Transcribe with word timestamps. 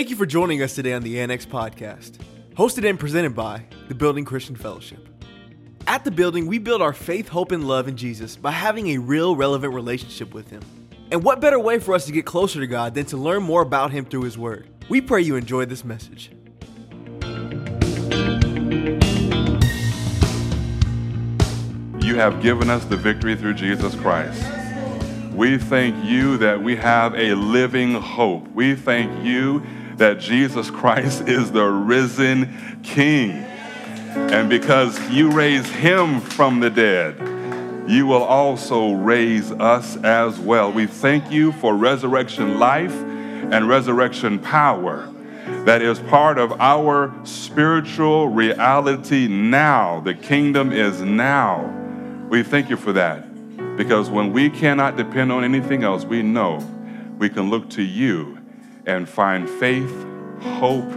Thank 0.00 0.08
you 0.08 0.16
for 0.16 0.24
joining 0.24 0.62
us 0.62 0.74
today 0.74 0.94
on 0.94 1.02
the 1.02 1.20
Annex 1.20 1.44
Podcast, 1.44 2.12
hosted 2.54 2.88
and 2.88 2.98
presented 2.98 3.34
by 3.34 3.66
the 3.88 3.94
Building 3.94 4.24
Christian 4.24 4.56
Fellowship. 4.56 5.06
At 5.86 6.04
the 6.04 6.10
building, 6.10 6.46
we 6.46 6.58
build 6.58 6.80
our 6.80 6.94
faith, 6.94 7.28
hope, 7.28 7.52
and 7.52 7.68
love 7.68 7.86
in 7.86 7.98
Jesus 7.98 8.34
by 8.34 8.50
having 8.50 8.88
a 8.88 8.96
real, 8.96 9.36
relevant 9.36 9.74
relationship 9.74 10.32
with 10.32 10.48
Him. 10.48 10.62
And 11.10 11.22
what 11.22 11.42
better 11.42 11.58
way 11.58 11.78
for 11.78 11.94
us 11.94 12.06
to 12.06 12.12
get 12.12 12.24
closer 12.24 12.60
to 12.60 12.66
God 12.66 12.94
than 12.94 13.04
to 13.04 13.18
learn 13.18 13.42
more 13.42 13.60
about 13.60 13.90
Him 13.90 14.06
through 14.06 14.22
His 14.22 14.38
Word? 14.38 14.70
We 14.88 15.02
pray 15.02 15.20
you 15.20 15.36
enjoy 15.36 15.66
this 15.66 15.84
message. 15.84 16.30
You 22.00 22.16
have 22.16 22.40
given 22.40 22.70
us 22.70 22.86
the 22.86 22.96
victory 22.96 23.36
through 23.36 23.52
Jesus 23.52 23.94
Christ. 23.96 24.42
We 25.34 25.58
thank 25.58 26.02
you 26.06 26.38
that 26.38 26.62
we 26.62 26.76
have 26.76 27.14
a 27.14 27.34
living 27.34 27.92
hope. 27.92 28.48
We 28.52 28.74
thank 28.74 29.22
you 29.22 29.62
that 30.00 30.18
Jesus 30.18 30.70
Christ 30.70 31.28
is 31.28 31.52
the 31.52 31.66
risen 31.66 32.80
King. 32.82 33.32
And 33.32 34.48
because 34.48 34.98
you 35.10 35.30
raised 35.30 35.68
him 35.68 36.22
from 36.22 36.60
the 36.60 36.70
dead, 36.70 37.18
you 37.86 38.06
will 38.06 38.22
also 38.22 38.92
raise 38.92 39.52
us 39.52 39.96
as 39.98 40.38
well. 40.38 40.72
We 40.72 40.86
thank 40.86 41.30
you 41.30 41.52
for 41.52 41.76
resurrection 41.76 42.58
life 42.58 42.94
and 42.94 43.68
resurrection 43.68 44.38
power 44.38 45.06
that 45.66 45.82
is 45.82 45.98
part 45.98 46.38
of 46.38 46.58
our 46.60 47.14
spiritual 47.24 48.28
reality 48.28 49.28
now. 49.28 50.00
The 50.00 50.14
kingdom 50.14 50.72
is 50.72 51.02
now. 51.02 51.66
We 52.30 52.42
thank 52.42 52.70
you 52.70 52.78
for 52.78 52.94
that 52.94 53.76
because 53.76 54.08
when 54.08 54.32
we 54.32 54.48
cannot 54.48 54.96
depend 54.96 55.30
on 55.30 55.44
anything 55.44 55.84
else, 55.84 56.06
we 56.06 56.22
know 56.22 56.58
we 57.18 57.28
can 57.28 57.50
look 57.50 57.68
to 57.70 57.82
you 57.82 58.39
and 58.86 59.08
find 59.08 59.48
faith, 59.48 60.06
hope, 60.40 60.90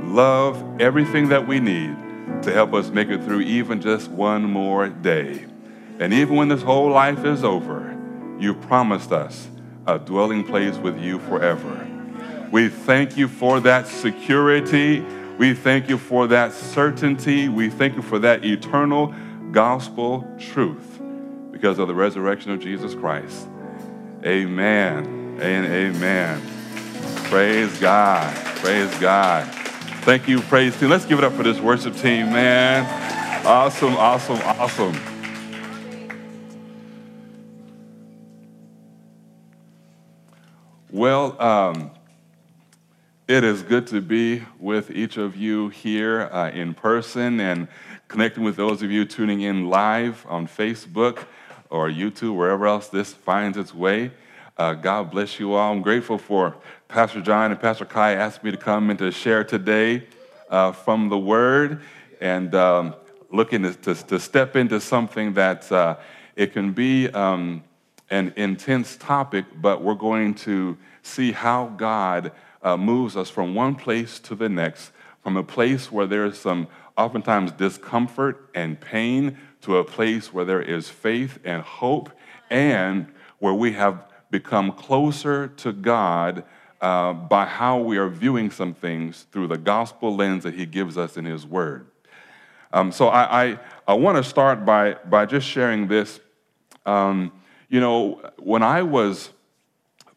love, 0.00 0.80
everything 0.80 1.28
that 1.28 1.46
we 1.46 1.60
need 1.60 1.94
to 2.42 2.52
help 2.52 2.74
us 2.74 2.90
make 2.90 3.08
it 3.08 3.22
through 3.24 3.40
even 3.40 3.80
just 3.80 4.10
one 4.10 4.44
more 4.44 4.88
day. 4.88 5.44
And 5.98 6.12
even 6.12 6.36
when 6.36 6.48
this 6.48 6.62
whole 6.62 6.90
life 6.90 7.24
is 7.24 7.44
over, 7.44 7.96
you 8.38 8.54
promised 8.54 9.12
us 9.12 9.48
a 9.86 9.98
dwelling 9.98 10.44
place 10.44 10.76
with 10.76 11.00
you 11.00 11.18
forever. 11.20 11.88
We 12.50 12.68
thank 12.68 13.16
you 13.16 13.28
for 13.28 13.60
that 13.60 13.86
security. 13.86 15.00
We 15.38 15.54
thank 15.54 15.88
you 15.88 15.98
for 15.98 16.26
that 16.28 16.52
certainty. 16.52 17.48
We 17.48 17.70
thank 17.70 17.96
you 17.96 18.02
for 18.02 18.18
that 18.20 18.44
eternal 18.44 19.14
gospel 19.52 20.26
truth 20.38 21.00
because 21.50 21.78
of 21.78 21.88
the 21.88 21.94
resurrection 21.94 22.50
of 22.52 22.60
Jesus 22.60 22.94
Christ. 22.94 23.48
Amen 24.24 25.38
and 25.40 25.66
amen. 25.66 26.55
Praise 27.24 27.78
God. 27.80 28.34
Praise 28.56 28.94
God. 28.98 29.46
Thank 30.02 30.28
you, 30.28 30.40
praise 30.42 30.78
team. 30.78 30.88
Let's 30.88 31.04
give 31.04 31.18
it 31.18 31.24
up 31.24 31.32
for 31.32 31.42
this 31.42 31.58
worship 31.58 31.96
team, 31.96 32.32
man. 32.32 32.84
Awesome, 33.44 33.96
awesome, 33.96 34.38
awesome. 34.44 34.96
Well, 40.90 41.40
um, 41.42 41.90
it 43.28 43.42
is 43.42 43.62
good 43.62 43.88
to 43.88 44.00
be 44.00 44.44
with 44.60 44.90
each 44.90 45.16
of 45.16 45.36
you 45.36 45.68
here 45.68 46.30
uh, 46.32 46.50
in 46.50 46.74
person 46.74 47.40
and 47.40 47.66
connecting 48.06 48.44
with 48.44 48.54
those 48.54 48.82
of 48.82 48.90
you 48.90 49.04
tuning 49.04 49.40
in 49.40 49.68
live 49.68 50.24
on 50.28 50.46
Facebook 50.46 51.24
or 51.68 51.88
YouTube, 51.88 52.36
wherever 52.36 52.66
else 52.66 52.88
this 52.88 53.12
finds 53.12 53.58
its 53.58 53.74
way. 53.74 54.12
Uh, 54.58 54.72
God 54.72 55.10
bless 55.10 55.38
you 55.38 55.52
all. 55.52 55.70
I'm 55.70 55.82
grateful 55.82 56.16
for 56.16 56.56
Pastor 56.88 57.20
John 57.20 57.50
and 57.50 57.60
Pastor 57.60 57.84
Kai 57.84 58.14
asked 58.14 58.42
me 58.42 58.50
to 58.50 58.56
come 58.56 58.88
and 58.88 58.98
to 59.00 59.10
share 59.10 59.44
today 59.44 60.06
uh, 60.48 60.72
from 60.72 61.10
the 61.10 61.18
Word 61.18 61.82
and 62.22 62.54
um, 62.54 62.94
looking 63.30 63.64
to, 63.64 63.74
to, 63.74 63.94
to, 63.94 64.18
step 64.18 64.56
into 64.56 64.80
something 64.80 65.34
that 65.34 65.70
uh, 65.70 65.98
it 66.36 66.54
can 66.54 66.72
be 66.72 67.10
um, 67.10 67.64
an 68.08 68.32
intense 68.36 68.96
topic, 68.96 69.44
but 69.60 69.82
we're 69.82 69.92
going 69.92 70.32
to 70.32 70.78
see 71.02 71.32
how 71.32 71.66
God 71.76 72.32
uh, 72.62 72.78
moves 72.78 73.14
us 73.14 73.28
from 73.28 73.54
one 73.54 73.74
place 73.74 74.18
to 74.20 74.34
the 74.34 74.48
next, 74.48 74.90
from 75.22 75.36
a 75.36 75.42
place 75.42 75.92
where 75.92 76.06
there 76.06 76.24
is 76.24 76.38
some 76.38 76.66
oftentimes 76.96 77.52
discomfort 77.52 78.48
and 78.54 78.80
pain 78.80 79.36
to 79.60 79.76
a 79.76 79.84
place 79.84 80.32
where 80.32 80.46
there 80.46 80.62
is 80.62 80.88
faith 80.88 81.40
and 81.44 81.60
hope, 81.60 82.08
and 82.48 83.12
where 83.38 83.52
we 83.52 83.72
have 83.72 84.06
become 84.30 84.72
closer 84.72 85.48
to 85.48 85.72
God 85.72 86.44
uh, 86.80 87.12
by 87.12 87.46
how 87.46 87.78
we 87.78 87.96
are 87.96 88.08
viewing 88.08 88.50
some 88.50 88.74
things 88.74 89.26
through 89.32 89.48
the 89.48 89.58
gospel 89.58 90.14
lens 90.14 90.44
that 90.44 90.54
He 90.54 90.66
gives 90.66 90.98
us 90.98 91.16
in 91.16 91.24
His 91.24 91.46
Word. 91.46 91.86
Um, 92.72 92.92
so 92.92 93.08
I, 93.08 93.44
I, 93.44 93.58
I 93.88 93.94
want 93.94 94.16
to 94.16 94.24
start 94.24 94.64
by, 94.64 94.94
by 95.08 95.26
just 95.26 95.46
sharing 95.46 95.88
this. 95.88 96.20
Um, 96.84 97.32
you 97.68 97.80
know, 97.80 98.20
when 98.38 98.62
I 98.62 98.82
was 98.82 99.30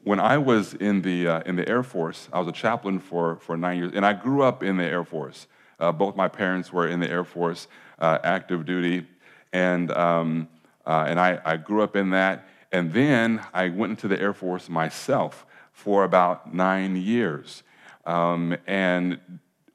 when 0.04 0.20
I 0.20 0.38
was 0.38 0.74
in 0.76 1.02
the, 1.02 1.28
uh, 1.28 1.42
in 1.42 1.56
the 1.56 1.68
Air 1.68 1.84
Force, 1.84 2.30
I 2.32 2.40
was 2.40 2.48
a 2.48 2.54
chaplain 2.54 3.00
for, 3.00 3.36
for 3.38 3.58
nine 3.58 3.78
years, 3.78 3.92
and 3.94 4.06
I 4.06 4.14
grew 4.14 4.42
up 4.42 4.64
in 4.64 4.78
the 4.78 4.84
Air 4.84 5.04
Force. 5.04 5.48
Uh, 5.80 5.92
both 5.92 6.16
my 6.16 6.28
parents 6.28 6.72
were 6.72 6.88
in 6.88 7.00
the 7.00 7.10
Air 7.10 7.24
Force, 7.24 7.68
uh, 8.00 8.18
active 8.24 8.66
duty, 8.66 9.06
and, 9.52 9.92
um, 9.92 10.48
uh, 10.86 11.06
and 11.08 11.20
I, 11.20 11.40
I 11.44 11.58
grew 11.58 11.84
up 11.84 11.96
in 11.96 12.12
that. 12.12 12.48
And 12.72 12.94
then 12.94 13.46
I 13.54 13.70
went 13.70 13.92
into 13.92 14.08
the 14.08 14.20
Air 14.20 14.34
Force 14.34 14.70
myself 14.70 15.46
for 15.72 16.04
about 16.04 16.54
nine 16.54 16.96
years. 16.96 17.64
Um, 18.06 18.56
and, 18.68 19.20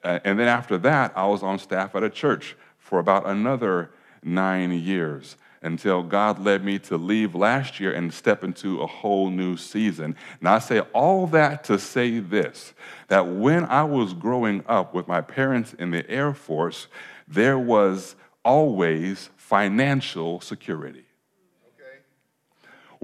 uh, 0.03 0.21
and 0.25 0.39
then 0.39 0.49
after 0.49 0.79
that, 0.79 1.13
I 1.17 1.27
was 1.27 1.43
on 1.43 1.59
staff 1.59 1.95
at 1.95 2.03
a 2.03 2.11
church 2.11 2.57
for 2.79 2.99
about 2.99 3.27
another 3.27 3.91
nine 4.23 4.73
years 4.73 5.37
until 5.65 6.03
God 6.03 6.39
led 6.39 6.63
me 6.63 6.79
to 6.81 6.99
leave 6.99 7.35
last 7.35 7.81
year 7.81 7.93
and 7.93 8.13
step 8.13 8.45
into 8.45 8.83
a 8.83 8.87
whole 8.87 9.31
new 9.31 9.57
season. 9.57 10.15
And 10.41 10.49
I 10.49 10.59
say 10.59 10.81
all 10.93 11.27
that 11.29 11.65
to 11.65 11.79
say 11.79 12.19
this 12.21 12.75
that 13.09 13.27
when 13.27 13.65
I 13.65 13.83
was 13.85 14.13
growing 14.13 14.63
up 14.67 14.95
with 14.95 15.09
my 15.09 15.23
parents 15.23 15.75
in 15.75 15.91
the 15.91 16.09
Air 16.09 16.35
Force, 16.35 16.87
there 17.27 17.59
was 17.59 18.15
always 18.45 19.31
financial 19.37 20.41
security. 20.41 21.04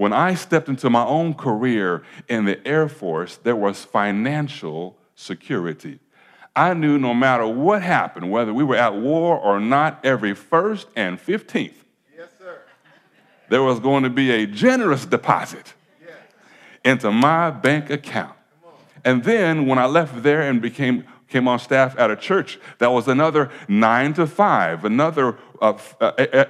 When 0.01 0.13
I 0.13 0.33
stepped 0.33 0.67
into 0.67 0.89
my 0.89 1.05
own 1.05 1.35
career 1.35 2.01
in 2.27 2.45
the 2.45 2.67
Air 2.67 2.89
Force, 2.89 3.37
there 3.37 3.55
was 3.55 3.85
financial 3.85 4.97
security. 5.13 5.99
I 6.55 6.73
knew 6.73 6.97
no 6.97 7.13
matter 7.13 7.45
what 7.45 7.83
happened, 7.83 8.31
whether 8.31 8.51
we 8.51 8.63
were 8.63 8.77
at 8.77 8.95
war 8.95 9.37
or 9.37 9.59
not, 9.59 10.03
every 10.03 10.33
1st 10.33 10.87
and 10.95 11.19
15th, 11.19 11.73
yes, 12.17 12.29
sir. 12.39 12.61
there 13.49 13.61
was 13.61 13.79
going 13.79 14.01
to 14.01 14.09
be 14.09 14.31
a 14.31 14.47
generous 14.47 15.05
deposit 15.05 15.75
into 16.83 17.11
my 17.11 17.51
bank 17.51 17.91
account. 17.91 18.35
And 19.05 19.23
then 19.23 19.67
when 19.67 19.77
I 19.77 19.85
left 19.85 20.23
there 20.23 20.41
and 20.41 20.63
became 20.63 21.03
came 21.27 21.47
on 21.47 21.59
staff 21.59 21.95
at 21.99 22.09
a 22.09 22.15
church, 22.15 22.59
that 22.79 22.91
was 22.91 23.07
another 23.07 23.51
nine 23.67 24.15
to 24.15 24.25
five, 24.25 24.83
another 24.83 25.37
uh, 25.61 25.77
uh, 26.01 26.05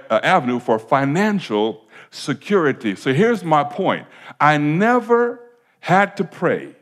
uh, 0.09 0.19
avenue 0.23 0.61
for 0.61 0.79
financial 0.79 1.80
security. 2.11 2.95
So 2.95 3.13
here's 3.13 3.43
my 3.43 3.63
point 3.63 4.05
I 4.39 4.57
never 4.57 5.41
had 5.79 6.17
to 6.17 6.23
pray 6.23 6.75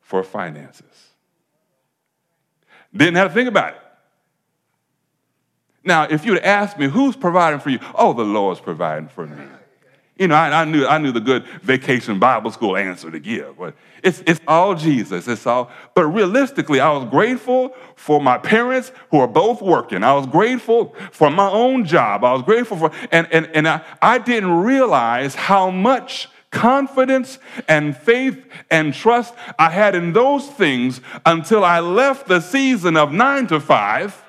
for 0.00 0.24
finances. 0.24 0.84
Didn't 2.94 3.16
have 3.16 3.28
to 3.28 3.34
think 3.34 3.48
about 3.48 3.74
it. 3.74 3.80
Now, 5.84 6.04
if 6.04 6.24
you'd 6.24 6.38
asked 6.38 6.78
me, 6.78 6.88
who's 6.88 7.14
providing 7.14 7.60
for 7.60 7.70
you? 7.70 7.78
Oh, 7.94 8.12
the 8.12 8.24
Lord's 8.24 8.60
providing 8.60 9.08
for 9.08 9.26
me. 9.26 9.44
You 10.18 10.28
know, 10.28 10.34
I, 10.34 10.62
I, 10.62 10.64
knew, 10.64 10.86
I 10.86 10.96
knew 10.96 11.12
the 11.12 11.20
good 11.20 11.44
vacation 11.62 12.18
Bible 12.18 12.50
school 12.50 12.74
answer 12.76 13.10
to 13.10 13.18
give, 13.18 13.58
but 13.58 13.74
it's, 14.02 14.22
it's 14.26 14.40
all 14.48 14.74
Jesus. 14.74 15.28
It's 15.28 15.46
all, 15.46 15.70
but 15.94 16.06
realistically, 16.06 16.80
I 16.80 16.90
was 16.90 17.04
grateful 17.10 17.74
for 17.96 18.18
my 18.18 18.38
parents 18.38 18.92
who 19.10 19.18
are 19.18 19.28
both 19.28 19.60
working. 19.60 20.02
I 20.02 20.14
was 20.14 20.26
grateful 20.26 20.94
for 21.12 21.28
my 21.28 21.50
own 21.50 21.84
job. 21.84 22.24
I 22.24 22.32
was 22.32 22.42
grateful 22.42 22.78
for, 22.78 22.90
and, 23.12 23.28
and, 23.30 23.46
and 23.48 23.68
I, 23.68 23.82
I 24.00 24.16
didn't 24.16 24.52
realize 24.52 25.34
how 25.34 25.70
much 25.70 26.30
confidence 26.50 27.38
and 27.68 27.94
faith 27.94 28.42
and 28.70 28.94
trust 28.94 29.34
I 29.58 29.68
had 29.68 29.94
in 29.94 30.14
those 30.14 30.46
things 30.46 31.02
until 31.26 31.62
I 31.62 31.80
left 31.80 32.26
the 32.26 32.40
season 32.40 32.96
of 32.96 33.12
nine 33.12 33.46
to 33.48 33.60
five 33.60 34.22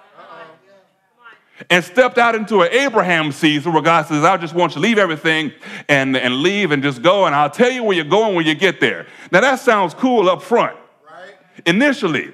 and 1.69 1.83
stepped 1.83 2.17
out 2.17 2.35
into 2.35 2.61
an 2.61 2.71
Abraham 2.71 3.31
season 3.31 3.73
where 3.73 3.81
God 3.81 4.05
says, 4.07 4.23
I 4.23 4.37
just 4.37 4.53
want 4.53 4.73
you 4.73 4.81
to 4.81 4.87
leave 4.87 4.97
everything 4.97 5.51
and, 5.89 6.15
and 6.15 6.35
leave 6.41 6.71
and 6.71 6.83
just 6.83 7.01
go, 7.01 7.25
and 7.25 7.35
I'll 7.35 7.49
tell 7.49 7.71
you 7.71 7.83
where 7.83 7.95
you're 7.95 8.05
going 8.05 8.35
when 8.35 8.45
you 8.45 8.55
get 8.55 8.79
there. 8.79 9.07
Now, 9.31 9.41
that 9.41 9.59
sounds 9.59 9.93
cool 9.93 10.29
up 10.29 10.41
front. 10.41 10.77
Right. 11.05 11.33
Initially, 11.65 12.31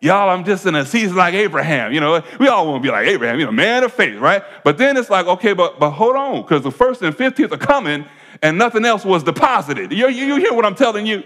y'all, 0.00 0.28
I'm 0.28 0.44
just 0.44 0.66
in 0.66 0.74
a 0.74 0.84
season 0.84 1.16
like 1.16 1.34
Abraham. 1.34 1.92
You 1.92 2.00
know, 2.00 2.22
we 2.38 2.48
all 2.48 2.66
want 2.66 2.82
to 2.82 2.86
be 2.86 2.92
like 2.92 3.06
Abraham, 3.06 3.38
you 3.38 3.46
know, 3.46 3.52
man 3.52 3.84
of 3.84 3.92
faith, 3.92 4.18
right? 4.18 4.42
But 4.64 4.78
then 4.78 4.96
it's 4.96 5.10
like, 5.10 5.26
okay, 5.26 5.52
but, 5.52 5.78
but 5.78 5.90
hold 5.92 6.16
on, 6.16 6.42
because 6.42 6.62
the 6.62 6.72
first 6.72 7.02
and 7.02 7.16
15th 7.16 7.52
are 7.52 7.56
coming, 7.56 8.04
and 8.42 8.58
nothing 8.58 8.84
else 8.84 9.04
was 9.04 9.22
deposited. 9.22 9.92
You, 9.92 10.08
you, 10.08 10.26
you 10.26 10.36
hear 10.36 10.52
what 10.52 10.64
I'm 10.64 10.74
telling 10.74 11.06
you? 11.06 11.22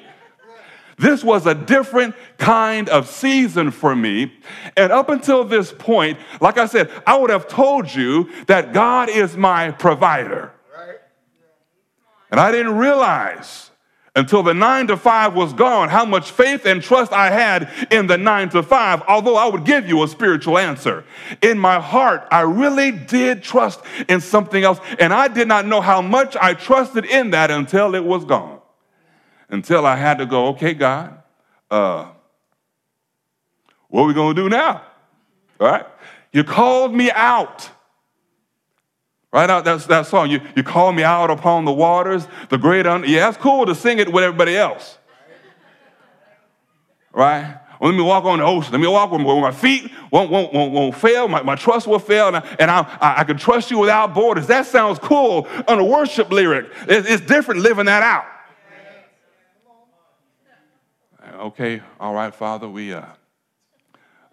This 0.98 1.22
was 1.22 1.46
a 1.46 1.54
different 1.54 2.16
kind 2.38 2.88
of 2.88 3.08
season 3.08 3.70
for 3.70 3.94
me. 3.94 4.32
And 4.76 4.90
up 4.90 5.08
until 5.08 5.44
this 5.44 5.72
point, 5.72 6.18
like 6.40 6.58
I 6.58 6.66
said, 6.66 6.90
I 7.06 7.16
would 7.16 7.30
have 7.30 7.46
told 7.46 7.94
you 7.94 8.30
that 8.46 8.72
God 8.72 9.08
is 9.08 9.36
my 9.36 9.70
provider. 9.70 10.52
And 12.30 12.38
I 12.38 12.50
didn't 12.50 12.76
realize 12.76 13.70
until 14.16 14.42
the 14.42 14.52
nine 14.52 14.88
to 14.88 14.96
five 14.96 15.34
was 15.34 15.52
gone 15.52 15.88
how 15.88 16.04
much 16.04 16.32
faith 16.32 16.66
and 16.66 16.82
trust 16.82 17.12
I 17.12 17.30
had 17.30 17.70
in 17.92 18.08
the 18.08 18.18
nine 18.18 18.48
to 18.50 18.64
five, 18.64 19.00
although 19.06 19.36
I 19.36 19.46
would 19.46 19.64
give 19.64 19.88
you 19.88 20.02
a 20.02 20.08
spiritual 20.08 20.58
answer. 20.58 21.04
In 21.40 21.58
my 21.58 21.78
heart, 21.80 22.26
I 22.32 22.40
really 22.40 22.90
did 22.90 23.42
trust 23.44 23.80
in 24.08 24.20
something 24.20 24.64
else, 24.64 24.80
and 24.98 25.14
I 25.14 25.28
did 25.28 25.46
not 25.46 25.66
know 25.66 25.80
how 25.80 26.02
much 26.02 26.36
I 26.36 26.54
trusted 26.54 27.04
in 27.04 27.30
that 27.30 27.52
until 27.52 27.94
it 27.94 28.04
was 28.04 28.24
gone 28.24 28.57
until 29.50 29.86
I 29.86 29.96
had 29.96 30.18
to 30.18 30.26
go, 30.26 30.48
okay, 30.48 30.74
God, 30.74 31.22
uh, 31.70 32.10
what 33.88 34.02
are 34.02 34.06
we 34.06 34.14
going 34.14 34.36
to 34.36 34.42
do 34.42 34.48
now? 34.48 34.82
Right? 35.58 35.86
You 36.32 36.44
called 36.44 36.94
me 36.94 37.10
out. 37.10 37.70
Right 39.32 39.50
out 39.50 39.64
that, 39.64 39.80
that 39.88 40.06
song, 40.06 40.30
you, 40.30 40.40
you 40.56 40.62
called 40.62 40.96
me 40.96 41.02
out 41.02 41.30
upon 41.30 41.64
the 41.64 41.72
waters, 41.72 42.26
the 42.48 42.56
great 42.56 42.86
un- 42.86 43.04
Yeah, 43.06 43.28
it's 43.28 43.36
cool 43.36 43.66
to 43.66 43.74
sing 43.74 43.98
it 43.98 44.10
with 44.10 44.24
everybody 44.24 44.56
else. 44.56 44.98
Right? 47.12 47.58
Well, 47.78 47.90
let 47.90 47.96
me 47.96 48.02
walk 48.02 48.24
on 48.24 48.38
the 48.38 48.44
ocean. 48.44 48.72
Let 48.72 48.80
me 48.80 48.88
walk 48.88 49.10
where 49.10 49.20
my 49.20 49.52
feet 49.52 49.90
won't, 50.10 50.30
won't, 50.30 50.52
won't, 50.52 50.72
won't 50.72 50.94
fail. 50.94 51.28
My, 51.28 51.42
my 51.42 51.54
trust 51.54 51.86
will 51.86 51.98
fail. 51.98 52.28
And, 52.28 52.38
I, 52.38 52.56
and 52.58 52.70
I, 52.70 52.80
I, 53.00 53.20
I 53.20 53.24
can 53.24 53.36
trust 53.36 53.70
you 53.70 53.78
without 53.78 54.14
borders. 54.14 54.46
That 54.46 54.66
sounds 54.66 54.98
cool 54.98 55.46
on 55.66 55.78
a 55.78 55.84
worship 55.84 56.30
lyric. 56.30 56.70
It's, 56.88 57.08
it's 57.08 57.24
different 57.24 57.60
living 57.60 57.86
that 57.86 58.02
out 58.02 58.24
okay, 61.38 61.82
all 61.98 62.14
right, 62.14 62.34
Father, 62.34 62.68
we, 62.68 62.92
uh, 62.92 63.06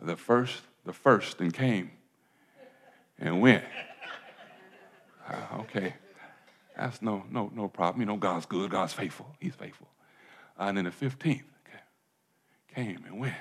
the 0.02 0.16
first, 0.16 0.62
the 0.86 0.94
first 0.94 1.40
and 1.40 1.54
came 1.54 1.92
and 3.20 3.42
went. 3.42 3.64
Uh, 5.28 5.60
okay, 5.62 5.94
that's 6.78 7.02
no, 7.02 7.24
no, 7.32 7.52
no 7.54 7.68
problem. 7.68 8.02
You 8.02 8.06
know, 8.06 8.18
God's 8.18 8.46
good, 8.46 8.70
God's 8.70 8.94
faithful, 8.94 9.28
He's 9.40 9.56
faithful. 9.56 9.88
Uh, 10.60 10.66
and 10.66 10.78
then 10.78 10.86
the 10.86 10.92
15th 10.92 11.22
okay, 11.24 11.80
came 12.74 13.04
and 13.06 13.20
went. 13.20 13.36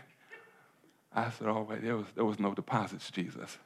I 1.12 1.30
said, 1.30 1.46
all 1.46 1.62
right, 1.62 1.82
there 1.82 1.96
was, 1.96 2.06
there 2.14 2.24
was 2.24 2.40
no 2.40 2.54
deposits, 2.54 3.10
Jesus. 3.10 3.58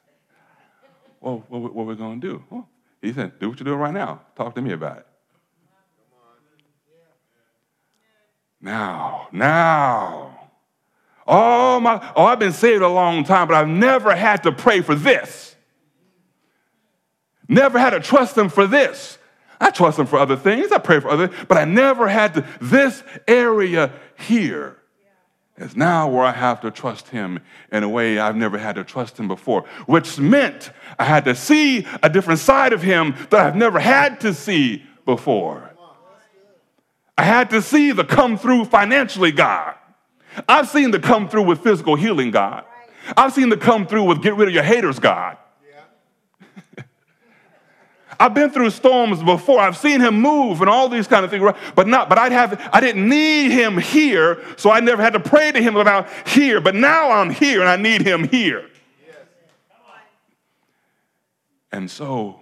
Well, 1.21 1.45
what, 1.49 1.61
what, 1.63 1.75
what 1.75 1.83
are 1.85 1.87
we 1.87 1.97
going 1.97 2.21
to 2.21 2.43
do? 2.51 2.67
He 3.01 3.13
said, 3.13 3.39
do 3.39 3.49
what 3.49 3.59
you're 3.59 3.65
doing 3.65 3.79
right 3.79 3.95
now. 3.95 4.21
Talk 4.37 4.55
to 4.57 4.63
me 4.63 4.73
about 4.73 4.99
it. 4.99 5.07
Now, 8.61 9.29
now. 9.33 10.51
Oh 11.27 11.79
my, 11.79 12.13
oh, 12.17 12.25
I've 12.25 12.39
been 12.39 12.53
saved 12.53 12.83
a 12.83 12.89
long 12.89 13.23
time, 13.23 13.49
but 13.49 13.55
I've 13.55 13.69
never 13.69 14.15
had 14.15 14.43
to 14.45 14.53
pray 14.53 14.81
for 14.81 14.95
this. 14.95 15.55
Never 17.49 17.79
had 17.79 17.91
to 17.91 18.01
trust 18.01 18.37
him 18.37 18.49
for 18.49 18.67
this. 18.67 19.19
I 19.61 19.71
trust 19.71 19.99
him 19.99 20.07
for 20.07 20.19
other 20.19 20.37
things. 20.37 20.73
I 20.73 20.79
pray 20.79 21.01
for 21.01 21.09
other, 21.09 21.31
but 21.49 21.59
I 21.59 21.65
never 21.65 22.09
had 22.09 22.35
to. 22.35 22.47
This 22.61 23.03
area 23.27 23.93
here 24.19 24.77
is 25.57 25.77
now 25.77 26.09
where 26.09 26.25
I 26.25 26.33
have 26.33 26.61
to 26.61 26.71
trust 26.71 27.09
him 27.09 27.41
in 27.73 27.83
a 27.83 27.89
way 27.89 28.19
I've 28.19 28.37
never 28.37 28.59
had 28.59 28.77
to 28.77 28.85
trust 28.85 29.19
him 29.19 29.29
before, 29.29 29.65
which 29.87 30.19
meant 30.19 30.71
I 30.99 31.05
had 31.05 31.25
to 31.25 31.35
see 31.35 31.87
a 32.03 32.09
different 32.09 32.41
side 32.41 32.73
of 32.73 32.83
him 32.83 33.15
that 33.31 33.41
I've 33.41 33.57
never 33.57 33.81
had 33.81 34.21
to 34.21 34.33
see 34.33 34.85
before. 35.05 35.75
I 37.19 37.25
had 37.25 37.51
to 37.51 37.61
see 37.61 37.91
the 37.91 38.05
come 38.05 38.39
through 38.39 38.67
financially 38.67 39.33
God. 39.33 39.75
I've 40.49 40.69
seen 40.69 40.93
the 40.93 41.01
come 41.01 41.29
through 41.29 41.43
with 41.43 41.65
physical 41.65 41.97
healing 41.97 42.31
God. 42.31 42.65
I've 43.17 43.33
seen 43.33 43.49
the 43.49 43.57
come 43.57 43.89
through 43.89 44.05
with 44.05 44.23
get 44.23 44.37
rid 44.37 44.47
of 44.47 44.55
your 44.55 44.63
haters 44.63 45.01
God. 45.01 45.37
I've 48.21 48.35
been 48.35 48.51
through 48.51 48.71
storms 48.71 49.21
before. 49.21 49.59
I've 49.59 49.77
seen 49.77 50.01
him 50.01 50.21
move 50.21 50.61
and 50.61 50.71
all 50.71 50.89
these 50.89 51.09
kind 51.09 51.25
of 51.25 51.33
things, 51.33 51.43
but 51.75 51.89
not. 51.89 52.09
But 52.09 52.19
I'd 52.19 52.31
have. 52.31 52.71
I 52.73 52.79
didn't 52.79 53.09
need 53.09 53.51
him 53.51 53.79
here, 53.79 54.41
so 54.57 54.71
I 54.71 54.79
never 54.79 55.03
had 55.03 55.15
to 55.15 55.21
pray 55.21 55.51
to 55.51 55.61
him 55.61 55.75
about 55.75 56.09
here. 56.29 56.61
But 56.61 56.77
now 56.77 57.11
I'm 57.11 57.31
here, 57.31 57.61
and 57.61 57.69
I 57.69 57.75
need 57.77 58.03
him 58.03 58.29
here. 58.29 58.71
And 61.73 61.91
so 61.91 62.39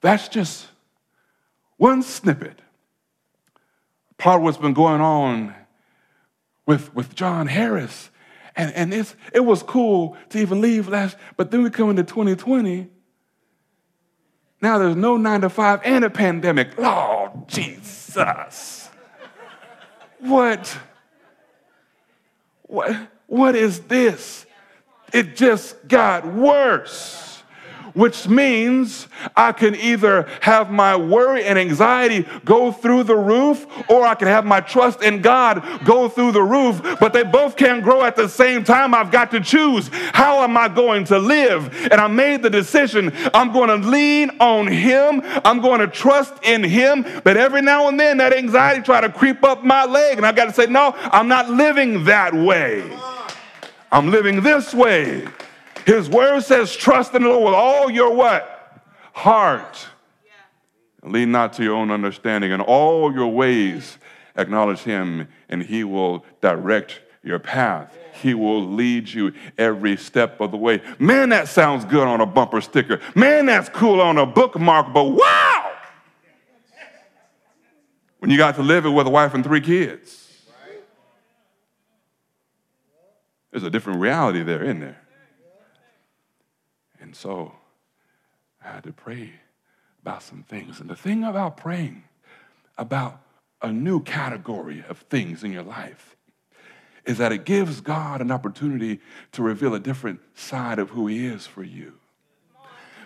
that's 0.00 0.28
just 0.28 0.69
one 1.80 2.02
snippet. 2.02 2.60
Part 4.18 4.36
of 4.36 4.42
what's 4.42 4.58
been 4.58 4.74
going 4.74 5.00
on 5.00 5.54
with, 6.66 6.94
with 6.94 7.14
John 7.14 7.46
Harris. 7.46 8.10
And, 8.54 8.70
and 8.74 8.92
it's, 8.92 9.16
it 9.32 9.40
was 9.40 9.62
cool 9.62 10.14
to 10.28 10.38
even 10.38 10.60
leave 10.60 10.88
last, 10.88 11.16
but 11.38 11.50
then 11.50 11.62
we 11.62 11.70
come 11.70 11.88
into 11.88 12.02
2020. 12.02 12.86
Now 14.60 14.76
there's 14.76 14.94
no 14.94 15.16
nine 15.16 15.40
to 15.40 15.48
five 15.48 15.80
and 15.82 16.04
a 16.04 16.10
pandemic. 16.10 16.72
Oh, 16.76 17.46
Jesus. 17.48 18.90
what? 20.18 20.78
What, 22.64 22.94
what 23.26 23.56
is 23.56 23.80
this? 23.80 24.44
It 25.14 25.34
just 25.34 25.88
got 25.88 26.26
worse 26.26 27.29
which 27.94 28.28
means 28.28 29.08
I 29.36 29.52
can 29.52 29.74
either 29.74 30.28
have 30.40 30.70
my 30.70 30.96
worry 30.96 31.44
and 31.44 31.58
anxiety 31.58 32.26
go 32.44 32.72
through 32.72 33.04
the 33.04 33.16
roof 33.16 33.66
or 33.88 34.04
I 34.04 34.14
can 34.14 34.28
have 34.28 34.44
my 34.44 34.60
trust 34.60 35.02
in 35.02 35.20
God 35.20 35.64
go 35.84 36.08
through 36.08 36.32
the 36.32 36.42
roof, 36.42 36.80
but 37.00 37.12
they 37.12 37.22
both 37.22 37.56
can't 37.56 37.82
grow 37.82 38.02
at 38.02 38.16
the 38.16 38.28
same 38.28 38.64
time. 38.64 38.94
I've 38.94 39.10
got 39.10 39.30
to 39.32 39.40
choose 39.40 39.88
how 40.12 40.42
am 40.42 40.56
I 40.56 40.68
going 40.68 41.04
to 41.04 41.18
live? 41.18 41.74
And 41.90 42.00
I 42.00 42.06
made 42.06 42.42
the 42.42 42.50
decision 42.50 43.12
I'm 43.34 43.52
going 43.52 43.68
to 43.68 43.88
lean 43.88 44.30
on 44.40 44.66
Him, 44.66 45.22
I'm 45.44 45.60
going 45.60 45.80
to 45.80 45.86
trust 45.86 46.34
in 46.42 46.62
Him, 46.62 47.04
but 47.24 47.36
every 47.36 47.62
now 47.62 47.88
and 47.88 47.98
then 47.98 48.18
that 48.18 48.32
anxiety 48.32 48.82
try 48.82 49.00
to 49.00 49.10
creep 49.10 49.44
up 49.44 49.64
my 49.64 49.84
leg, 49.84 50.16
and 50.16 50.26
I 50.26 50.32
got 50.32 50.46
to 50.46 50.52
say, 50.52 50.66
no, 50.66 50.94
I'm 50.96 51.28
not 51.28 51.50
living 51.50 52.04
that 52.04 52.34
way. 52.34 52.82
I'm 53.92 54.10
living 54.10 54.42
this 54.42 54.72
way. 54.72 55.26
His 55.86 56.08
word 56.08 56.42
says, 56.42 56.74
trust 56.76 57.14
in 57.14 57.22
the 57.22 57.28
Lord 57.28 57.44
with 57.44 57.54
all 57.54 57.90
your 57.90 58.14
what? 58.14 58.84
Heart. 59.12 59.86
And 61.02 61.12
lean 61.12 61.30
not 61.32 61.54
to 61.54 61.62
your 61.62 61.74
own 61.74 61.90
understanding. 61.90 62.52
In 62.52 62.60
all 62.60 63.12
your 63.12 63.28
ways, 63.28 63.98
acknowledge 64.36 64.80
him, 64.80 65.28
and 65.48 65.62
he 65.62 65.84
will 65.84 66.24
direct 66.40 67.00
your 67.22 67.38
path. 67.38 67.96
He 68.22 68.34
will 68.34 68.62
lead 68.62 69.08
you 69.08 69.32
every 69.56 69.96
step 69.96 70.40
of 70.40 70.50
the 70.50 70.56
way. 70.56 70.82
Man, 70.98 71.30
that 71.30 71.48
sounds 71.48 71.84
good 71.84 72.06
on 72.06 72.20
a 72.20 72.26
bumper 72.26 72.60
sticker. 72.60 73.00
Man, 73.14 73.46
that's 73.46 73.68
cool 73.70 74.00
on 74.00 74.18
a 74.18 74.26
bookmark, 74.26 74.92
but 74.92 75.04
wow! 75.04 75.72
When 78.18 78.30
you 78.30 78.36
got 78.36 78.56
to 78.56 78.62
live 78.62 78.84
it 78.84 78.90
with 78.90 79.06
a 79.06 79.10
wife 79.10 79.32
and 79.32 79.42
three 79.42 79.62
kids, 79.62 80.16
there's 83.50 83.64
a 83.64 83.70
different 83.70 84.00
reality 84.00 84.42
there, 84.42 84.62
isn't 84.62 84.80
there? 84.80 85.00
And 87.10 87.16
so 87.16 87.50
I 88.64 88.68
had 88.68 88.84
to 88.84 88.92
pray 88.92 89.32
about 90.00 90.22
some 90.22 90.44
things. 90.44 90.78
And 90.78 90.88
the 90.88 90.94
thing 90.94 91.24
about 91.24 91.56
praying 91.56 92.04
about 92.78 93.20
a 93.60 93.72
new 93.72 94.00
category 94.00 94.84
of 94.88 94.98
things 94.98 95.42
in 95.42 95.50
your 95.50 95.64
life 95.64 96.14
is 97.04 97.18
that 97.18 97.32
it 97.32 97.44
gives 97.44 97.80
God 97.80 98.20
an 98.20 98.30
opportunity 98.30 99.00
to 99.32 99.42
reveal 99.42 99.74
a 99.74 99.80
different 99.80 100.20
side 100.36 100.78
of 100.78 100.90
who 100.90 101.08
He 101.08 101.26
is 101.26 101.48
for 101.48 101.64
you. 101.64 101.94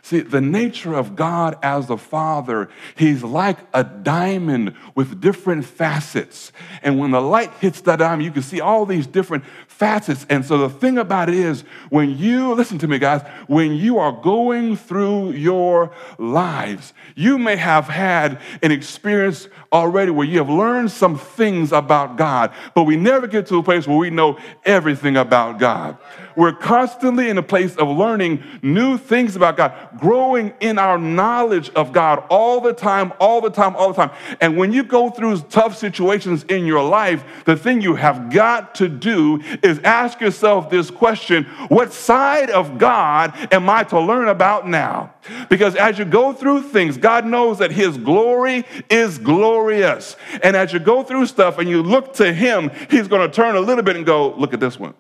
See, 0.05 0.21
the 0.21 0.43
nature 0.43 0.93
of 0.93 1.17
God 1.17 1.57
as 1.63 1.87
the 1.87 1.97
Father, 1.97 2.69
He's 2.95 3.23
like 3.23 3.57
a 3.73 3.83
diamond 3.83 4.75
with 4.95 5.19
different 5.19 5.65
facets. 5.65 6.53
And 6.83 6.99
when 6.99 7.11
the 7.11 7.23
light 7.23 7.51
hits 7.55 7.81
that 7.81 8.01
diamond, 8.01 8.23
you 8.23 8.31
can 8.31 8.43
see 8.43 8.61
all 8.61 8.85
these 8.85 9.07
different 9.07 9.45
facets. 9.67 10.27
And 10.29 10.45
so 10.45 10.59
the 10.59 10.69
thing 10.69 10.99
about 10.99 11.31
it 11.31 11.37
is, 11.37 11.63
when 11.89 12.19
you, 12.19 12.53
listen 12.53 12.77
to 12.81 12.87
me, 12.87 12.99
guys, 12.99 13.23
when 13.47 13.73
you 13.73 13.99
are 13.99 14.13
going 14.13 14.77
through 14.77 15.31
your 15.31 15.91
lives, 16.19 16.93
you 17.15 17.39
may 17.39 17.57
have 17.57 17.87
had 17.87 18.43
an 18.63 18.73
experience 18.73 19.49
already 19.73 20.11
where 20.11 20.27
you 20.27 20.37
have 20.37 20.51
learned 20.51 20.91
some 20.91 21.17
things 21.17 21.73
about 21.73 22.19
God, 22.19 22.53
but 22.75 22.83
we 22.83 22.97
never 22.97 23.27
get 23.27 23.47
to 23.47 23.57
a 23.57 23.63
place 23.63 23.89
where 23.89 23.97
we 23.97 24.11
know 24.11 24.39
everything 24.67 25.17
about 25.17 25.59
God. 25.59 25.97
We're 26.37 26.53
constantly 26.53 27.29
in 27.29 27.39
a 27.39 27.43
place 27.43 27.77
of 27.77 27.89
learning 27.89 28.43
new 28.63 28.99
things 28.99 29.37
about 29.37 29.57
God, 29.57 29.73
growing 29.99 30.53
in 30.61 30.79
our 30.79 30.99
knowledge 30.99 31.71
of 31.71 31.93
God 31.93 32.25
all 32.29 32.61
the 32.61 32.73
time, 32.73 33.13
all 33.21 33.41
the 33.41 33.51
time, 33.51 33.77
all 33.77 33.93
the 33.93 34.07
time. 34.07 34.11
And 34.41 34.57
when 34.57 34.73
you 34.73 34.83
go 34.83 35.11
through 35.11 35.39
tough 35.43 35.77
situations 35.77 36.45
in 36.45 36.67
your 36.67 36.83
life, 36.83 37.25
the 37.45 37.57
thing 37.57 37.81
you 37.81 37.95
have 37.95 38.31
got 38.31 38.75
to 38.77 38.89
do 38.89 39.43
is 39.63 39.79
ask 39.81 40.21
yourself 40.21 40.71
this 40.71 40.91
question 40.91 41.45
What 41.69 41.93
side 41.93 42.51
of 42.51 42.79
God 42.79 43.33
am 43.53 43.71
I 43.71 43.85
to 43.85 44.01
learn 44.01 44.29
about 44.29 44.69
now? 44.69 45.15
Because 45.49 45.75
as 45.77 45.99
you 45.99 46.05
go 46.05 46.33
through 46.33 46.63
things, 46.63 46.99
God 46.99 47.25
knows 47.25 47.59
that 47.59 47.71
His 47.71 47.97
glory 47.97 48.67
is 48.91 49.19
glorious. 49.19 50.17
And 50.43 50.57
as 50.57 50.73
you 50.73 50.79
go 50.79 51.03
through 51.03 51.27
stuff 51.27 51.59
and 51.59 51.69
you 51.69 51.83
look 51.83 52.15
to 52.15 52.33
Him, 52.33 52.71
He's 52.91 53.09
going 53.09 53.29
to 53.29 53.35
turn 53.35 53.57
a 53.57 53.61
little 53.61 53.85
bit 53.85 53.97
and 53.97 54.05
go, 54.05 54.35
Look 54.35 54.53
at 54.53 54.61
this 54.61 54.79
one. 54.79 54.95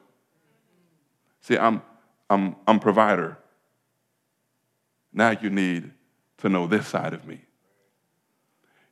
See, 1.44 1.58
I'm, 1.58 1.82
I'm, 2.30 2.56
I'm 2.66 2.80
provider. 2.80 3.36
Now 5.12 5.32
you 5.32 5.50
need 5.50 5.90
to 6.38 6.48
know 6.48 6.66
this 6.66 6.88
side 6.88 7.12
of 7.12 7.26
me. 7.26 7.42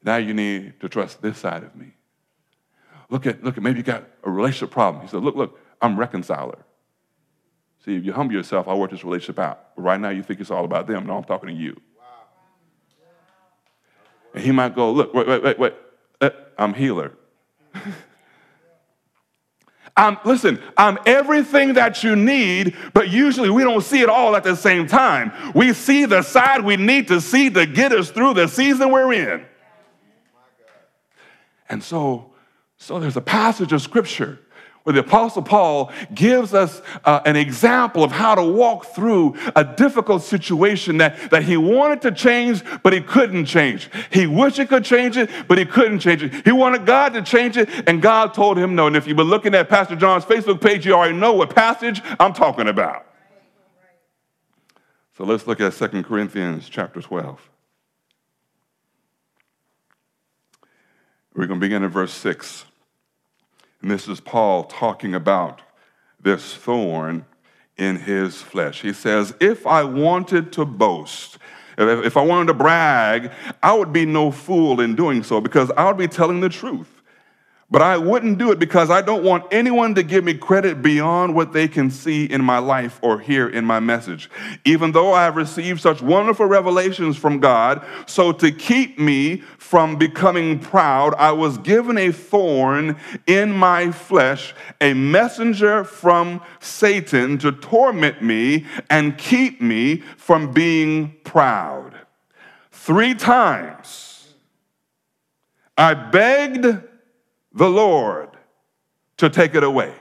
Now 0.05 0.17
you 0.17 0.35
need 0.35 0.79
to 0.81 0.89
trust 0.91 1.23
this 1.23 1.39
side 1.39 1.63
of 1.63 1.75
me. 1.75 1.95
Look 3.09 3.27
at, 3.27 3.43
look 3.43 3.57
at, 3.57 3.63
maybe 3.63 3.79
you 3.79 3.83
got 3.83 4.05
a 4.23 4.31
relationship 4.31 4.71
problem. 4.71 5.03
He 5.03 5.09
said, 5.09 5.23
look, 5.23 5.35
look, 5.35 5.59
I'm 5.81 5.99
reconciler. 5.99 6.59
See, 7.87 7.97
if 7.97 8.05
you 8.05 8.13
humble 8.13 8.35
yourself, 8.35 8.69
I'll 8.69 8.79
work 8.79 8.91
this 8.91 9.03
relationship 9.03 9.39
out. 9.39 9.75
But 9.75 9.83
right 9.83 10.01
now 10.01 10.11
you 10.11 10.23
think 10.23 10.39
it's 10.39 10.51
all 10.51 10.67
about 10.67 10.87
them. 10.87 11.07
No, 11.07 11.17
I'm 11.17 11.25
talking 11.25 11.49
to 11.49 11.55
you. 11.55 11.81
And 14.35 14.45
he 14.45 14.53
might 14.53 14.75
go, 14.75 14.93
look, 14.93 15.15
wait, 15.15 15.27
wait, 15.27 15.43
wait, 15.43 15.59
wait. 15.59 15.75
Uh, 16.21 16.31
I'm 16.59 16.75
healer. 16.75 17.13
I'm, 19.97 20.17
listen, 20.25 20.59
I'm 20.77 20.99
everything 21.05 21.75
that 21.75 22.03
you 22.03 22.17
need, 22.17 22.77
but 22.95 23.11
usually 23.11 23.51
we 23.51 23.63
don't 23.63 23.83
see 23.83 24.01
it 24.01 24.09
all 24.09 24.35
at 24.35 24.43
the 24.43 24.57
same 24.57 24.87
time. 24.87 25.33
We 25.55 25.75
see 25.75 26.07
the 26.07 26.23
side 26.23 26.65
we 26.65 26.77
need 26.77 27.09
to 27.09 27.21
see 27.21 27.51
to 27.51 27.67
get 27.67 27.93
us 27.93 28.11
through 28.11 28.35
the 28.35 28.49
season 28.49 28.91
we're 28.91 29.13
in. 29.13 29.45
And 31.69 31.83
so, 31.83 32.33
so 32.79 32.99
there's 32.99 33.17
a 33.17 33.23
passage 33.23 33.73
of 33.73 33.83
scripture 33.83 34.39
where 34.85 34.95
the 34.95 35.01
Apostle 35.01 35.43
Paul 35.43 35.93
gives 36.13 36.55
us 36.55 36.83
uh, 37.05 37.21
an 37.25 37.37
example 37.37 38.03
of 38.03 38.11
how 38.11 38.35
to 38.35 38.43
walk 38.43 38.87
through 38.87 39.37
a 39.55 39.65
difficult 39.65 40.23
situation 40.23 40.99
that, 40.99 41.31
that 41.31 41.45
he 41.45 41.57
wanted 41.57 42.03
to 42.03 42.13
change, 42.13 42.63
but 42.83 42.93
he 42.93 43.01
couldn't 43.01 43.47
change. 43.47 43.89
He 44.11 44.27
wished 44.27 44.57
he 44.57 44.67
could 44.67 44.85
change 44.85 45.17
it, 45.17 45.31
but 45.47 45.59
he 45.59 45.65
couldn't 45.65 46.01
change 46.01 46.23
it. 46.23 46.45
He 46.45 46.53
wanted 46.53 46.85
God 46.85 47.15
to 47.15 47.23
change 47.23 47.57
it, 47.57 47.69
and 47.87 48.03
God 48.03 48.35
told 48.35 48.59
him 48.59 48.75
no. 48.75 48.89
And 48.89 48.97
if 48.97 49.07
you've 49.07 49.17
been 49.17 49.29
looking 49.29 49.55
at 49.55 49.69
Pastor 49.69 49.95
John's 49.95 50.25
Facebook 50.25 50.61
page, 50.61 50.85
you 50.85 50.95
already 50.95 51.17
know 51.17 51.33
what 51.33 51.55
passage 51.55 52.03
I'm 52.19 52.33
talking 52.33 52.69
about. 52.69 53.07
So 55.17 55.25
let's 55.25 55.47
look 55.47 55.61
at 55.61 55.75
2 55.75 56.03
Corinthians 56.03 56.69
chapter 56.69 57.01
12. 57.01 57.51
We're 61.35 61.47
going 61.47 61.61
to 61.61 61.65
begin 61.65 61.85
at 61.85 61.91
verse 61.91 62.13
6. 62.13 62.65
And 63.83 63.91
this 63.91 64.09
is 64.09 64.21
Paul 64.21 64.65
talking 64.65 65.15
about 65.15 65.61
this 66.21 66.55
thorn 66.55 67.27
in 67.77 67.97
his 67.97 68.41
flesh. 68.41 68.81
He 68.81 68.93
says, 68.93 69.35
If 69.41 69.67
I 69.67 69.83
wanted 69.83 70.53
to 70.53 70.65
boast, 70.65 71.39
if 71.77 72.17
I 72.17 72.23
wanted 72.23 72.47
to 72.47 72.55
brag, 72.55 73.33
I 73.63 73.73
would 73.75 73.93
be 73.93 74.07
no 74.07 74.31
fool 74.31 74.81
in 74.81 74.95
doing 74.95 75.23
so 75.23 75.41
because 75.41 75.71
I 75.73 75.87
would 75.87 75.97
be 75.97 76.07
telling 76.07 76.41
the 76.41 76.49
truth. 76.49 76.92
But 77.73 77.81
I 77.81 77.97
wouldn't 77.97 78.37
do 78.37 78.53
it 78.53 78.59
because 78.59 78.91
I 78.91 79.01
don't 79.01 79.25
want 79.25 79.47
anyone 79.51 79.95
to 79.95 80.03
give 80.03 80.25
me 80.25 80.35
credit 80.35 80.83
beyond 80.83 81.35
what 81.35 81.55
they 81.55 81.67
can 81.67 81.91
see 81.91 82.27
in 82.27 82.45
my 82.45 82.59
life 82.59 82.99
or 83.01 83.19
hear 83.19 83.49
in 83.49 83.65
my 83.65 83.81
message. 83.81 84.29
Even 84.67 84.93
though 84.93 85.15
I 85.15 85.25
have 85.25 85.37
received 85.37 85.81
such 85.81 86.03
wonderful 86.03 86.45
revelations 86.45 87.17
from 87.17 87.41
God, 87.41 87.83
so 88.05 88.31
to 88.31 88.53
keep 88.53 88.99
me 88.99 89.39
from 89.57 89.97
becoming 89.97 90.59
proud, 90.59 91.15
I 91.15 91.33
was 91.33 91.57
given 91.57 91.97
a 91.97 92.13
thorn 92.13 93.01
in 93.27 93.51
my 93.53 93.91
flesh, 93.91 94.53
a 94.83 94.93
messenger 94.93 95.83
from 95.83 96.43
Satan 96.61 97.39
to 97.39 97.53
torment 97.53 98.21
me 98.21 98.67
and 98.91 99.17
keep 99.17 99.63
me 99.63 100.03
from 100.19 100.53
being 100.53 101.15
proud. 101.25 101.95
Three 102.71 103.15
times 103.15 104.35
I 105.79 105.95
begged 105.95 106.92
the 107.55 107.69
Lord 107.69 108.31
to 109.19 109.29
take 109.31 109.55
it 109.55 109.63
away. 109.63 109.95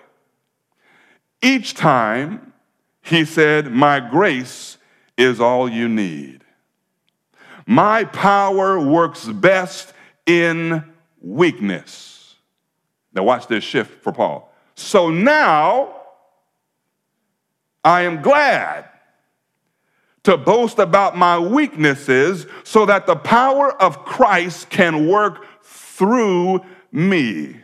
Each 1.41 1.73
time 1.73 2.53
he 3.01 3.25
said, 3.25 3.71
My 3.71 3.99
grace 3.99 4.77
is 5.17 5.39
all 5.39 5.69
you 5.69 5.87
need. 5.89 6.43
My 7.65 8.03
power 8.05 8.79
works 8.79 9.25
best 9.25 9.93
in 10.25 10.83
weakness. 11.21 12.35
Now, 13.13 13.23
watch 13.23 13.47
this 13.47 13.63
shift 13.63 14.03
for 14.03 14.11
Paul. 14.11 14.53
So 14.75 15.09
now 15.09 15.95
I 17.83 18.01
am 18.01 18.21
glad 18.21 18.85
to 20.23 20.37
boast 20.37 20.79
about 20.79 21.17
my 21.17 21.37
weaknesses 21.39 22.45
so 22.63 22.85
that 22.85 23.07
the 23.07 23.15
power 23.15 23.71
of 23.81 24.05
Christ 24.05 24.69
can 24.69 25.07
work 25.07 25.45
through 25.63 26.61
me. 26.91 27.57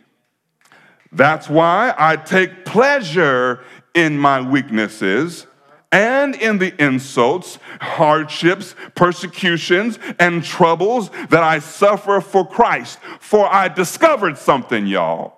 That's 1.11 1.49
why 1.49 1.93
I 1.97 2.15
take 2.15 2.65
pleasure 2.65 3.61
in 3.93 4.17
my 4.17 4.41
weaknesses 4.41 5.47
and 5.91 6.35
in 6.35 6.57
the 6.57 6.73
insults, 6.83 7.59
hardships, 7.79 8.75
persecutions, 8.93 9.97
and 10.19 10.43
troubles 10.43 11.09
that 11.29 11.43
I 11.43 11.59
suffer 11.59 12.19
for 12.19 12.45
Christ. 12.45 12.99
For 13.19 13.51
I 13.51 13.69
discovered 13.69 14.37
something, 14.37 14.85
y'all, 14.85 15.37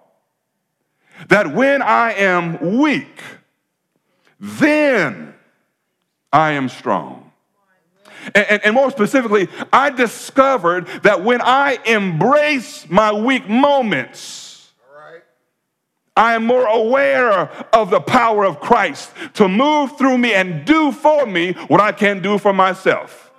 that 1.27 1.53
when 1.53 1.81
I 1.81 2.13
am 2.13 2.79
weak, 2.79 3.21
then 4.39 5.35
I 6.33 6.53
am 6.53 6.67
strong. 6.67 7.28
And, 8.35 8.63
and, 8.63 8.75
more 8.75 8.91
specifically, 8.91 9.47
I 9.71 9.89
discovered 9.89 10.87
that 11.03 11.23
when 11.23 11.41
I 11.41 11.79
embrace 11.85 12.89
my 12.89 13.11
weak 13.11 13.47
moments, 13.47 14.49
I 16.19 16.35
am 16.35 16.45
more 16.45 16.67
aware 16.67 17.49
of 17.73 17.91
the 17.91 18.01
power 18.01 18.43
of 18.43 18.59
Christ 18.59 19.13
to 19.35 19.47
move 19.47 19.97
through 19.97 20.17
me 20.17 20.33
and 20.33 20.65
do 20.65 20.91
for 20.91 21.25
me 21.25 21.53
what 21.69 21.79
I 21.79 21.93
can't 21.93 22.21
do 22.21 22.37
for 22.37 22.51
myself. 22.51 23.31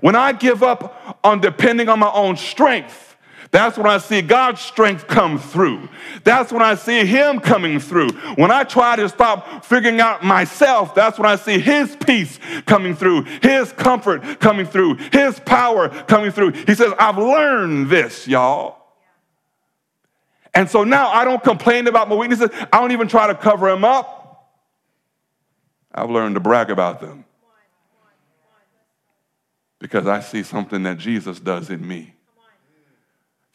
When 0.00 0.16
I 0.16 0.32
give 0.32 0.62
up 0.62 1.20
on 1.22 1.42
depending 1.42 1.90
on 1.90 1.98
my 1.98 2.10
own 2.10 2.38
strength, 2.38 3.05
that's 3.56 3.78
when 3.78 3.86
I 3.86 3.96
see 3.96 4.20
God's 4.20 4.60
strength 4.60 5.06
come 5.06 5.38
through. 5.38 5.88
That's 6.24 6.52
when 6.52 6.60
I 6.60 6.74
see 6.74 7.06
Him 7.06 7.40
coming 7.40 7.80
through. 7.80 8.10
When 8.34 8.50
I 8.50 8.64
try 8.64 8.96
to 8.96 9.08
stop 9.08 9.64
figuring 9.64 9.98
out 9.98 10.22
myself, 10.22 10.94
that's 10.94 11.18
when 11.18 11.24
I 11.24 11.36
see 11.36 11.58
His 11.58 11.96
peace 11.96 12.38
coming 12.66 12.94
through, 12.94 13.22
His 13.40 13.72
comfort 13.72 14.40
coming 14.40 14.66
through, 14.66 14.96
His 15.10 15.40
power 15.40 15.88
coming 15.88 16.32
through. 16.32 16.50
He 16.50 16.74
says, 16.74 16.92
I've 16.98 17.16
learned 17.16 17.88
this, 17.88 18.28
y'all. 18.28 18.76
And 20.52 20.68
so 20.68 20.84
now 20.84 21.08
I 21.08 21.24
don't 21.24 21.42
complain 21.42 21.86
about 21.86 22.10
my 22.10 22.14
weaknesses. 22.14 22.50
I 22.70 22.78
don't 22.78 22.92
even 22.92 23.08
try 23.08 23.26
to 23.26 23.34
cover 23.34 23.70
them 23.70 23.86
up. 23.86 24.52
I've 25.94 26.10
learned 26.10 26.34
to 26.34 26.40
brag 26.40 26.70
about 26.70 27.00
them 27.00 27.24
because 29.78 30.06
I 30.06 30.20
see 30.20 30.42
something 30.42 30.82
that 30.82 30.98
Jesus 30.98 31.40
does 31.40 31.70
in 31.70 31.88
me 31.88 32.15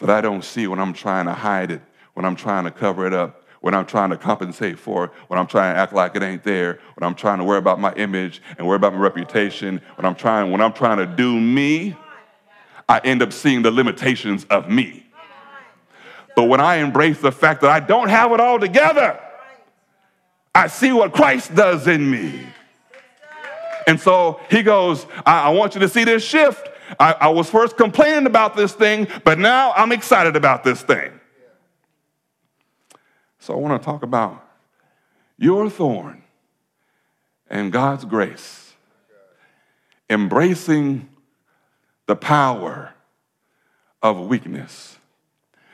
that 0.02 0.10
I 0.10 0.22
don't 0.22 0.44
see 0.44 0.68
when 0.68 0.80
I'm 0.80 0.94
trying 0.94 1.26
to 1.26 1.34
hide 1.34 1.72
it, 1.72 1.82
when 2.14 2.26
I'm 2.26 2.36
trying 2.36 2.66
to 2.66 2.72
cover 2.72 3.08
it 3.08 3.14
up, 3.14 3.46
when 3.62 3.74
I'm 3.76 3.86
trying 3.86 4.10
to 4.10 4.18
compensate 4.18 4.78
for 4.78 5.06
it, 5.06 5.12
when 5.28 5.40
I'm 5.40 5.48
trying 5.48 5.76
to 5.76 5.80
act 5.80 5.94
like 5.94 6.16
it 6.16 6.24
ain't 6.24 6.44
there, 6.44 6.80
when 6.96 7.08
I'm 7.08 7.16
trying 7.16 7.38
to 7.38 7.44
worry 7.44 7.60
about 7.60 7.80
my 7.80 7.94
image 7.94 8.42
and 8.58 8.68
worry 8.68 8.76
about 8.76 8.94
my 8.94 9.00
reputation, 9.00 9.82
when 9.96 10.06
I'm 10.06 10.16
trying, 10.16 10.52
when 10.52 10.62
I'm 10.62 10.74
trying 10.74 10.98
to 10.98 11.06
do 11.06 11.40
me, 11.40 11.96
I 12.90 13.00
end 13.00 13.22
up 13.22 13.32
seeing 13.32 13.62
the 13.62 13.72
limitations 13.72 14.46
of 14.46 14.70
me. 14.70 15.06
But 16.36 16.46
when 16.46 16.60
I 16.60 16.78
embrace 16.78 17.20
the 17.20 17.32
fact 17.32 17.62
that 17.62 17.70
I 17.70 17.80
don't 17.80 18.10
have 18.10 18.32
it 18.32 18.40
all 18.40 18.60
together, 18.60 19.20
I 20.56 20.68
see 20.68 20.92
what 20.92 21.14
Christ 21.14 21.54
does 21.54 21.88
in 21.88 22.10
me. 22.10 22.48
And 23.88 24.00
so 24.00 24.40
he 24.50 24.64
goes, 24.64 25.06
I, 25.26 25.44
I 25.44 25.50
want 25.50 25.76
you 25.76 25.82
to 25.82 25.90
see 25.90 26.04
this 26.04 26.24
shift. 26.24 26.68
I, 27.00 27.14
I 27.14 27.30
was 27.30 27.50
first 27.50 27.78
complaining 27.78 28.26
about 28.26 28.56
this 28.56 28.74
thing, 28.74 29.08
but 29.24 29.40
now 29.40 29.72
I'm 29.74 29.92
excited 29.92 30.36
about 30.36 30.64
this 30.64 30.82
thing. 30.82 31.12
So 33.40 33.54
I 33.54 33.58
want 33.58 33.82
to 33.82 33.86
talk 33.86 34.04
about 34.04 34.48
your 35.38 35.70
thorn 35.70 36.24
and 37.50 37.72
God's 37.72 38.06
grace, 38.06 38.74
embracing 40.10 41.10
the 42.06 42.16
power 42.16 42.94
of 44.02 44.20
weakness. 44.20 44.98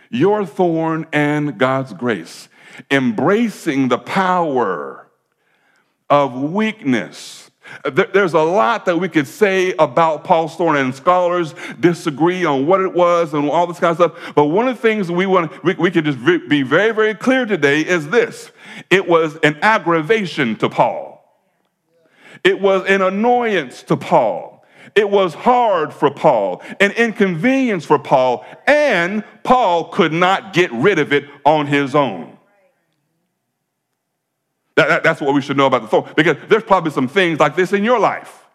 Your 0.09 0.45
thorn 0.45 1.05
and 1.11 1.57
God's 1.57 1.93
grace, 1.93 2.47
embracing 2.89 3.89
the 3.89 3.97
power 3.97 5.07
of 6.09 6.39
weakness. 6.39 7.46
There's 7.91 8.33
a 8.33 8.41
lot 8.41 8.85
that 8.85 8.97
we 8.97 9.09
could 9.09 9.27
say 9.27 9.73
about 9.79 10.23
Paul's 10.23 10.55
thorn, 10.55 10.77
and 10.77 10.93
scholars 10.93 11.53
disagree 11.79 12.45
on 12.45 12.65
what 12.65 12.81
it 12.81 12.93
was 12.93 13.33
and 13.33 13.49
all 13.49 13.67
this 13.67 13.79
kind 13.79 13.91
of 13.91 14.11
stuff. 14.11 14.33
But 14.35 14.45
one 14.45 14.67
of 14.67 14.75
the 14.75 14.81
things 14.81 15.11
we 15.11 15.25
want 15.25 15.63
we, 15.63 15.73
we 15.75 15.91
could 15.91 16.05
just 16.05 16.23
be 16.49 16.63
very, 16.63 16.93
very 16.93 17.13
clear 17.13 17.45
today 17.45 17.81
is 17.81 18.09
this: 18.09 18.51
it 18.89 19.07
was 19.07 19.37
an 19.37 19.57
aggravation 19.61 20.55
to 20.57 20.69
Paul. 20.69 21.17
It 22.43 22.61
was 22.61 22.85
an 22.85 23.01
annoyance 23.01 23.83
to 23.83 23.97
Paul. 23.97 24.65
It 24.95 25.09
was 25.09 25.33
hard 25.33 25.93
for 25.93 26.09
Paul, 26.09 26.61
an 26.79 26.91
inconvenience 26.91 27.85
for 27.85 27.99
Paul, 27.99 28.45
and 28.65 29.23
Paul 29.43 29.89
could 29.89 30.13
not 30.13 30.53
get 30.53 30.71
rid 30.71 30.97
of 30.97 31.13
it 31.13 31.25
on 31.45 31.67
his 31.67 31.93
own. 31.93 32.36
That, 34.77 34.87
that, 34.89 35.03
that's 35.03 35.19
what 35.19 35.33
we 35.33 35.41
should 35.41 35.57
know 35.57 35.65
about 35.65 35.81
the 35.81 35.87
thorn. 35.87 36.13
Because 36.15 36.37
there's 36.47 36.63
probably 36.63 36.91
some 36.91 37.07
things 37.07 37.39
like 37.39 37.55
this 37.55 37.73
in 37.73 37.83
your 37.83 37.99
life. 37.99 38.45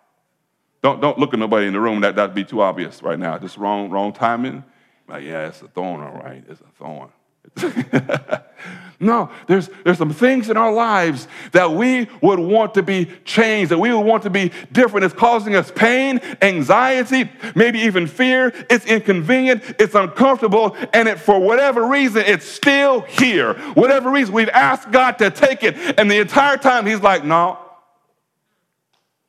Don't, 0.81 1.01
don't 1.01 1.19
look 1.19 1.35
at 1.35 1.41
nobody 1.41 1.67
in 1.67 1.73
the 1.73 1.81
room. 1.81 2.01
That, 2.01 2.15
that'd 2.15 2.35
be 2.35 2.45
too 2.45 2.63
obvious 2.63 3.03
right 3.03 3.19
now. 3.19 3.37
Just 3.39 3.59
wrong, 3.59 3.91
wrong 3.91 4.13
timing. 4.13 4.63
Like, 5.09 5.25
yeah, 5.25 5.49
it's 5.49 5.61
a 5.63 5.69
thorn, 5.69 6.01
all 6.01 6.13
right. 6.13 6.45
It's 6.49 6.61
a 6.61 6.71
thorn. 6.79 7.11
no, 9.03 9.31
there's, 9.49 9.69
there's 9.85 9.99
some 9.99 10.13
things 10.13 10.49
in 10.49 10.57
our 10.57 10.73
lives 10.73 11.27
that 11.51 11.73
we 11.73 12.09
would 12.21 12.39
want 12.39 12.75
to 12.75 12.83
be 12.83 13.11
changed, 13.25 13.73
that 13.73 13.79
we 13.79 13.93
would 13.93 14.07
want 14.07 14.23
to 14.23 14.31
be 14.31 14.53
different. 14.71 15.05
It's 15.05 15.13
causing 15.13 15.57
us 15.57 15.73
pain, 15.73 16.21
anxiety, 16.41 17.29
maybe 17.57 17.81
even 17.81 18.07
fear. 18.07 18.53
It's 18.71 18.87
inconvenient, 18.87 19.75
it's 19.81 19.97
uncomfortable, 19.97 20.77
and 20.93 21.09
it, 21.09 21.19
for 21.19 21.41
whatever 21.41 21.87
reason, 21.87 22.23
it's 22.25 22.47
still 22.47 23.01
here. 23.01 23.55
Whatever 23.75 24.11
reason, 24.11 24.33
we've 24.33 24.49
asked 24.51 24.93
God 24.93 25.19
to 25.19 25.31
take 25.31 25.65
it, 25.65 25.77
and 25.99 26.09
the 26.09 26.21
entire 26.21 26.57
time 26.57 26.87
He's 26.87 27.01
like, 27.01 27.25
no, 27.25 27.59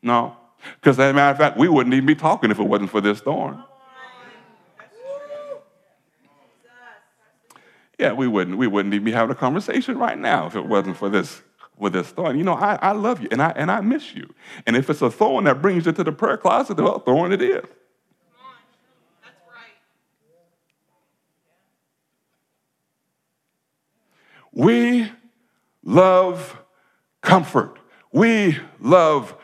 no. 0.04 0.38
Because 0.76 1.00
as 1.00 1.12
a 1.12 1.14
matter 1.14 1.32
of 1.32 1.38
fact, 1.38 1.58
we 1.58 1.68
wouldn't 1.68 1.94
even 1.94 2.06
be 2.06 2.16
talking 2.16 2.52
if 2.52 2.60
it 2.60 2.64
wasn't 2.64 2.92
for 2.92 3.02
this 3.02 3.20
thorn. 3.22 3.64
Yeah, 8.00 8.14
we 8.14 8.28
wouldn't. 8.28 8.58
We 8.58 8.68
wouldn't 8.68 8.94
even 8.94 9.06
be 9.06 9.12
having 9.12 9.32
a 9.32 9.40
conversation 9.40 9.98
right 9.98 10.18
now 10.18 10.48
if 10.48 10.56
it 10.56 10.66
wasn't 10.66 10.98
for 10.98 11.10
this 11.10 11.42
for 11.78 11.90
this 11.90 12.10
thorn. 12.10 12.38
You 12.38 12.44
know, 12.44 12.54
I, 12.54 12.76
I 12.76 12.92
love 12.92 13.22
you 13.22 13.28
and 13.32 13.42
I 13.42 13.50
and 13.52 13.72
I 13.72 13.82
miss 13.82 14.16
you. 14.16 14.34
And 14.66 14.76
if 14.76 14.90
it's 14.90 15.02
a 15.02 15.12
thorn 15.12 15.46
that 15.46 15.62
brings 15.62 15.86
you 15.86 15.92
to 15.92 16.04
the 16.04 16.12
prayer 16.12 16.38
closet, 16.38 16.78
well, 16.78 17.00
thorn 17.00 17.32
it 17.32 17.42
is. 17.42 17.64
We 24.52 25.12
love 25.84 26.58
comfort. 27.22 27.80
We 28.12 28.60
love 28.80 29.36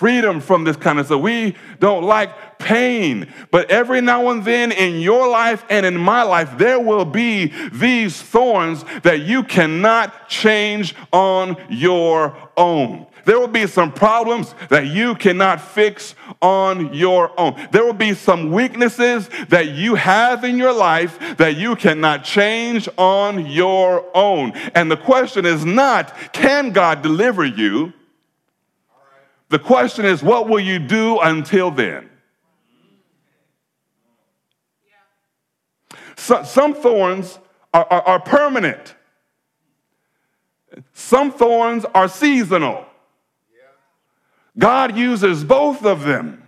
freedom 0.00 0.40
from 0.40 0.64
this 0.64 0.78
kind 0.78 0.98
of 0.98 1.04
stuff. 1.04 1.20
We 1.20 1.54
don't 1.78 2.04
like 2.04 2.58
pain. 2.58 3.30
But 3.50 3.70
every 3.70 4.00
now 4.00 4.30
and 4.30 4.42
then 4.42 4.72
in 4.72 4.98
your 5.02 5.28
life 5.28 5.62
and 5.68 5.84
in 5.84 5.98
my 5.98 6.22
life, 6.22 6.56
there 6.56 6.80
will 6.80 7.04
be 7.04 7.52
these 7.70 8.20
thorns 8.22 8.82
that 9.02 9.20
you 9.20 9.42
cannot 9.42 10.26
change 10.26 10.94
on 11.12 11.54
your 11.68 12.34
own. 12.56 13.08
There 13.26 13.38
will 13.38 13.46
be 13.46 13.66
some 13.66 13.92
problems 13.92 14.54
that 14.70 14.86
you 14.86 15.14
cannot 15.16 15.60
fix 15.60 16.14
on 16.40 16.94
your 16.94 17.38
own. 17.38 17.68
There 17.70 17.84
will 17.84 17.92
be 17.92 18.14
some 18.14 18.50
weaknesses 18.50 19.28
that 19.50 19.68
you 19.68 19.96
have 19.96 20.44
in 20.44 20.56
your 20.56 20.72
life 20.72 21.36
that 21.36 21.56
you 21.56 21.76
cannot 21.76 22.24
change 22.24 22.88
on 22.96 23.44
your 23.44 24.06
own. 24.16 24.52
And 24.74 24.90
the 24.90 24.96
question 24.96 25.44
is 25.44 25.66
not, 25.66 26.16
can 26.32 26.70
God 26.70 27.02
deliver 27.02 27.44
you? 27.44 27.92
The 29.50 29.58
question 29.58 30.04
is, 30.04 30.22
what 30.22 30.48
will 30.48 30.60
you 30.60 30.78
do 30.78 31.18
until 31.18 31.70
then? 31.72 32.08
So, 36.16 36.44
some 36.44 36.72
thorns 36.72 37.38
are, 37.74 37.84
are, 37.90 38.02
are 38.02 38.20
permanent, 38.20 38.94
some 40.92 41.32
thorns 41.32 41.84
are 41.94 42.08
seasonal. 42.08 42.86
God 44.56 44.96
uses 44.96 45.42
both 45.42 45.84
of 45.84 46.02
them. 46.02 46.46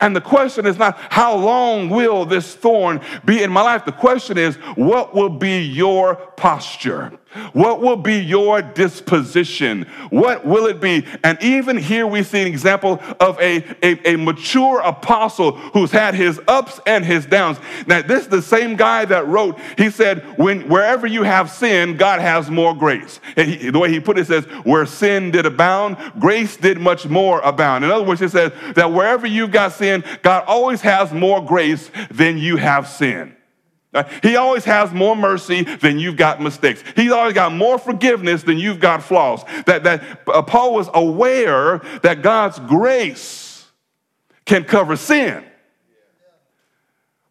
And 0.00 0.14
the 0.14 0.20
question 0.20 0.64
is 0.64 0.78
not 0.78 0.96
how 1.10 1.34
long 1.34 1.88
will 1.88 2.24
this 2.24 2.54
thorn 2.54 3.00
be 3.24 3.42
in 3.42 3.50
my 3.50 3.62
life? 3.62 3.84
The 3.84 3.92
question 3.92 4.38
is 4.38 4.54
what 4.76 5.12
will 5.12 5.28
be 5.28 5.60
your 5.60 6.14
posture? 6.14 7.18
What 7.52 7.82
will 7.82 7.96
be 7.96 8.16
your 8.16 8.62
disposition? 8.62 9.82
What 10.08 10.46
will 10.46 10.66
it 10.66 10.80
be? 10.80 11.04
And 11.22 11.40
even 11.42 11.76
here 11.76 12.06
we 12.06 12.22
see 12.22 12.40
an 12.40 12.46
example 12.46 13.02
of 13.20 13.38
a, 13.38 13.62
a, 13.82 14.14
a, 14.14 14.16
mature 14.16 14.80
apostle 14.80 15.52
who's 15.52 15.90
had 15.90 16.14
his 16.14 16.40
ups 16.48 16.80
and 16.86 17.04
his 17.04 17.26
downs. 17.26 17.58
Now, 17.86 18.00
this 18.00 18.22
is 18.22 18.28
the 18.28 18.40
same 18.40 18.76
guy 18.76 19.04
that 19.04 19.26
wrote, 19.26 19.58
he 19.76 19.90
said, 19.90 20.38
when 20.38 20.68
wherever 20.70 21.06
you 21.06 21.22
have 21.22 21.50
sin, 21.50 21.98
God 21.98 22.20
has 22.20 22.50
more 22.50 22.74
grace. 22.74 23.20
He, 23.36 23.70
the 23.70 23.78
way 23.78 23.90
he 23.90 24.00
put 24.00 24.18
it 24.18 24.26
says, 24.26 24.46
where 24.64 24.86
sin 24.86 25.30
did 25.30 25.44
abound, 25.44 25.98
grace 26.18 26.56
did 26.56 26.80
much 26.80 27.06
more 27.06 27.40
abound. 27.40 27.84
In 27.84 27.90
other 27.90 28.04
words, 28.04 28.20
he 28.20 28.28
says 28.28 28.52
that 28.74 28.90
wherever 28.90 29.26
you've 29.26 29.52
got 29.52 29.72
sin, 29.72 29.87
God 30.22 30.44
always 30.46 30.80
has 30.82 31.12
more 31.12 31.44
grace 31.44 31.90
than 32.10 32.38
you 32.38 32.56
have 32.56 32.88
sin. 32.88 33.34
He 34.22 34.36
always 34.36 34.64
has 34.64 34.92
more 34.92 35.16
mercy 35.16 35.62
than 35.62 35.98
you've 35.98 36.16
got 36.16 36.40
mistakes. 36.40 36.84
He's 36.94 37.10
always 37.10 37.34
got 37.34 37.52
more 37.52 37.78
forgiveness 37.78 38.42
than 38.42 38.58
you've 38.58 38.80
got 38.80 39.02
flaws. 39.02 39.42
That, 39.66 39.84
that 39.84 40.20
uh, 40.26 40.42
Paul 40.42 40.74
was 40.74 40.88
aware 40.92 41.78
that 42.02 42.22
God's 42.22 42.58
grace 42.60 43.66
can 44.44 44.64
cover 44.64 44.94
sin. 44.94 45.44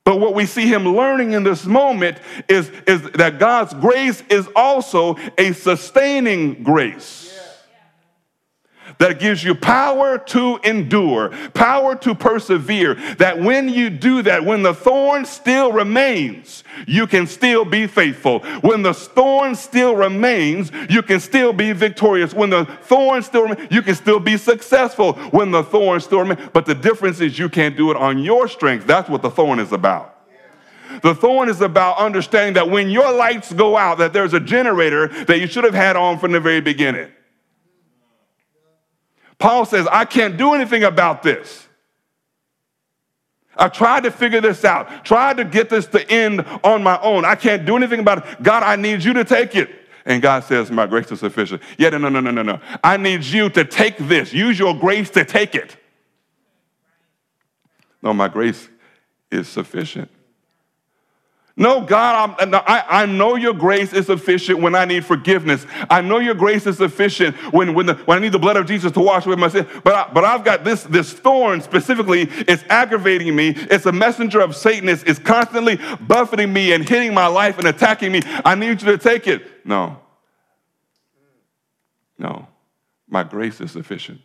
But 0.04 0.20
what 0.20 0.34
we 0.34 0.46
see 0.46 0.68
him 0.68 0.88
learning 0.88 1.34
in 1.34 1.44
this 1.44 1.66
moment 1.66 2.18
is, 2.48 2.72
is 2.88 3.02
that 3.12 3.40
God's 3.40 3.74
grace 3.74 4.24
is 4.30 4.48
also 4.56 5.18
a 5.38 5.52
sustaining 5.52 6.64
grace 6.64 7.27
that 9.00 9.20
gives 9.20 9.44
you 9.44 9.56
power 9.56 10.18
to 10.18 10.60
endure, 10.64 11.30
power 11.54 11.96
to 11.98 12.16
persevere. 12.16 12.96
That 13.16 13.40
when 13.40 13.70
you 13.70 13.90
do 13.90 14.22
that, 14.24 14.44
when 14.44 14.64
the 14.64 14.74
thorn 14.74 15.26
still 15.26 15.72
remains, 15.72 16.64
you 16.86 17.08
can 17.08 17.28
still 17.28 17.66
be 17.66 17.88
faithful. 17.88 18.40
When 18.62 18.82
the 18.82 18.94
thorn 18.94 19.56
still 19.56 19.96
remains, 19.96 20.72
you 20.90 21.02
can 21.02 21.20
still 21.20 21.54
be 21.54 21.72
victorious. 21.72 22.34
When 22.34 22.50
the 22.50 22.66
thorn 22.66 23.22
still 23.24 23.44
remains, 23.44 23.72
you 23.72 23.82
can 23.82 23.96
still 23.96 24.20
be 24.20 24.38
successful. 24.38 25.14
When 25.32 25.52
the 25.52 25.64
thorn 25.64 26.00
still 26.02 26.20
remains, 26.20 26.50
but 26.54 26.66
the 26.66 26.76
difference 26.76 27.20
is 27.20 27.38
you 27.38 27.50
can't 27.50 27.78
do 27.78 27.92
it 27.92 27.98
on 27.98 28.20
your 28.20 28.48
strength. 28.48 28.88
That's 28.88 29.10
what 29.10 29.22
the 29.22 29.32
thorn 29.32 29.60
is 29.60 29.72
about. 29.72 30.16
The 31.02 31.14
thorn 31.14 31.50
is 31.50 31.62
about 31.62 31.98
understanding 31.98 32.54
that 32.56 32.70
when 32.70 32.90
your 32.90 33.12
lights 33.14 33.54
go 33.54 33.78
out, 33.78 34.00
that 34.00 34.14
there's 34.14 34.34
a 34.34 34.40
generator 34.40 35.08
that 35.26 35.40
you 35.40 35.46
should 35.46 35.64
have 35.64 35.74
had 35.74 35.96
on 35.96 36.18
from 36.18 36.32
the 36.32 36.40
very 36.40 36.62
beginning. 36.62 37.12
Paul 39.40 39.66
says, 39.66 39.88
I 39.92 40.06
can't 40.06 40.38
do 40.38 40.54
anything 40.54 40.84
about 40.84 41.24
this. 41.24 41.68
I 43.56 43.70
tried 43.70 44.04
to 44.04 44.12
figure 44.12 44.42
this 44.42 44.64
out, 44.64 45.04
tried 45.04 45.38
to 45.38 45.44
get 45.44 45.70
this 45.70 45.88
to 45.88 46.12
end 46.12 46.46
on 46.64 46.84
my 46.84 47.00
own. 47.02 47.26
I 47.26 47.36
can't 47.36 47.66
do 47.66 47.76
anything 47.76 48.00
about 48.00 48.20
it. 48.20 48.44
God, 48.44 48.64
I 48.64 48.76
need 48.76 49.04
you 49.04 49.14
to 49.14 49.24
take 49.24 49.56
it. 49.56 49.70
And 50.06 50.22
God 50.22 50.44
says, 50.44 50.72
My 50.72 50.86
grace 50.86 51.12
is 51.12 51.20
sufficient. 51.20 51.62
Yeah, 51.78 51.90
no, 51.90 51.98
no, 51.98 52.10
no, 52.10 52.20
no, 52.20 52.32
no, 52.32 52.42
no. 52.42 52.62
I 52.84 52.98
need 52.98 53.24
you 53.24 53.50
to 53.50 53.66
take 53.66 53.98
this. 53.98 54.32
Use 54.32 54.58
your 54.58 54.74
grace 54.74 55.10
to 55.12 55.26
take 55.26 55.56
it. 55.56 55.76
No, 58.02 58.14
my 58.14 58.28
grace 58.28 58.70
is 59.32 59.48
sufficient. 59.48 60.10
No, 61.60 61.82
God, 61.82 62.36
I, 62.40 62.84
I 62.88 63.06
know 63.08 63.36
your 63.36 63.56
grace 63.56 63.92
is 63.92 64.06
sufficient 64.06 64.60
when 64.60 64.76
I 64.76 64.86
need 64.86 65.04
forgiveness. 65.04 65.66
I 65.90 66.02
know 66.02 66.20
your 66.20 66.36
grace 66.36 66.68
is 66.68 66.78
sufficient 66.78 67.36
when, 67.52 67.74
when, 67.74 67.88
the, 67.88 67.96
when 67.96 68.20
I 68.20 68.22
need 68.22 68.32
the 68.32 68.38
blood 68.38 68.58
of 68.58 68.68
Jesus 68.68 68.92
to 68.92 69.00
wash 69.00 69.26
away 69.26 69.38
my 69.38 69.48
sin. 69.48 69.66
But, 69.84 69.96
I, 69.96 70.14
but 70.14 70.24
I've 70.24 70.44
got 70.44 70.64
this, 70.64 70.84
this 70.84 71.12
thorn 71.12 71.62
specifically, 71.62 72.30
it's 72.48 72.64
aggravating 72.70 73.36
me. 73.36 73.56
It's 73.58 73.88
a 73.88 73.92
messenger 73.92 74.40
of 74.40 74.56
Satan. 74.56 74.88
It's, 74.88 75.02
it's 75.02 75.18
constantly 75.18 75.80
buffeting 76.00 76.54
me 76.54 76.74
and 76.74 76.88
hitting 76.88 77.16
my 77.16 77.26
life 77.26 77.58
and 77.58 77.68
attacking 77.68 78.12
me. 78.12 78.22
I 78.46 78.54
need 78.54 78.80
you 78.84 78.92
to 78.92 78.98
take 79.00 79.26
it. 79.26 79.66
No. 79.66 80.00
No. 82.20 82.48
My 83.10 83.24
grace 83.24 83.60
is 83.62 83.72
sufficient. 83.72 84.22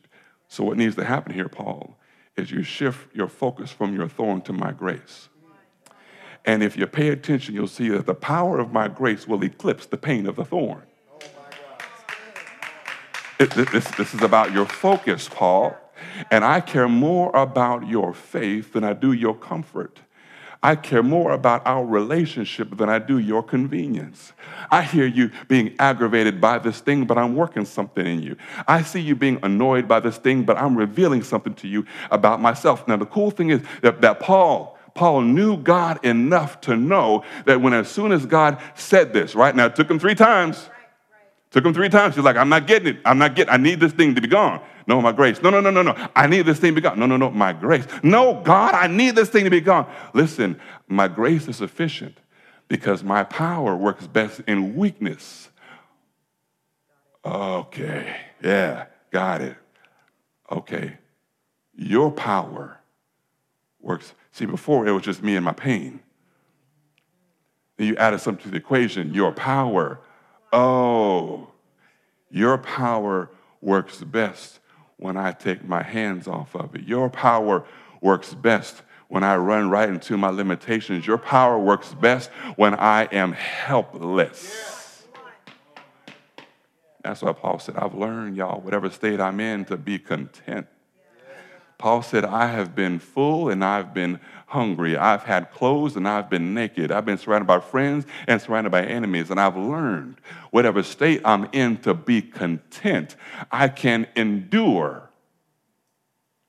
So, 0.48 0.64
what 0.64 0.76
needs 0.76 0.96
to 0.96 1.04
happen 1.04 1.32
here, 1.32 1.48
Paul, 1.48 1.96
is 2.36 2.50
you 2.50 2.62
shift 2.62 3.16
your 3.16 3.28
focus 3.28 3.70
from 3.70 3.94
your 3.94 4.06
thorn 4.06 4.42
to 4.42 4.52
my 4.52 4.72
grace. 4.72 5.30
And 6.44 6.62
if 6.62 6.76
you 6.76 6.86
pay 6.86 7.08
attention, 7.08 7.54
you'll 7.54 7.68
see 7.68 7.88
that 7.90 8.06
the 8.06 8.14
power 8.14 8.58
of 8.58 8.72
my 8.72 8.88
grace 8.88 9.28
will 9.28 9.42
eclipse 9.44 9.86
the 9.86 9.96
pain 9.96 10.26
of 10.26 10.36
the 10.36 10.44
thorn. 10.44 10.82
This, 13.38 13.90
this 13.92 14.14
is 14.14 14.22
about 14.22 14.52
your 14.52 14.66
focus, 14.66 15.28
Paul. 15.28 15.76
And 16.30 16.44
I 16.44 16.60
care 16.60 16.88
more 16.88 17.34
about 17.34 17.86
your 17.88 18.12
faith 18.12 18.72
than 18.72 18.84
I 18.84 18.92
do 18.92 19.12
your 19.12 19.34
comfort. 19.34 20.00
I 20.64 20.76
care 20.76 21.02
more 21.02 21.32
about 21.32 21.66
our 21.66 21.84
relationship 21.84 22.76
than 22.76 22.88
I 22.88 23.00
do 23.00 23.18
your 23.18 23.42
convenience. 23.42 24.32
I 24.70 24.82
hear 24.82 25.06
you 25.06 25.32
being 25.48 25.74
aggravated 25.80 26.40
by 26.40 26.58
this 26.58 26.78
thing, 26.80 27.04
but 27.04 27.18
I'm 27.18 27.34
working 27.34 27.64
something 27.64 28.06
in 28.06 28.22
you. 28.22 28.36
I 28.68 28.82
see 28.82 29.00
you 29.00 29.16
being 29.16 29.40
annoyed 29.42 29.88
by 29.88 29.98
this 29.98 30.18
thing, 30.18 30.44
but 30.44 30.56
I'm 30.56 30.76
revealing 30.76 31.24
something 31.24 31.54
to 31.54 31.68
you 31.68 31.84
about 32.12 32.40
myself. 32.40 32.86
Now, 32.86 32.96
the 32.96 33.06
cool 33.06 33.32
thing 33.32 33.50
is 33.50 33.60
that, 33.80 34.00
that 34.02 34.20
Paul, 34.20 34.78
Paul 34.94 35.22
knew 35.22 35.56
God 35.56 36.04
enough 36.04 36.60
to 36.62 36.76
know 36.76 37.24
that 37.46 37.60
when 37.60 37.72
as 37.72 37.88
soon 37.88 38.12
as 38.12 38.26
God 38.26 38.60
said 38.74 39.12
this, 39.12 39.34
right 39.34 39.54
now, 39.54 39.66
it 39.66 39.76
took 39.76 39.90
him 39.90 39.98
three 39.98 40.14
times. 40.14 40.68
Took 41.50 41.64
him 41.64 41.74
three 41.74 41.88
times. 41.88 42.14
He's 42.14 42.24
like, 42.24 42.36
I'm 42.36 42.48
not 42.48 42.66
getting 42.66 42.88
it. 42.88 43.00
I'm 43.04 43.18
not 43.18 43.34
getting 43.34 43.52
I 43.52 43.58
need 43.58 43.78
this 43.80 43.92
thing 43.92 44.14
to 44.14 44.20
be 44.20 44.28
gone. 44.28 44.60
No, 44.86 45.00
my 45.00 45.12
grace. 45.12 45.40
No, 45.42 45.50
no, 45.50 45.60
no, 45.60 45.70
no, 45.70 45.82
no. 45.82 46.08
I 46.16 46.26
need 46.26 46.46
this 46.46 46.58
thing 46.58 46.72
to 46.72 46.74
be 46.74 46.80
gone. 46.80 46.98
No, 46.98 47.06
no, 47.06 47.16
no, 47.16 47.30
my 47.30 47.52
grace. 47.52 47.86
No, 48.02 48.40
God, 48.42 48.74
I 48.74 48.86
need 48.86 49.14
this 49.14 49.28
thing 49.28 49.44
to 49.44 49.50
be 49.50 49.60
gone. 49.60 49.90
Listen, 50.14 50.58
my 50.88 51.08
grace 51.08 51.46
is 51.46 51.56
sufficient 51.56 52.18
because 52.68 53.04
my 53.04 53.22
power 53.22 53.76
works 53.76 54.06
best 54.06 54.40
in 54.46 54.74
weakness. 54.74 55.50
Okay, 57.24 58.16
yeah, 58.42 58.86
got 59.10 59.40
it. 59.42 59.56
Okay, 60.50 60.96
your 61.74 62.10
power 62.10 62.81
works. 63.82 64.14
See, 64.30 64.46
before 64.46 64.86
it 64.86 64.92
was 64.92 65.02
just 65.02 65.22
me 65.22 65.36
and 65.36 65.44
my 65.44 65.52
pain. 65.52 66.00
Then 67.76 67.88
you 67.88 67.96
added 67.96 68.20
something 68.20 68.44
to 68.44 68.50
the 68.50 68.56
equation, 68.56 69.12
your 69.12 69.32
power. 69.32 70.00
Oh, 70.52 71.50
your 72.30 72.58
power 72.58 73.30
works 73.60 74.02
best 74.02 74.60
when 74.96 75.16
I 75.16 75.32
take 75.32 75.64
my 75.64 75.82
hands 75.82 76.28
off 76.28 76.54
of 76.54 76.74
it. 76.74 76.84
Your 76.84 77.10
power 77.10 77.64
works 78.00 78.34
best 78.34 78.82
when 79.08 79.24
I 79.24 79.36
run 79.36 79.68
right 79.68 79.88
into 79.88 80.16
my 80.16 80.28
limitations. 80.28 81.06
Your 81.06 81.18
power 81.18 81.58
works 81.58 81.94
best 81.94 82.30
when 82.56 82.74
I 82.74 83.04
am 83.12 83.32
helpless. 83.32 85.04
That's 87.02 87.20
why 87.20 87.32
Paul 87.32 87.58
said, 87.58 87.76
I've 87.76 87.94
learned, 87.94 88.36
y'all, 88.36 88.60
whatever 88.60 88.88
state 88.90 89.20
I'm 89.20 89.40
in, 89.40 89.64
to 89.66 89.76
be 89.76 89.98
content. 89.98 90.68
Paul 91.82 92.02
said, 92.02 92.24
I 92.24 92.46
have 92.46 92.76
been 92.76 93.00
full 93.00 93.48
and 93.48 93.64
I've 93.64 93.92
been 93.92 94.20
hungry. 94.46 94.96
I've 94.96 95.24
had 95.24 95.50
clothes 95.50 95.96
and 95.96 96.06
I've 96.06 96.30
been 96.30 96.54
naked. 96.54 96.92
I've 96.92 97.04
been 97.04 97.18
surrounded 97.18 97.46
by 97.46 97.58
friends 97.58 98.06
and 98.28 98.40
surrounded 98.40 98.70
by 98.70 98.84
enemies. 98.84 99.32
And 99.32 99.40
I've 99.40 99.56
learned, 99.56 100.18
whatever 100.52 100.84
state 100.84 101.22
I'm 101.24 101.48
in, 101.50 101.78
to 101.78 101.92
be 101.92 102.22
content. 102.22 103.16
I 103.50 103.66
can 103.66 104.06
endure 104.14 105.10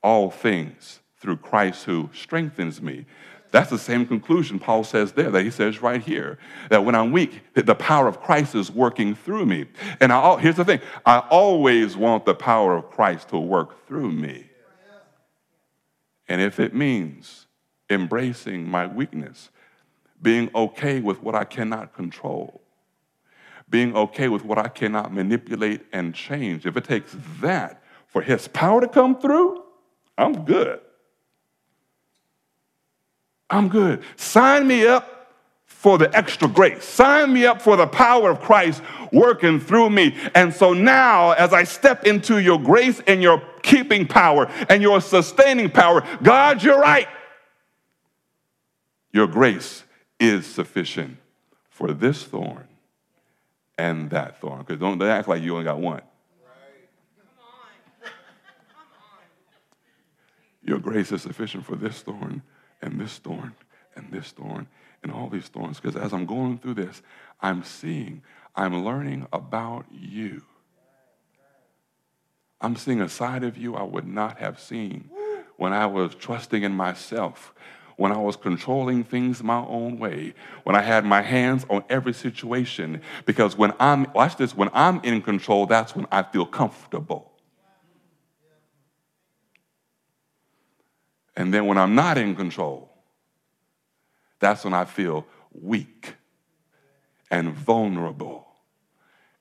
all 0.04 0.30
things 0.30 1.00
through 1.17 1.38
Christ 1.38 1.86
who 1.86 2.12
strengthens 2.13 2.80
me. 2.80 3.08
That's 3.50 3.72
the 3.72 3.80
same 3.80 4.06
conclusion 4.06 4.60
Paul 4.60 4.84
says 4.84 5.13
there, 5.13 5.32
that 5.32 5.43
he 5.43 5.50
says 5.50 5.82
right 5.82 6.04
here, 6.04 6.38
that 6.69 6.86
when 6.86 6.93
I'm 6.93 7.12
weak, 7.12 7.41
the 7.56 7.74
power 7.74 8.08
of 8.08 8.22
Christ 8.22 8.54
is 8.54 8.69
working 8.69 9.15
through 9.15 9.48
me. 9.48 9.65
And 10.00 10.13
I, 10.13 10.38
here's 10.38 10.58
the 10.58 10.65
thing 10.65 10.82
I 11.08 11.17
always 11.32 11.98
want 11.98 12.26
the 12.26 12.36
power 12.36 12.76
of 12.76 12.91
Christ 12.91 13.30
to 13.30 13.39
work 13.39 13.88
through 13.88 14.12
me. 14.12 14.52
And 16.27 16.41
if 16.41 16.59
it 16.59 16.73
means 16.73 17.47
embracing 17.89 18.69
my 18.69 18.88
weakness, 18.88 19.49
being 20.21 20.49
okay 20.55 20.99
with 21.01 21.21
what 21.21 21.36
I 21.36 21.43
cannot 21.43 21.93
control, 21.93 22.62
being 23.69 23.95
okay 23.95 24.29
with 24.29 24.45
what 24.45 24.57
I 24.57 24.67
cannot 24.67 25.13
manipulate 25.13 25.81
and 25.91 26.13
change, 26.13 26.65
if 26.65 26.77
it 26.77 26.83
takes 26.86 27.15
that 27.41 27.83
for 28.07 28.21
His 28.21 28.47
power 28.47 28.81
to 28.81 28.88
come 28.88 29.19
through, 29.19 29.63
I'm 30.17 30.45
good. 30.45 30.79
I'm 33.49 33.67
good. 33.67 34.03
Sign 34.15 34.65
me 34.67 34.88
up 34.88 35.12
for 35.65 35.97
the 35.97 36.15
extra 36.15 36.47
grace. 36.47 36.86
Sign 36.86 37.34
me 37.34 37.45
up 37.45 37.62
for 37.62 37.76
the 37.76 37.86
power 37.86 38.32
of 38.32 38.39
Christ 38.39 38.82
working 39.12 39.60
through 39.60 39.89
me. 39.89 40.15
And 40.34 40.54
so 40.54 40.73
now, 40.73 41.32
as 41.32 41.52
I 41.52 41.65
step 41.65 42.06
into 42.06 42.39
your 42.39 42.58
grace 42.58 43.02
and 43.06 43.21
your 43.21 43.43
keeping 43.63 44.08
power 44.08 44.49
and 44.69 44.82
your 44.82 45.02
sustaining 45.02 45.69
power, 45.69 46.08
God, 46.21 46.63
you're 46.63 46.80
right. 46.80 47.08
Your 49.12 49.28
grace 49.28 49.84
is 50.19 50.45
sufficient 50.45 51.17
for 51.69 51.91
this 51.91 52.23
thorn 52.23 52.67
and 53.78 54.10
that 54.12 54.39
thorn. 54.39 54.60
Because 54.60 54.80
don't 54.80 54.99
they 54.99 55.10
act 55.10 55.28
like 55.28 55.41
you 55.43 55.52
only 55.52 55.65
got 55.65 55.80
one. 55.80 56.02
Your 60.65 60.80
grace 60.80 61.12
is 61.12 61.21
sufficient 61.21 61.65
for 61.65 61.76
this 61.76 62.02
thorn 62.02 62.41
and 62.82 63.02
this 63.02 63.17
thorn 63.17 63.54
and 63.97 64.10
this 64.12 64.32
thorn 64.32 64.67
and 65.03 65.11
all 65.11 65.29
these 65.29 65.47
thorns 65.47 65.79
because 65.79 65.95
as 65.95 66.13
I'm 66.13 66.25
going 66.25 66.57
through 66.57 66.75
this, 66.75 67.01
I'm 67.41 67.63
seeing, 67.63 68.23
I'm 68.55 68.83
learning 68.83 69.27
about 69.31 69.85
you. 69.91 70.43
I'm 72.61 72.77
seeing 72.77 73.01
a 73.01 73.09
side 73.09 73.43
of 73.43 73.57
you 73.57 73.75
I 73.75 73.83
would 73.83 74.07
not 74.07 74.39
have 74.39 74.59
seen 74.59 75.09
when 75.57 75.73
I 75.73 75.85
was 75.85 76.15
trusting 76.15 76.63
in 76.63 76.73
myself, 76.73 77.53
when 77.97 78.11
I 78.11 78.17
was 78.17 78.37
controlling 78.37 79.03
things 79.03 79.43
my 79.43 79.59
own 79.59 79.99
way, 79.99 80.33
when 80.63 80.75
I 80.75 80.81
had 80.81 81.05
my 81.05 81.21
hands 81.21 81.65
on 81.69 81.83
every 81.89 82.13
situation. 82.13 83.01
Because 83.25 83.57
when 83.57 83.73
I'm, 83.79 84.07
watch 84.13 84.37
this, 84.37 84.55
when 84.55 84.69
I'm 84.73 85.01
in 85.01 85.21
control, 85.21 85.65
that's 85.65 85.95
when 85.95 86.07
I 86.11 86.23
feel 86.23 86.45
comfortable. 86.45 87.33
And 91.35 91.53
then 91.53 91.65
when 91.65 91.77
I'm 91.77 91.95
not 91.95 92.17
in 92.17 92.35
control, 92.35 92.92
that's 94.43 94.65
when 94.65 94.73
I 94.73 94.84
feel 94.84 95.25
weak 95.53 96.15
and 97.32 97.53
vulnerable. 97.53 98.45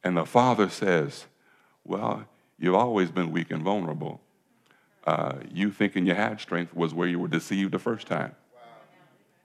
And 0.04 0.16
the 0.16 0.24
Father 0.24 0.68
says, 0.68 1.26
Well, 1.84 2.24
you've 2.58 2.76
always 2.76 3.10
been 3.10 3.32
weak 3.32 3.50
and 3.50 3.62
vulnerable. 3.62 4.20
Uh, 5.04 5.38
you 5.52 5.72
thinking 5.72 6.06
you 6.06 6.14
had 6.14 6.40
strength 6.40 6.72
was 6.74 6.94
where 6.94 7.08
you 7.08 7.18
were 7.18 7.26
deceived 7.26 7.72
the 7.72 7.80
first 7.80 8.06
time. 8.06 8.36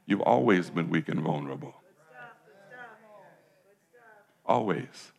You've 0.06 0.22
always 0.22 0.70
been 0.70 0.89
weak 0.89 1.10
and 1.10 1.22
vulnerable. 1.22 1.74
Always. 4.46 5.12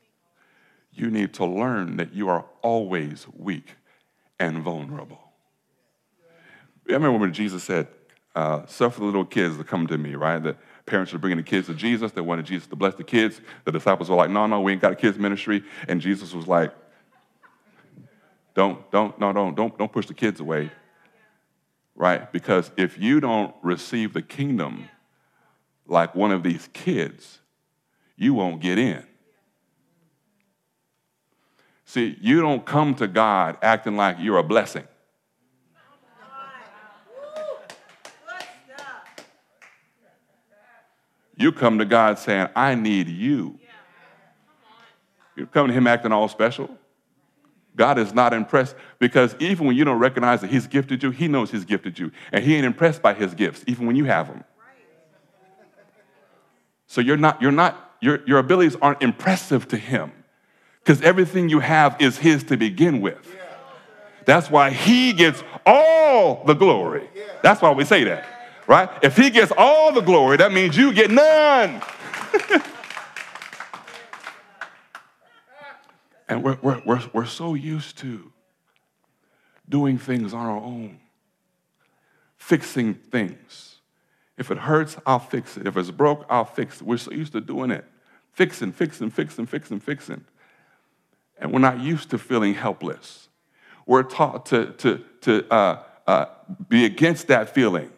You 0.92 1.10
need 1.10 1.34
to 1.34 1.44
learn 1.44 1.96
that 1.96 2.14
you 2.14 2.28
are 2.28 2.46
always 2.62 3.26
weak 3.36 3.74
and 4.38 4.62
vulnerable. 4.62 5.32
I 6.88 6.92
remember 6.92 7.18
when 7.18 7.32
Jesus 7.32 7.64
said, 7.64 7.88
uh, 8.38 8.64
suffer 8.66 9.00
the 9.00 9.06
little 9.06 9.24
kids 9.24 9.56
to 9.56 9.64
come 9.64 9.88
to 9.88 9.98
me, 9.98 10.14
right? 10.14 10.40
The 10.40 10.56
parents 10.86 11.12
are 11.12 11.18
bringing 11.18 11.38
the 11.38 11.42
kids 11.42 11.66
to 11.66 11.74
Jesus. 11.74 12.12
They 12.12 12.20
wanted 12.20 12.46
Jesus 12.46 12.68
to 12.68 12.76
bless 12.76 12.94
the 12.94 13.02
kids. 13.02 13.40
The 13.64 13.72
disciples 13.72 14.08
were 14.08 14.14
like, 14.14 14.30
no, 14.30 14.46
no, 14.46 14.60
we 14.60 14.70
ain't 14.70 14.80
got 14.80 14.92
a 14.92 14.94
kids 14.94 15.18
ministry. 15.18 15.64
And 15.88 16.00
Jesus 16.00 16.32
was 16.32 16.46
like, 16.46 16.72
don't, 18.54 18.88
don't, 18.92 19.18
no, 19.18 19.32
don't, 19.32 19.56
don't, 19.56 19.76
don't 19.76 19.90
push 19.90 20.06
the 20.06 20.14
kids 20.14 20.38
away, 20.38 20.70
right? 21.96 22.30
Because 22.30 22.70
if 22.76 22.96
you 22.96 23.18
don't 23.18 23.52
receive 23.60 24.12
the 24.12 24.22
kingdom 24.22 24.88
like 25.88 26.14
one 26.14 26.30
of 26.30 26.44
these 26.44 26.68
kids, 26.72 27.40
you 28.16 28.34
won't 28.34 28.60
get 28.60 28.78
in. 28.78 29.04
See, 31.86 32.16
you 32.20 32.40
don't 32.40 32.64
come 32.64 32.94
to 32.96 33.08
God 33.08 33.58
acting 33.62 33.96
like 33.96 34.18
you're 34.20 34.38
a 34.38 34.44
blessing. 34.44 34.86
You 41.38 41.52
come 41.52 41.78
to 41.78 41.84
God 41.84 42.18
saying, 42.18 42.48
I 42.56 42.74
need 42.74 43.08
you. 43.08 43.58
You 45.36 45.46
come 45.46 45.68
to 45.68 45.72
Him 45.72 45.86
acting 45.86 46.10
all 46.10 46.28
special. 46.28 46.68
God 47.76 47.96
is 47.96 48.12
not 48.12 48.34
impressed 48.34 48.74
because 48.98 49.36
even 49.38 49.68
when 49.68 49.76
you 49.76 49.84
don't 49.84 50.00
recognize 50.00 50.40
that 50.40 50.50
He's 50.50 50.66
gifted 50.66 51.00
you, 51.00 51.10
He 51.12 51.28
knows 51.28 51.52
He's 51.52 51.64
gifted 51.64 51.96
you. 51.96 52.10
And 52.32 52.44
He 52.44 52.56
ain't 52.56 52.66
impressed 52.66 53.02
by 53.02 53.14
His 53.14 53.34
gifts, 53.34 53.62
even 53.68 53.86
when 53.86 53.94
you 53.94 54.04
have 54.06 54.26
them. 54.26 54.42
So 56.88 57.00
you're 57.00 57.16
not, 57.16 57.40
you're 57.40 57.52
not, 57.52 57.94
your, 58.00 58.18
your 58.26 58.38
abilities 58.38 58.74
aren't 58.82 59.00
impressive 59.00 59.68
to 59.68 59.76
Him 59.76 60.10
because 60.82 61.00
everything 61.02 61.48
you 61.48 61.60
have 61.60 61.96
is 62.00 62.18
His 62.18 62.42
to 62.44 62.56
begin 62.56 63.00
with. 63.00 63.36
That's 64.24 64.50
why 64.50 64.70
He 64.70 65.12
gets 65.12 65.44
all 65.64 66.42
the 66.44 66.54
glory. 66.54 67.08
That's 67.44 67.62
why 67.62 67.70
we 67.70 67.84
say 67.84 68.02
that 68.04 68.37
right? 68.68 68.88
If 69.02 69.16
he 69.16 69.30
gets 69.30 69.50
all 69.56 69.90
the 69.92 70.02
glory, 70.02 70.36
that 70.36 70.52
means 70.52 70.76
you 70.76 70.92
get 70.92 71.10
none. 71.10 71.82
and 76.28 76.44
we're, 76.44 76.58
we're, 76.62 76.80
we're, 76.84 77.02
we're 77.12 77.24
so 77.24 77.54
used 77.54 77.98
to 77.98 78.30
doing 79.68 79.98
things 79.98 80.32
on 80.34 80.46
our 80.46 80.58
own, 80.58 81.00
fixing 82.36 82.94
things. 82.94 83.76
If 84.36 84.50
it 84.52 84.58
hurts, 84.58 84.96
I'll 85.04 85.18
fix 85.18 85.56
it. 85.56 85.66
If 85.66 85.76
it's 85.76 85.90
broke, 85.90 86.24
I'll 86.30 86.44
fix 86.44 86.80
it. 86.80 86.86
We're 86.86 86.98
so 86.98 87.10
used 87.10 87.32
to 87.32 87.40
doing 87.40 87.70
it. 87.72 87.84
Fixing, 88.32 88.70
fixing, 88.72 89.10
fixing, 89.10 89.46
fixing, 89.46 89.80
fixing. 89.80 90.24
And 91.38 91.52
we're 91.52 91.58
not 91.58 91.80
used 91.80 92.10
to 92.10 92.18
feeling 92.18 92.54
helpless. 92.54 93.28
We're 93.86 94.02
taught 94.02 94.46
to, 94.46 94.72
to, 94.72 95.02
to 95.22 95.52
uh, 95.52 95.82
uh, 96.06 96.26
be 96.68 96.84
against 96.84 97.28
that 97.28 97.54
feeling 97.54 97.90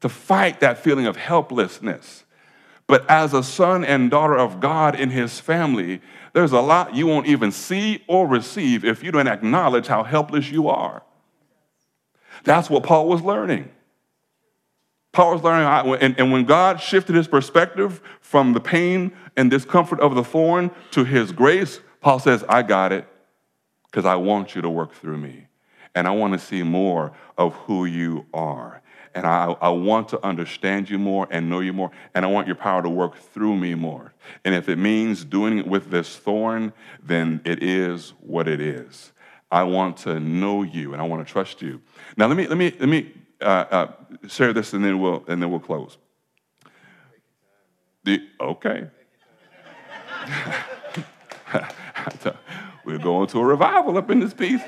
to 0.00 0.08
fight 0.08 0.60
that 0.60 0.78
feeling 0.78 1.06
of 1.06 1.16
helplessness. 1.16 2.24
But 2.86 3.08
as 3.10 3.32
a 3.32 3.42
son 3.42 3.84
and 3.84 4.10
daughter 4.10 4.36
of 4.36 4.60
God 4.60 4.98
in 4.98 5.10
his 5.10 5.40
family, 5.40 6.02
there's 6.34 6.52
a 6.52 6.60
lot 6.60 6.94
you 6.94 7.06
won't 7.06 7.26
even 7.26 7.50
see 7.50 8.04
or 8.06 8.26
receive 8.26 8.84
if 8.84 9.02
you 9.02 9.10
don't 9.10 9.28
acknowledge 9.28 9.86
how 9.86 10.02
helpless 10.02 10.50
you 10.50 10.68
are. 10.68 11.02
That's 12.44 12.68
what 12.68 12.82
Paul 12.82 13.08
was 13.08 13.22
learning. 13.22 13.70
Paul 15.12 15.32
was 15.32 15.42
learning, 15.42 16.16
and, 16.18 16.32
when 16.32 16.44
God 16.44 16.80
shifted 16.80 17.14
his 17.14 17.28
perspective 17.28 18.02
from 18.20 18.52
the 18.52 18.60
pain 18.60 19.12
and 19.36 19.48
discomfort 19.48 20.00
of 20.00 20.16
the 20.16 20.24
thorn 20.24 20.72
to 20.90 21.04
his 21.04 21.30
grace, 21.30 21.80
Paul 22.00 22.18
says, 22.18 22.44
I 22.48 22.62
got 22.62 22.92
it 22.92 23.06
because 23.86 24.04
I 24.04 24.16
want 24.16 24.56
you 24.56 24.62
to 24.62 24.68
work 24.68 24.92
through 24.92 25.18
me. 25.18 25.46
And 25.94 26.08
I 26.08 26.10
want 26.10 26.32
to 26.32 26.40
see 26.40 26.64
more 26.64 27.12
of 27.38 27.54
who 27.54 27.84
you 27.84 28.26
are. 28.34 28.82
And 29.14 29.26
I, 29.26 29.56
I 29.60 29.68
want 29.68 30.08
to 30.08 30.26
understand 30.26 30.90
you 30.90 30.98
more 30.98 31.28
and 31.30 31.48
know 31.48 31.60
you 31.60 31.72
more. 31.72 31.90
And 32.14 32.24
I 32.24 32.28
want 32.28 32.46
your 32.46 32.56
power 32.56 32.82
to 32.82 32.88
work 32.88 33.16
through 33.16 33.56
me 33.56 33.74
more. 33.74 34.12
And 34.44 34.54
if 34.54 34.68
it 34.68 34.76
means 34.76 35.24
doing 35.24 35.58
it 35.58 35.66
with 35.66 35.90
this 35.90 36.16
thorn, 36.16 36.72
then 37.02 37.40
it 37.44 37.62
is 37.62 38.14
what 38.20 38.48
it 38.48 38.60
is. 38.60 39.12
I 39.50 39.62
want 39.62 39.98
to 39.98 40.18
know 40.18 40.62
you 40.62 40.92
and 40.92 41.00
I 41.00 41.06
want 41.06 41.26
to 41.26 41.32
trust 41.32 41.62
you. 41.62 41.80
Now, 42.16 42.26
let 42.26 42.36
me, 42.36 42.48
let 42.48 42.58
me, 42.58 42.74
let 42.78 42.88
me 42.88 43.12
uh, 43.40 43.64
uh, 43.70 43.92
share 44.26 44.52
this 44.52 44.72
and 44.72 44.84
then 44.84 44.98
we'll, 44.98 45.24
and 45.28 45.40
then 45.40 45.50
we'll 45.50 45.60
close. 45.60 45.96
The, 48.02 48.20
okay. 48.40 48.88
We're 52.84 52.98
going 52.98 53.28
to 53.28 53.38
a 53.38 53.44
revival 53.44 53.96
up 53.96 54.10
in 54.10 54.20
this 54.20 54.34
piece. 54.34 54.60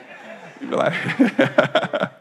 You'd 0.60 0.70
be 0.70 0.76
like, 0.76 0.94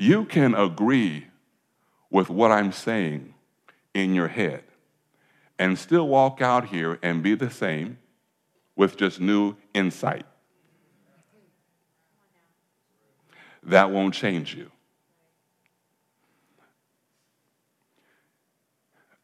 you 0.00 0.24
can 0.24 0.54
agree 0.54 1.26
with 2.10 2.30
what 2.30 2.50
I'm 2.50 2.72
saying 2.72 3.34
in 3.92 4.14
your 4.14 4.28
head 4.28 4.64
and 5.58 5.78
still 5.78 6.08
walk 6.08 6.40
out 6.40 6.68
here 6.68 6.98
and 7.02 7.22
be 7.22 7.34
the 7.34 7.50
same 7.50 7.98
with 8.74 8.96
just 8.96 9.20
new 9.20 9.56
insight. 9.74 10.24
That 13.62 13.90
won't 13.90 14.14
change 14.14 14.54
you. 14.54 14.70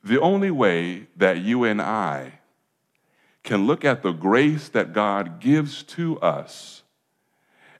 The 0.05 0.21
only 0.21 0.51
way 0.51 1.07
that 1.17 1.39
you 1.39 1.65
and 1.65 1.81
I 1.81 2.41
can 3.45 3.67
look 3.67 3.83
at 3.83 4.03
the 4.03 4.13
grace 4.13 4.69
that 4.69 4.93
God 4.93 5.41
gives 5.41 5.83
to 5.85 6.21
us 6.21 6.83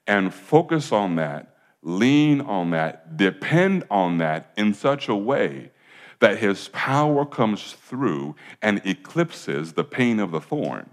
and 0.07 0.33
focus 0.33 0.91
on 0.91 1.17
that, 1.17 1.56
lean 1.87 2.41
on 2.41 2.71
that, 2.71 3.15
depend 3.15 3.85
on 3.89 4.17
that 4.17 4.51
in 4.57 4.73
such 4.73 5.07
a 5.07 5.15
way 5.15 5.71
that 6.19 6.37
His 6.37 6.67
power 6.69 7.25
comes 7.25 7.73
through 7.73 8.35
and 8.61 8.81
eclipses 8.83 9.73
the 9.73 9.85
pain 9.85 10.19
of 10.19 10.31
the 10.31 10.41
thorn. 10.41 10.89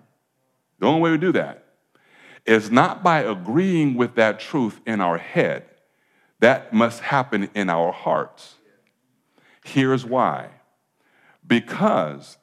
The 0.78 0.86
only 0.86 1.00
way 1.00 1.10
we 1.10 1.18
do 1.18 1.32
that 1.32 1.64
is 2.46 2.70
not 2.70 3.02
by 3.02 3.20
agreeing 3.20 3.94
with 3.94 4.14
that 4.14 4.38
truth 4.38 4.80
in 4.86 5.00
our 5.00 5.18
head, 5.18 5.64
that 6.38 6.72
must 6.72 7.00
happen 7.00 7.50
in 7.54 7.68
our 7.68 7.90
hearts. 7.90 8.54
Here's 9.64 10.04
why 10.04 10.50
because 11.46 12.38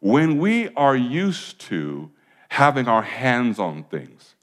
when 0.00 0.38
we 0.38 0.68
are 0.74 0.96
used 0.96 1.60
to 1.62 2.10
having 2.50 2.86
our 2.86 3.02
hands 3.02 3.58
on 3.58 3.82
things, 3.84 4.35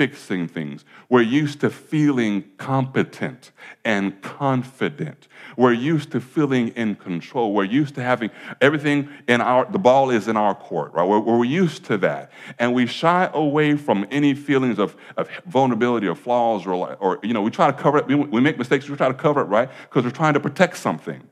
fixing 0.00 0.48
things, 0.48 0.82
we're 1.10 1.20
used 1.20 1.60
to 1.60 1.68
feeling 1.68 2.42
competent 2.56 3.50
and 3.84 4.22
confident. 4.22 5.28
We're 5.58 5.74
used 5.74 6.10
to 6.12 6.22
feeling 6.22 6.68
in 6.68 6.94
control. 6.94 7.52
We're 7.52 7.64
used 7.64 7.96
to 7.96 8.02
having 8.02 8.30
everything 8.62 9.10
in 9.28 9.42
our, 9.42 9.70
the 9.70 9.78
ball 9.78 10.08
is 10.08 10.26
in 10.26 10.38
our 10.38 10.54
court, 10.54 10.94
right? 10.94 11.06
We're, 11.06 11.20
we're 11.20 11.44
used 11.44 11.84
to 11.84 11.98
that. 11.98 12.32
And 12.58 12.72
we 12.72 12.86
shy 12.86 13.28
away 13.34 13.76
from 13.76 14.06
any 14.10 14.32
feelings 14.32 14.78
of, 14.78 14.96
of 15.18 15.28
vulnerability 15.44 16.08
or 16.08 16.14
flaws 16.14 16.64
or, 16.64 16.94
or, 16.94 17.18
you 17.22 17.34
know, 17.34 17.42
we 17.42 17.50
try 17.50 17.70
to 17.70 17.76
cover 17.76 17.98
it. 17.98 18.06
We, 18.06 18.14
we 18.14 18.40
make 18.40 18.56
mistakes, 18.56 18.88
we 18.88 18.96
try 18.96 19.08
to 19.08 19.12
cover 19.12 19.42
it, 19.42 19.48
right? 19.48 19.68
Because 19.82 20.04
we're 20.04 20.12
trying 20.12 20.32
to 20.32 20.40
protect 20.40 20.78
something. 20.78 21.22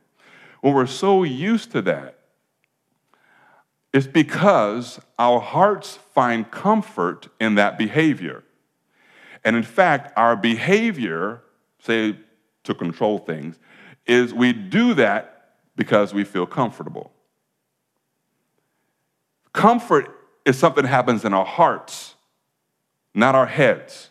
When 0.60 0.74
we're 0.74 0.86
so 0.86 1.22
used 1.22 1.70
to 1.72 1.80
that, 1.80 2.18
it's 3.94 4.06
because 4.06 5.00
our 5.18 5.40
hearts 5.40 5.98
find 6.12 6.50
comfort 6.50 7.28
in 7.40 7.54
that 7.54 7.78
behavior. 7.78 8.44
And 9.44 9.56
in 9.56 9.62
fact, 9.62 10.12
our 10.16 10.36
behavior, 10.36 11.42
say 11.80 12.16
to 12.64 12.74
control 12.74 13.18
things, 13.18 13.58
is 14.06 14.32
we 14.34 14.52
do 14.52 14.94
that 14.94 15.54
because 15.76 16.12
we 16.12 16.24
feel 16.24 16.46
comfortable. 16.46 17.12
Comfort 19.52 20.14
is 20.44 20.58
something 20.58 20.82
that 20.82 20.88
happens 20.88 21.24
in 21.24 21.34
our 21.34 21.44
hearts, 21.44 22.14
not 23.14 23.34
our 23.34 23.46
heads. 23.46 24.10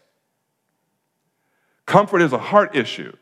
Comfort 1.85 2.21
is 2.21 2.33
a 2.33 2.37
heart 2.37 2.75
issue. 2.75 3.15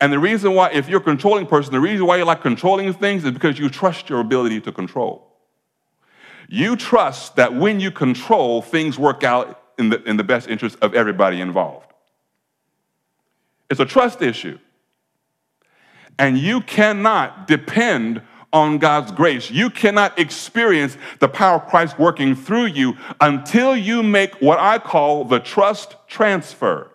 And 0.00 0.12
the 0.12 0.18
reason 0.18 0.54
why, 0.54 0.70
if 0.70 0.88
you're 0.88 1.00
a 1.00 1.04
controlling 1.04 1.46
person, 1.46 1.72
the 1.72 1.80
reason 1.80 2.06
why 2.06 2.18
you 2.18 2.24
like 2.24 2.42
controlling 2.42 2.92
things 2.92 3.24
is 3.24 3.30
because 3.30 3.58
you 3.58 3.68
trust 3.68 4.10
your 4.10 4.20
ability 4.20 4.60
to 4.62 4.72
control. 4.72 5.36
You 6.48 6.76
trust 6.76 7.36
that 7.36 7.54
when 7.54 7.80
you 7.80 7.90
control, 7.90 8.62
things 8.62 8.98
work 8.98 9.22
out 9.22 9.62
in 9.78 9.90
the, 9.90 10.02
in 10.04 10.16
the 10.16 10.24
best 10.24 10.48
interest 10.48 10.76
of 10.82 10.94
everybody 10.94 11.40
involved. 11.40 11.86
It's 13.70 13.80
a 13.80 13.84
trust 13.84 14.22
issue. 14.22 14.58
And 16.18 16.36
you 16.36 16.60
cannot 16.60 17.46
depend 17.46 18.22
on 18.52 18.78
God's 18.78 19.12
grace. 19.12 19.50
You 19.50 19.70
cannot 19.70 20.18
experience 20.18 20.96
the 21.20 21.28
power 21.28 21.56
of 21.56 21.68
Christ 21.68 21.98
working 21.98 22.34
through 22.34 22.66
you 22.66 22.96
until 23.20 23.76
you 23.76 24.02
make 24.02 24.34
what 24.40 24.58
I 24.58 24.78
call 24.78 25.24
the 25.24 25.38
trust 25.38 25.94
transfer 26.08 26.90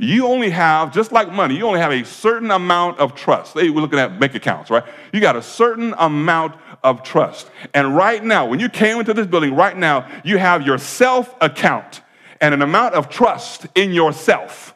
you 0.00 0.26
only 0.26 0.48
have, 0.48 0.92
just 0.92 1.12
like 1.12 1.30
money, 1.30 1.56
you 1.56 1.66
only 1.66 1.78
have 1.78 1.92
a 1.92 2.04
certain 2.04 2.50
amount 2.50 2.98
of 2.98 3.14
trust. 3.14 3.54
We're 3.54 3.70
looking 3.70 3.98
at 3.98 4.18
bank 4.18 4.34
accounts, 4.34 4.70
right? 4.70 4.82
You 5.12 5.20
got 5.20 5.36
a 5.36 5.42
certain 5.42 5.94
amount 5.98 6.54
of 6.82 7.02
trust. 7.02 7.50
And 7.74 7.96
right 7.96 8.22
now, 8.22 8.46
when 8.46 8.60
you 8.60 8.68
came 8.68 8.98
into 8.98 9.14
this 9.14 9.26
building, 9.26 9.54
right 9.54 9.76
now, 9.76 10.08
you 10.24 10.38
have 10.38 10.66
your 10.66 10.78
self 10.78 11.34
account 11.40 12.02
and 12.40 12.54
an 12.54 12.62
amount 12.62 12.94
of 12.94 13.08
trust 13.08 13.66
in 13.74 13.92
yourself. 13.92 14.74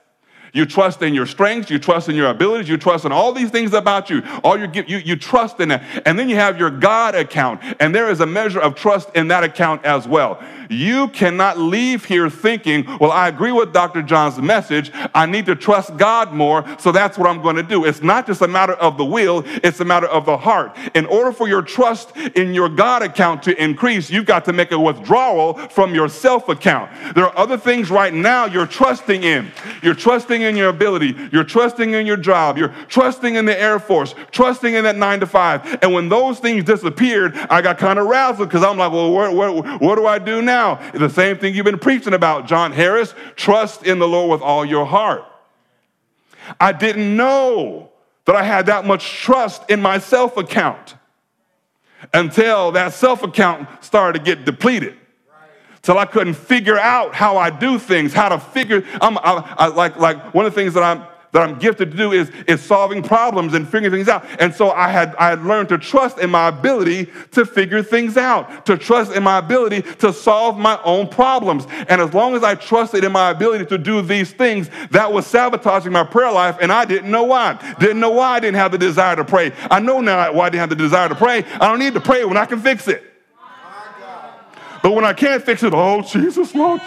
You 0.54 0.64
trust 0.64 1.02
in 1.02 1.14
your 1.14 1.26
strengths, 1.26 1.68
you 1.68 1.80
trust 1.80 2.08
in 2.08 2.14
your 2.14 2.30
abilities, 2.30 2.68
you 2.68 2.76
trust 2.76 3.04
in 3.04 3.10
all 3.10 3.32
these 3.32 3.50
things 3.50 3.74
about 3.74 4.08
you. 4.08 4.22
All 4.44 4.56
your 4.56 4.70
you, 4.72 4.98
you 4.98 5.16
trust 5.16 5.58
in 5.58 5.70
that. 5.70 5.82
And 6.06 6.16
then 6.16 6.28
you 6.28 6.36
have 6.36 6.60
your 6.60 6.70
God 6.70 7.16
account, 7.16 7.60
and 7.80 7.92
there 7.92 8.08
is 8.08 8.20
a 8.20 8.26
measure 8.26 8.60
of 8.60 8.76
trust 8.76 9.10
in 9.16 9.26
that 9.28 9.42
account 9.42 9.84
as 9.84 10.06
well. 10.06 10.40
You 10.70 11.08
cannot 11.08 11.58
leave 11.58 12.04
here 12.04 12.30
thinking, 12.30 12.86
well, 12.98 13.10
I 13.10 13.28
agree 13.28 13.52
with 13.52 13.72
Dr. 13.72 14.00
John's 14.00 14.38
message. 14.38 14.92
I 15.12 15.26
need 15.26 15.46
to 15.46 15.56
trust 15.56 15.96
God 15.96 16.32
more, 16.32 16.64
so 16.78 16.92
that's 16.92 17.18
what 17.18 17.28
I'm 17.28 17.42
going 17.42 17.56
to 17.56 17.62
do. 17.62 17.84
It's 17.84 18.02
not 18.02 18.26
just 18.26 18.40
a 18.40 18.48
matter 18.48 18.74
of 18.74 18.96
the 18.96 19.04
will, 19.04 19.42
it's 19.46 19.80
a 19.80 19.84
matter 19.84 20.06
of 20.06 20.24
the 20.24 20.36
heart. 20.36 20.76
In 20.94 21.04
order 21.06 21.32
for 21.32 21.48
your 21.48 21.62
trust 21.62 22.16
in 22.16 22.54
your 22.54 22.68
God 22.68 23.02
account 23.02 23.42
to 23.42 23.62
increase, 23.62 24.08
you've 24.08 24.26
got 24.26 24.44
to 24.44 24.52
make 24.52 24.70
a 24.70 24.78
withdrawal 24.78 25.54
from 25.54 25.94
your 25.94 26.08
self 26.08 26.48
account. 26.48 26.90
There 27.14 27.24
are 27.24 27.36
other 27.36 27.58
things 27.58 27.90
right 27.90 28.14
now 28.14 28.46
you're 28.46 28.66
trusting 28.66 29.24
in. 29.24 29.50
You're 29.82 29.94
trusting 29.94 30.43
in 30.44 30.56
your 30.56 30.68
ability. 30.68 31.16
You're 31.32 31.44
trusting 31.44 31.92
in 31.92 32.06
your 32.06 32.16
job. 32.16 32.56
You're 32.56 32.74
trusting 32.88 33.34
in 33.34 33.44
the 33.44 33.60
Air 33.60 33.78
Force, 33.78 34.14
trusting 34.30 34.74
in 34.74 34.84
that 34.84 34.96
nine 34.96 35.20
to 35.20 35.26
five. 35.26 35.78
And 35.82 35.92
when 35.92 36.08
those 36.08 36.38
things 36.38 36.64
disappeared, 36.64 37.36
I 37.50 37.62
got 37.62 37.78
kind 37.78 37.98
of 37.98 38.06
razzled 38.06 38.48
because 38.48 38.62
I'm 38.62 38.78
like, 38.78 38.92
well, 38.92 39.12
what, 39.12 39.34
what, 39.34 39.80
what 39.80 39.94
do 39.96 40.06
I 40.06 40.18
do 40.18 40.42
now? 40.42 40.76
The 40.92 41.08
same 41.08 41.38
thing 41.38 41.54
you've 41.54 41.64
been 41.64 41.78
preaching 41.78 42.14
about, 42.14 42.46
John 42.46 42.72
Harris. 42.72 43.14
Trust 43.36 43.84
in 43.84 43.98
the 43.98 44.08
Lord 44.08 44.30
with 44.30 44.42
all 44.42 44.64
your 44.64 44.86
heart. 44.86 45.24
I 46.60 46.72
didn't 46.72 47.16
know 47.16 47.90
that 48.26 48.36
I 48.36 48.42
had 48.42 48.66
that 48.66 48.84
much 48.84 49.20
trust 49.20 49.68
in 49.70 49.80
my 49.80 49.98
self 49.98 50.36
account 50.36 50.94
until 52.12 52.72
that 52.72 52.92
self 52.92 53.22
account 53.22 53.68
started 53.84 54.18
to 54.18 54.24
get 54.24 54.44
depleted 54.44 54.96
till 55.84 55.98
I 55.98 56.06
couldn't 56.06 56.34
figure 56.34 56.78
out 56.78 57.14
how 57.14 57.36
I 57.36 57.50
do 57.50 57.78
things, 57.78 58.12
how 58.12 58.30
to 58.30 58.40
figure. 58.40 58.84
I'm 59.00 59.16
I, 59.18 59.54
I, 59.58 59.66
like 59.68 59.96
like 59.96 60.34
one 60.34 60.46
of 60.46 60.52
the 60.52 60.60
things 60.60 60.74
that 60.74 60.82
I'm 60.82 61.04
that 61.34 61.42
I'm 61.42 61.58
gifted 61.58 61.90
to 61.90 61.96
do 61.96 62.12
is, 62.12 62.30
is 62.46 62.62
solving 62.62 63.02
problems 63.02 63.54
and 63.54 63.68
figuring 63.68 63.92
things 63.92 64.08
out. 64.08 64.24
And 64.38 64.54
so 64.54 64.70
I 64.70 64.88
had, 64.88 65.16
I 65.16 65.30
had 65.30 65.44
learned 65.44 65.68
to 65.70 65.78
trust 65.78 66.18
in 66.18 66.30
my 66.30 66.46
ability 66.46 67.10
to 67.32 67.44
figure 67.44 67.82
things 67.82 68.16
out, 68.16 68.64
to 68.66 68.78
trust 68.78 69.12
in 69.12 69.24
my 69.24 69.38
ability 69.38 69.82
to 69.96 70.12
solve 70.12 70.56
my 70.56 70.80
own 70.84 71.08
problems. 71.08 71.66
And 71.88 72.00
as 72.00 72.14
long 72.14 72.36
as 72.36 72.44
I 72.44 72.54
trusted 72.54 73.02
in 73.02 73.10
my 73.10 73.30
ability 73.30 73.66
to 73.66 73.78
do 73.78 74.00
these 74.00 74.30
things, 74.30 74.70
that 74.92 75.12
was 75.12 75.26
sabotaging 75.26 75.90
my 75.90 76.04
prayer 76.04 76.30
life, 76.30 76.56
and 76.60 76.70
I 76.70 76.84
didn't 76.84 77.10
know 77.10 77.24
why. 77.24 77.58
Didn't 77.80 77.98
know 77.98 78.10
why 78.10 78.36
I 78.36 78.40
didn't 78.40 78.56
have 78.56 78.70
the 78.70 78.78
desire 78.78 79.16
to 79.16 79.24
pray. 79.24 79.50
I 79.72 79.80
know 79.80 80.00
now 80.00 80.32
why 80.32 80.46
I 80.46 80.50
didn't 80.50 80.60
have 80.60 80.70
the 80.70 80.76
desire 80.76 81.08
to 81.08 81.16
pray. 81.16 81.44
I 81.54 81.66
don't 81.66 81.80
need 81.80 81.94
to 81.94 82.00
pray 82.00 82.24
when 82.24 82.36
I 82.36 82.44
can 82.44 82.60
fix 82.60 82.86
it. 82.86 83.13
But 84.84 84.92
when 84.92 85.06
I 85.06 85.14
can't 85.14 85.42
fix 85.42 85.62
it, 85.62 85.72
oh, 85.72 86.02
Jesus, 86.02 86.54
Lord. 86.54 86.78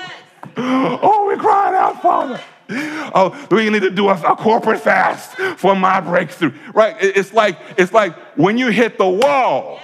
Oh, 0.56 1.26
we're 1.26 1.36
crying 1.36 1.74
out, 1.74 2.00
Father. 2.00 2.40
oh, 2.70 3.48
we 3.50 3.72
need 3.72 3.82
to 3.82 3.90
do 3.90 4.08
a, 4.10 4.14
a 4.14 4.36
corporate 4.36 4.82
fast 4.82 5.36
for 5.58 5.76
my 5.76 6.00
breakthrough. 6.00 6.54
Right? 6.76 6.96
It's 7.00 7.34
like, 7.34 7.58
it's 7.76 7.92
like 7.92 8.16
when 8.38 8.60
you 8.60 8.68
hit 8.68 9.00
the 9.00 9.10
wall, 9.10 9.80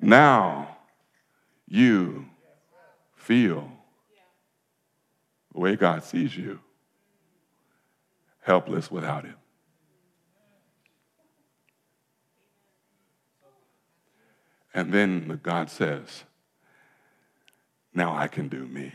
now 0.00 0.78
you 1.68 2.24
feel 3.14 3.70
the 5.52 5.60
way 5.60 5.76
God 5.76 6.04
sees 6.04 6.34
you, 6.34 6.58
helpless 8.40 8.90
without 8.90 9.26
Him. 9.26 9.36
And 14.74 14.92
then 14.92 15.40
God 15.42 15.70
says, 15.70 16.24
Now 17.94 18.16
I 18.16 18.28
can 18.28 18.48
do 18.48 18.66
me. 18.66 18.92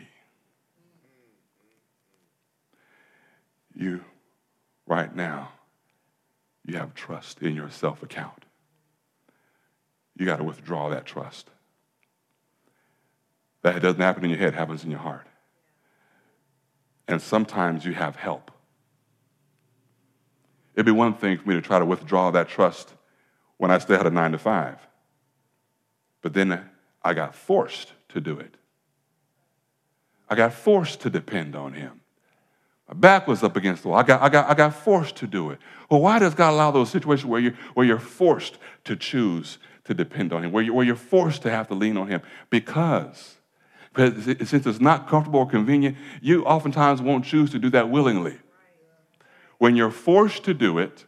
You, 3.75 4.03
right 4.87 5.15
now, 5.15 5.51
you 6.65 6.77
have 6.77 6.95
trust 6.95 7.41
in 7.41 7.55
your 7.55 7.69
self 7.69 8.01
account. 8.01 8.45
You 10.17 10.25
got 10.25 10.37
to 10.37 10.43
withdraw 10.43 10.89
that 10.89 11.05
trust. 11.05 11.49
That 13.61 13.81
doesn't 13.81 14.01
happen 14.01 14.23
in 14.23 14.31
your 14.31 14.39
head, 14.39 14.55
happens 14.55 14.83
in 14.83 14.89
your 14.89 14.99
heart. 14.99 15.27
And 17.07 17.21
sometimes 17.21 17.85
you 17.85 17.93
have 17.93 18.15
help. 18.15 18.51
It'd 20.73 20.85
be 20.85 20.91
one 20.91 21.13
thing 21.13 21.37
for 21.37 21.47
me 21.47 21.55
to 21.55 21.61
try 21.61 21.79
to 21.79 21.85
withdraw 21.85 22.31
that 22.31 22.49
trust 22.49 22.93
when 23.57 23.71
I 23.71 23.77
still 23.77 23.97
had 23.97 24.07
a 24.07 24.11
nine 24.11 24.31
to 24.31 24.37
five. 24.37 24.86
But 26.27 26.33
then 26.33 26.61
I 27.01 27.13
got 27.13 27.33
forced 27.33 27.93
to 28.09 28.19
do 28.19 28.37
it. 28.37 28.55
I 30.29 30.35
got 30.35 30.51
forced 30.51 30.99
to 31.03 31.09
depend 31.09 31.55
on 31.55 31.71
him. 31.71 32.01
My 32.89 32.95
back 32.95 33.29
was 33.29 33.43
up 33.43 33.55
against 33.55 33.83
the 33.83 33.87
wall. 33.87 33.97
I 33.97 34.03
got, 34.03 34.21
I 34.21 34.27
got, 34.27 34.49
I 34.49 34.53
got 34.53 34.73
forced 34.73 35.15
to 35.17 35.25
do 35.25 35.51
it. 35.51 35.59
Well, 35.89 36.01
why 36.01 36.19
does 36.19 36.35
God 36.35 36.51
allow 36.51 36.71
those 36.71 36.89
situations 36.89 37.25
where 37.25 37.39
you're, 37.39 37.53
where 37.75 37.85
you're 37.85 37.97
forced 37.97 38.57
to 38.83 38.97
choose 38.97 39.57
to 39.85 39.93
depend 39.93 40.33
on 40.33 40.43
him, 40.43 40.51
where, 40.51 40.61
you, 40.61 40.73
where 40.73 40.85
you're 40.85 40.97
forced 40.97 41.43
to 41.43 41.49
have 41.49 41.69
to 41.69 41.75
lean 41.75 41.95
on 41.95 42.09
him? 42.09 42.21
Because, 42.49 43.37
because 43.93 44.25
since 44.49 44.67
it's 44.67 44.81
not 44.81 45.07
comfortable 45.07 45.39
or 45.39 45.47
convenient, 45.47 45.95
you 46.21 46.43
oftentimes 46.43 47.01
won't 47.01 47.23
choose 47.23 47.51
to 47.51 47.57
do 47.57 47.69
that 47.69 47.89
willingly. 47.89 48.37
When 49.59 49.77
you're 49.77 49.91
forced 49.91 50.43
to 50.43 50.53
do 50.53 50.77
it, 50.77 51.05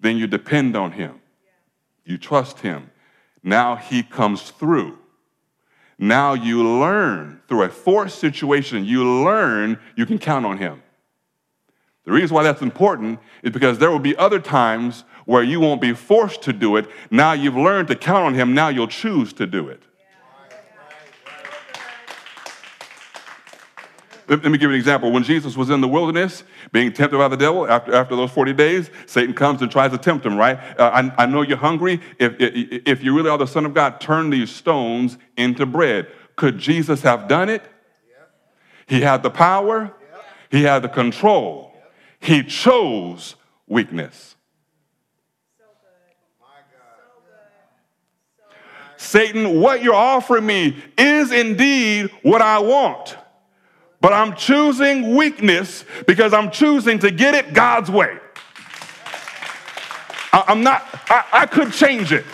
then 0.00 0.16
you 0.16 0.26
depend 0.26 0.74
on 0.74 0.90
him. 0.90 1.20
You 2.04 2.18
trust 2.18 2.58
him. 2.58 2.90
Now 3.44 3.76
he 3.76 4.02
comes 4.02 4.50
through. 4.50 4.98
Now 5.98 6.32
you 6.32 6.66
learn 6.66 7.42
through 7.46 7.62
a 7.62 7.68
forced 7.68 8.18
situation, 8.18 8.84
you 8.84 9.22
learn 9.22 9.78
you 9.94 10.06
can 10.06 10.18
count 10.18 10.46
on 10.46 10.58
him. 10.58 10.82
The 12.04 12.12
reason 12.12 12.34
why 12.34 12.42
that's 12.42 12.62
important 12.62 13.20
is 13.42 13.52
because 13.52 13.78
there 13.78 13.90
will 13.90 13.98
be 13.98 14.16
other 14.16 14.40
times 14.40 15.04
where 15.26 15.42
you 15.42 15.60
won't 15.60 15.80
be 15.80 15.92
forced 15.94 16.42
to 16.42 16.52
do 16.52 16.76
it. 16.76 16.88
Now 17.10 17.32
you've 17.32 17.56
learned 17.56 17.88
to 17.88 17.96
count 17.96 18.26
on 18.26 18.34
him, 18.34 18.54
now 18.54 18.68
you'll 18.68 18.88
choose 18.88 19.32
to 19.34 19.46
do 19.46 19.68
it. 19.68 19.82
Let 24.28 24.44
me 24.44 24.52
give 24.52 24.62
you 24.62 24.70
an 24.70 24.74
example. 24.74 25.12
When 25.12 25.22
Jesus 25.22 25.56
was 25.56 25.70
in 25.70 25.80
the 25.80 25.88
wilderness, 25.88 26.44
being 26.72 26.92
tempted 26.92 27.18
by 27.18 27.28
the 27.28 27.36
devil, 27.36 27.68
after, 27.68 27.94
after 27.94 28.16
those 28.16 28.30
40 28.30 28.54
days, 28.54 28.90
Satan 29.06 29.34
comes 29.34 29.60
and 29.60 29.70
tries 29.70 29.90
to 29.92 29.98
tempt 29.98 30.24
him, 30.24 30.36
right? 30.36 30.58
Uh, 30.78 31.10
I, 31.18 31.24
I 31.24 31.26
know 31.26 31.42
you're 31.42 31.58
hungry. 31.58 32.00
If, 32.18 32.34
if, 32.40 32.82
if 32.86 33.04
you 33.04 33.14
really 33.14 33.28
are 33.28 33.36
the 33.36 33.46
Son 33.46 33.66
of 33.66 33.74
God, 33.74 34.00
turn 34.00 34.30
these 34.30 34.50
stones 34.50 35.18
into 35.36 35.66
bread. 35.66 36.08
Could 36.36 36.58
Jesus 36.58 37.02
have 37.02 37.28
done 37.28 37.48
it? 37.48 37.62
He 38.86 39.00
had 39.00 39.22
the 39.22 39.30
power, 39.30 39.94
he 40.50 40.62
had 40.62 40.82
the 40.82 40.88
control. 40.88 41.74
He 42.20 42.42
chose 42.42 43.34
weakness. 43.66 44.36
Satan, 48.96 49.60
what 49.60 49.82
you're 49.82 49.94
offering 49.94 50.46
me 50.46 50.82
is 50.96 51.30
indeed 51.30 52.10
what 52.22 52.40
I 52.40 52.58
want. 52.58 53.16
But 54.04 54.12
I'm 54.12 54.36
choosing 54.36 55.16
weakness 55.16 55.82
because 56.06 56.34
I'm 56.34 56.50
choosing 56.50 56.98
to 56.98 57.10
get 57.10 57.34
it 57.34 57.54
God's 57.54 57.90
way. 57.90 58.18
I, 60.30 60.44
am 60.48 60.62
not, 60.62 60.86
I, 61.08 61.24
I, 61.32 61.46
could 61.46 61.72
change 61.72 62.12
it. 62.12 62.26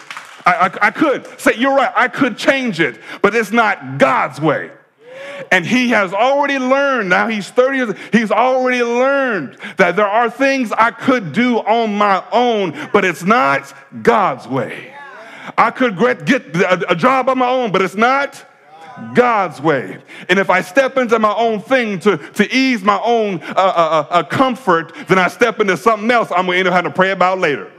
I, 0.45 0.67
I, 0.67 0.87
I 0.89 0.91
could 0.91 1.29
say, 1.39 1.53
you're 1.57 1.77
right, 1.77 1.93
I 1.95 2.09
could 2.09 2.37
change 2.37 2.81
it, 2.81 2.99
but 3.23 3.37
it's 3.37 3.53
not 3.53 3.99
God's 3.99 4.41
way. 4.41 4.73
And 5.53 5.65
he 5.65 5.91
has 5.91 6.13
already 6.13 6.59
learned, 6.59 7.09
now 7.09 7.29
he's 7.29 7.49
30 7.51 7.77
years, 7.77 7.95
he's 8.11 8.33
already 8.33 8.83
learned 8.83 9.57
that 9.77 9.95
there 9.95 10.09
are 10.09 10.29
things 10.29 10.73
I 10.73 10.91
could 10.91 11.33
do 11.33 11.59
on 11.59 11.95
my 11.95 12.25
own, 12.33 12.75
but 12.93 13.05
it's 13.05 13.23
not 13.23 13.73
God's 14.03 14.49
way. 14.49 14.93
I 15.57 15.71
could 15.71 15.97
get 16.27 16.43
a 16.91 16.97
job 16.97 17.29
on 17.29 17.39
my 17.39 17.49
own, 17.49 17.71
but 17.71 17.81
it's 17.81 17.95
not 17.95 18.45
God's 19.15 19.61
way. 19.61 19.99
And 20.29 20.39
if 20.39 20.51
I 20.51 20.61
step 20.61 20.97
into 20.97 21.19
my 21.19 21.35
own 21.35 21.61
thing 21.61 21.99
to, 22.01 22.17
to 22.17 22.55
ease 22.55 22.83
my 22.83 23.01
own 23.05 23.43
uh, 23.43 23.47
uh, 23.47 23.53
uh, 23.57 24.07
uh 24.11 24.23
comfort, 24.25 24.95
then 25.09 25.19
I 25.19 25.29
step 25.29 25.61
into 25.61 25.77
something 25.77 26.11
else 26.11 26.31
I'm 26.31 26.47
going 26.47 26.57
to 26.57 26.59
end 26.59 26.69
up 26.69 26.75
having 26.75 26.91
to 26.91 26.95
pray 26.95 27.11
about 27.11 27.39
later. 27.39 27.71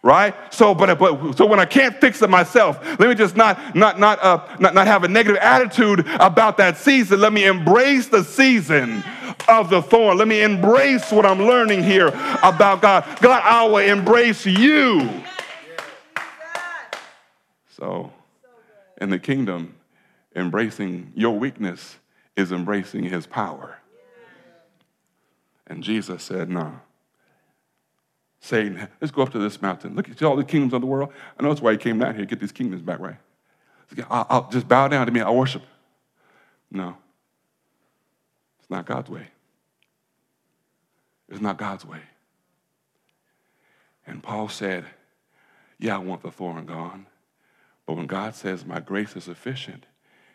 Right? 0.00 0.34
So, 0.54 0.74
but, 0.74 0.96
but 0.98 1.36
so 1.36 1.44
when 1.44 1.58
I 1.58 1.64
can't 1.64 2.00
fix 2.00 2.22
it 2.22 2.30
myself, 2.30 2.82
let 3.00 3.08
me 3.08 3.14
just 3.16 3.36
not 3.36 3.74
not 3.74 3.98
not 3.98 4.22
uh, 4.22 4.56
not, 4.60 4.72
not 4.72 4.86
have 4.86 5.02
a 5.02 5.08
negative 5.08 5.38
attitude 5.42 6.06
about 6.20 6.56
that 6.58 6.76
season. 6.76 7.20
Let 7.20 7.32
me 7.32 7.46
embrace 7.46 8.06
the 8.06 8.22
season 8.22 9.02
of 9.48 9.70
the 9.70 9.82
thorn. 9.82 10.16
Let 10.16 10.28
me 10.28 10.42
embrace 10.42 11.10
what 11.10 11.26
I'm 11.26 11.40
learning 11.40 11.82
here 11.82 12.08
about 12.42 12.80
God. 12.80 13.04
God, 13.20 13.42
I 13.44 13.64
will 13.64 13.78
embrace 13.78 14.46
you. 14.46 15.08
So, 17.76 18.12
in 19.00 19.10
the 19.10 19.18
kingdom, 19.18 19.74
embracing 20.38 21.12
your 21.14 21.38
weakness 21.38 21.98
is 22.36 22.52
embracing 22.52 23.04
his 23.04 23.26
power. 23.26 23.78
And 25.66 25.82
Jesus 25.82 26.22
said, 26.22 26.48
No. 26.48 26.80
Satan, 28.40 28.88
let's 29.00 29.10
go 29.10 29.22
up 29.22 29.32
to 29.32 29.38
this 29.38 29.60
mountain. 29.60 29.96
Look 29.96 30.08
at 30.08 30.22
all 30.22 30.36
the 30.36 30.44
kingdoms 30.44 30.72
of 30.72 30.80
the 30.80 30.86
world. 30.86 31.12
I 31.38 31.42
know 31.42 31.48
that's 31.48 31.60
why 31.60 31.72
he 31.72 31.78
came 31.78 31.98
down 31.98 32.14
here 32.14 32.22
to 32.22 32.26
get 32.26 32.38
these 32.38 32.52
kingdoms 32.52 32.82
back, 32.82 33.00
right? 33.00 33.16
I'll, 34.08 34.26
I'll 34.30 34.48
just 34.48 34.68
bow 34.68 34.86
down 34.86 35.06
to 35.06 35.12
me. 35.12 35.20
I'll 35.20 35.34
worship. 35.34 35.62
No. 36.70 36.96
It's 38.60 38.70
not 38.70 38.86
God's 38.86 39.10
way. 39.10 39.26
It's 41.28 41.40
not 41.40 41.58
God's 41.58 41.84
way. 41.84 42.00
And 44.06 44.22
Paul 44.22 44.48
said, 44.48 44.84
Yeah, 45.78 45.96
I 45.96 45.98
want 45.98 46.22
the 46.22 46.30
thorn 46.30 46.64
gone. 46.64 47.06
But 47.86 47.96
when 47.96 48.06
God 48.06 48.34
says, 48.34 48.64
My 48.64 48.80
grace 48.80 49.16
is 49.16 49.24
sufficient, 49.24 49.84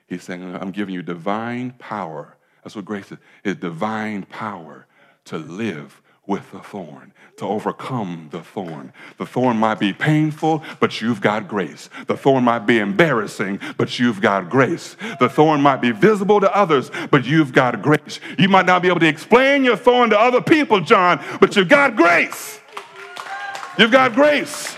He's 0.08 0.24
saying, 0.24 0.44
I'm 0.56 0.72
giving 0.72 0.94
you 0.94 1.02
divine 1.02 1.72
power. 1.80 2.38
That's 2.64 2.76
what 2.76 2.86
grace 2.86 3.12
is, 3.12 3.18
is 3.44 3.56
divine 3.56 4.24
power 4.24 4.88
to 5.26 5.38
live 5.38 6.02
with 6.26 6.52
the 6.52 6.60
thorn, 6.60 7.12
to 7.36 7.46
overcome 7.46 8.30
the 8.32 8.42
thorn. 8.42 8.94
The 9.18 9.26
thorn 9.26 9.58
might 9.58 9.80
be 9.80 9.92
painful, 9.92 10.64
but 10.80 11.02
you've 11.02 11.20
got 11.20 11.50
grace. 11.50 11.90
The 12.08 12.16
thorn 12.16 12.46
might 12.46 12.66
be 12.66 12.80
embarrassing, 12.80 13.60
but 13.78 14.00
you've 14.00 14.22
got 14.22 14.50
grace. 14.50 14.96
The 15.20 15.28
thorn 15.28 15.62
might 15.62 15.82
be 15.82 15.92
visible 15.92 16.40
to 16.40 16.56
others, 16.56 16.92
but 17.12 17.26
you've 17.26 17.52
got 17.52 17.82
grace. 17.82 18.22
You 18.40 18.48
might 18.48 18.66
not 18.66 18.82
be 18.82 18.88
able 18.88 19.02
to 19.02 19.08
explain 19.08 19.66
your 19.66 19.76
thorn 19.76 20.12
to 20.12 20.20
other 20.20 20.42
people, 20.42 20.80
John, 20.80 21.22
but 21.42 21.58
you've 21.58 21.70
got 21.70 21.98
grace. 21.98 22.62
You've 23.78 23.92
got 23.92 24.14
grace. 24.14 24.78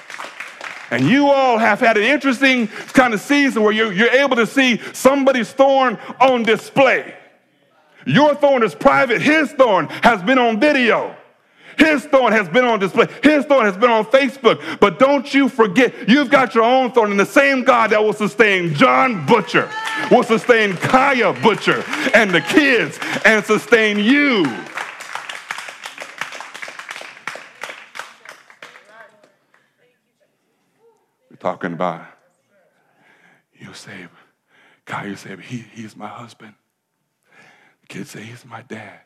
And 0.96 1.10
you 1.10 1.30
all 1.30 1.58
have 1.58 1.82
had 1.82 1.98
an 1.98 2.04
interesting 2.04 2.68
kind 2.68 3.14
of 3.14 3.20
season 3.20 3.62
where 3.64 3.74
you're, 3.74 3.92
you're 3.92 4.12
able 4.12 4.38
to 4.38 4.48
see 4.48 4.80
somebody's 4.94 5.52
thorn 5.52 6.00
on 6.22 6.44
display. 6.44 7.14
Your 8.06 8.34
thorn 8.34 8.64
is 8.64 8.74
private, 8.74 9.22
his 9.22 9.52
thorn 9.52 9.88
has 10.04 10.24
been 10.24 10.40
on 10.40 10.58
video. 10.58 11.14
His 11.78 12.06
thorn 12.06 12.32
has 12.32 12.48
been 12.48 12.64
on 12.64 12.80
display. 12.80 13.08
His 13.22 13.44
thorn 13.44 13.66
has 13.66 13.76
been 13.76 13.90
on 13.90 14.06
Facebook. 14.06 14.80
But 14.80 14.98
don't 14.98 15.34
you 15.34 15.50
forget, 15.50 16.08
you've 16.08 16.30
got 16.30 16.56
your 16.56 16.64
own 16.64 16.94
thorn, 16.94 17.12
and 17.12 17.20
the 17.20 17.26
same 17.26 17.66
God 17.66 17.90
that 17.90 18.02
will 18.02 18.14
sustain 18.14 18.74
John 18.74 19.26
Butcher 19.26 19.70
will 20.10 20.24
sustain 20.24 20.78
Kaya 20.78 21.34
Butcher 21.34 21.84
and 22.14 22.32
the 22.32 22.40
kids 22.40 22.98
and 23.26 23.44
sustain 23.44 24.00
you. 24.00 24.46
Talking 31.46 31.74
about. 31.74 32.04
You 33.54 33.72
say, 33.76 34.08
God, 34.86 35.06
you 35.06 35.16
say, 35.16 35.38
he, 35.40 35.58
he's 35.58 35.96
my 35.96 36.08
husband. 36.08 36.56
The 37.82 37.88
kids 37.88 38.10
say, 38.10 38.24
he's 38.24 38.44
my 38.44 38.64
dad. 38.64 39.02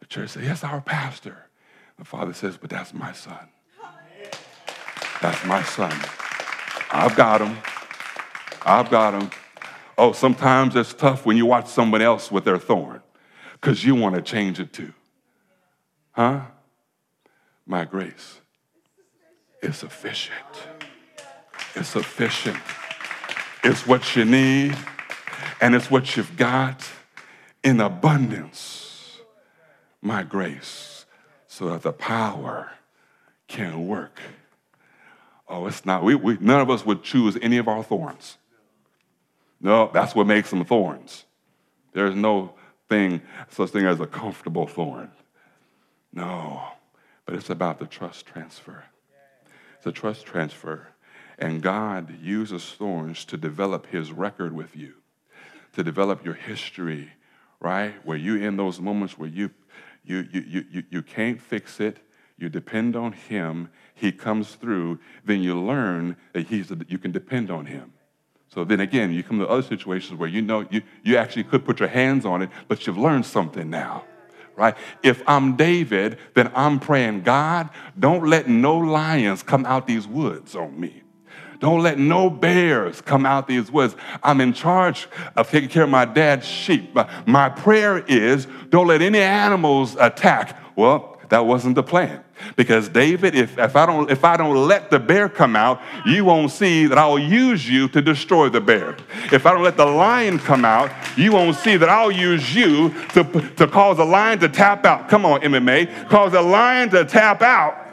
The 0.00 0.06
church 0.06 0.30
says, 0.30 0.42
yes, 0.42 0.64
our 0.64 0.80
pastor. 0.80 1.46
The 1.98 2.04
father 2.04 2.32
says, 2.32 2.56
but 2.56 2.68
that's 2.68 2.92
my 2.92 3.12
son. 3.12 3.48
That's 5.22 5.46
my 5.46 5.62
son. 5.62 5.92
I've 6.90 7.14
got 7.14 7.40
him. 7.40 7.56
I've 8.62 8.90
got 8.90 9.14
him. 9.14 9.30
Oh, 9.96 10.10
sometimes 10.10 10.74
it's 10.74 10.94
tough 10.94 11.24
when 11.24 11.36
you 11.36 11.46
watch 11.46 11.68
someone 11.68 12.02
else 12.02 12.28
with 12.28 12.44
their 12.44 12.58
thorn 12.58 13.02
because 13.52 13.84
you 13.84 13.94
want 13.94 14.16
to 14.16 14.20
change 14.20 14.58
it 14.58 14.72
too. 14.72 14.92
Huh? 16.10 16.40
My 17.64 17.84
grace 17.84 18.40
is 19.62 19.76
sufficient. 19.76 20.75
It's 21.76 21.90
sufficient. 21.90 22.56
It's 23.62 23.86
what 23.86 24.16
you 24.16 24.24
need 24.24 24.74
and 25.60 25.74
it's 25.74 25.90
what 25.90 26.16
you've 26.16 26.36
got 26.36 26.88
in 27.62 27.80
abundance. 27.80 29.18
My 30.00 30.22
grace, 30.22 31.04
so 31.48 31.70
that 31.70 31.82
the 31.82 31.92
power 31.92 32.72
can 33.48 33.86
work. 33.86 34.20
Oh, 35.48 35.66
it's 35.66 35.84
not, 35.84 36.02
we, 36.02 36.14
we, 36.14 36.38
none 36.40 36.60
of 36.60 36.70
us 36.70 36.86
would 36.86 37.02
choose 37.02 37.36
any 37.42 37.58
of 37.58 37.68
our 37.68 37.82
thorns. 37.82 38.38
No, 39.60 39.90
that's 39.92 40.14
what 40.14 40.26
makes 40.26 40.50
them 40.50 40.64
thorns. 40.64 41.24
There's 41.92 42.14
no 42.14 42.54
thing, 42.88 43.20
such 43.50 43.70
thing 43.70 43.86
as 43.86 44.00
a 44.00 44.06
comfortable 44.06 44.66
thorn. 44.66 45.10
No, 46.12 46.62
but 47.24 47.34
it's 47.34 47.50
about 47.50 47.78
the 47.78 47.86
trust 47.86 48.26
transfer. 48.26 48.84
It's 49.76 49.86
a 49.86 49.92
trust 49.92 50.24
transfer. 50.24 50.88
And 51.38 51.62
God 51.62 52.18
uses 52.22 52.64
thorns 52.64 53.24
to 53.26 53.36
develop 53.36 53.86
his 53.86 54.10
record 54.10 54.54
with 54.54 54.76
you, 54.76 54.94
to 55.74 55.82
develop 55.82 56.24
your 56.24 56.34
history, 56.34 57.12
right? 57.60 57.94
Where 58.04 58.16
you 58.16 58.36
in 58.36 58.56
those 58.56 58.80
moments 58.80 59.18
where 59.18 59.28
you 59.28 59.50
you 60.04 60.26
you 60.32 60.64
you, 60.70 60.82
you 60.90 61.02
can't 61.02 61.40
fix 61.40 61.80
it, 61.80 61.98
you 62.38 62.48
depend 62.48 62.96
on 62.96 63.12
him, 63.12 63.70
he 63.94 64.12
comes 64.12 64.54
through, 64.54 64.98
then 65.24 65.42
you 65.42 65.60
learn 65.60 66.16
that 66.32 66.46
he's 66.46 66.72
you 66.88 66.98
can 66.98 67.12
depend 67.12 67.50
on 67.50 67.66
him. 67.66 67.92
So 68.48 68.64
then 68.64 68.80
again, 68.80 69.12
you 69.12 69.22
come 69.22 69.38
to 69.38 69.48
other 69.48 69.62
situations 69.62 70.18
where 70.18 70.28
you 70.28 70.40
know 70.40 70.66
you, 70.70 70.82
you 71.02 71.16
actually 71.18 71.44
could 71.44 71.64
put 71.64 71.80
your 71.80 71.90
hands 71.90 72.24
on 72.24 72.40
it, 72.40 72.50
but 72.68 72.86
you've 72.86 72.96
learned 72.96 73.26
something 73.26 73.68
now. 73.68 74.04
Right? 74.54 74.74
If 75.02 75.22
I'm 75.26 75.56
David, 75.56 76.16
then 76.32 76.50
I'm 76.54 76.80
praying, 76.80 77.22
God, 77.22 77.68
don't 77.98 78.26
let 78.26 78.48
no 78.48 78.78
lions 78.78 79.42
come 79.42 79.66
out 79.66 79.86
these 79.86 80.06
woods 80.06 80.56
on 80.56 80.80
me. 80.80 81.02
Don't 81.60 81.82
let 81.82 81.98
no 81.98 82.30
bears 82.30 83.00
come 83.00 83.26
out 83.26 83.48
these 83.48 83.70
woods. 83.70 83.96
I'm 84.22 84.40
in 84.40 84.52
charge 84.52 85.08
of 85.36 85.50
taking 85.50 85.68
care 85.68 85.84
of 85.84 85.90
my 85.90 86.04
dad's 86.04 86.46
sheep. 86.46 86.96
My 87.26 87.48
prayer 87.48 87.98
is 88.06 88.46
don't 88.68 88.86
let 88.86 89.02
any 89.02 89.20
animals 89.20 89.96
attack. 89.98 90.58
Well, 90.76 91.18
that 91.28 91.46
wasn't 91.46 91.74
the 91.74 91.82
plan. 91.82 92.22
Because 92.54 92.88
David, 92.88 93.34
if, 93.34 93.58
if, 93.58 93.76
I 93.76 93.86
don't, 93.86 94.10
if 94.10 94.24
I 94.24 94.36
don't 94.36 94.68
let 94.68 94.90
the 94.90 94.98
bear 94.98 95.28
come 95.28 95.56
out, 95.56 95.80
you 96.04 96.24
won't 96.24 96.50
see 96.50 96.86
that 96.86 96.98
I'll 96.98 97.18
use 97.18 97.68
you 97.68 97.88
to 97.88 98.02
destroy 98.02 98.48
the 98.48 98.60
bear. 98.60 98.96
If 99.32 99.46
I 99.46 99.52
don't 99.52 99.62
let 99.62 99.76
the 99.76 99.86
lion 99.86 100.38
come 100.38 100.64
out, 100.64 100.90
you 101.16 101.32
won't 101.32 101.56
see 101.56 101.76
that 101.76 101.88
I'll 101.88 102.12
use 102.12 102.54
you 102.54 102.90
to, 103.14 103.24
to 103.56 103.66
cause 103.66 103.98
a 103.98 104.04
lion 104.04 104.38
to 104.40 104.48
tap 104.48 104.84
out. 104.84 105.08
Come 105.08 105.24
on, 105.24 105.40
MMA. 105.40 106.08
Cause 106.08 106.34
a 106.34 106.42
lion 106.42 106.90
to 106.90 107.04
tap 107.04 107.42
out 107.42 107.85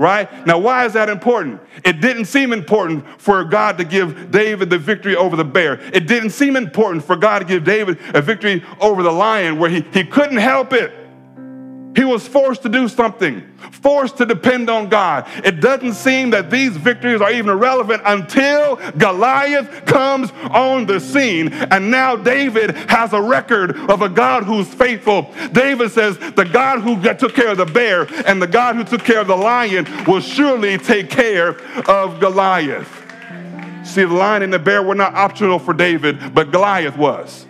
right? 0.00 0.46
Now, 0.46 0.58
why 0.58 0.86
is 0.86 0.94
that 0.94 1.10
important? 1.10 1.60
It 1.84 2.00
didn't 2.00 2.24
seem 2.24 2.54
important 2.54 3.04
for 3.20 3.44
God 3.44 3.76
to 3.76 3.84
give 3.84 4.30
David 4.30 4.70
the 4.70 4.78
victory 4.78 5.14
over 5.14 5.36
the 5.36 5.44
bear. 5.44 5.74
It 5.92 6.06
didn't 6.06 6.30
seem 6.30 6.56
important 6.56 7.04
for 7.04 7.16
God 7.16 7.40
to 7.40 7.44
give 7.44 7.64
David 7.64 7.98
a 8.14 8.22
victory 8.22 8.64
over 8.80 9.02
the 9.02 9.12
lion 9.12 9.58
where 9.58 9.68
he, 9.68 9.82
he 9.92 10.04
couldn't 10.04 10.38
help 10.38 10.72
it. 10.72 10.90
He 11.94 12.04
was 12.04 12.26
forced 12.26 12.62
to 12.62 12.68
do 12.68 12.88
something, 12.88 13.42
forced 13.72 14.16
to 14.18 14.26
depend 14.26 14.70
on 14.70 14.88
God. 14.88 15.26
It 15.44 15.60
doesn't 15.60 15.94
seem 15.94 16.30
that 16.30 16.50
these 16.50 16.76
victories 16.76 17.20
are 17.20 17.32
even 17.32 17.58
relevant 17.58 18.02
until 18.04 18.76
Goliath 18.92 19.86
comes 19.86 20.30
on 20.50 20.86
the 20.86 21.00
scene. 21.00 21.52
And 21.52 21.90
now 21.90 22.14
David 22.14 22.76
has 22.88 23.12
a 23.12 23.20
record 23.20 23.76
of 23.90 24.02
a 24.02 24.08
God 24.08 24.44
who's 24.44 24.72
faithful. 24.72 25.32
David 25.52 25.90
says, 25.90 26.16
The 26.18 26.48
God 26.50 26.80
who 26.80 27.02
took 27.14 27.34
care 27.34 27.50
of 27.50 27.58
the 27.58 27.66
bear 27.66 28.06
and 28.26 28.40
the 28.40 28.46
God 28.46 28.76
who 28.76 28.84
took 28.84 29.02
care 29.02 29.20
of 29.20 29.26
the 29.26 29.36
lion 29.36 29.86
will 30.06 30.20
surely 30.20 30.78
take 30.78 31.10
care 31.10 31.60
of 31.88 32.20
Goliath. 32.20 32.88
See, 33.82 34.04
the 34.04 34.14
lion 34.14 34.42
and 34.42 34.52
the 34.52 34.58
bear 34.60 34.82
were 34.82 34.94
not 34.94 35.14
optional 35.14 35.58
for 35.58 35.74
David, 35.74 36.34
but 36.34 36.52
Goliath 36.52 36.96
was. 36.96 37.46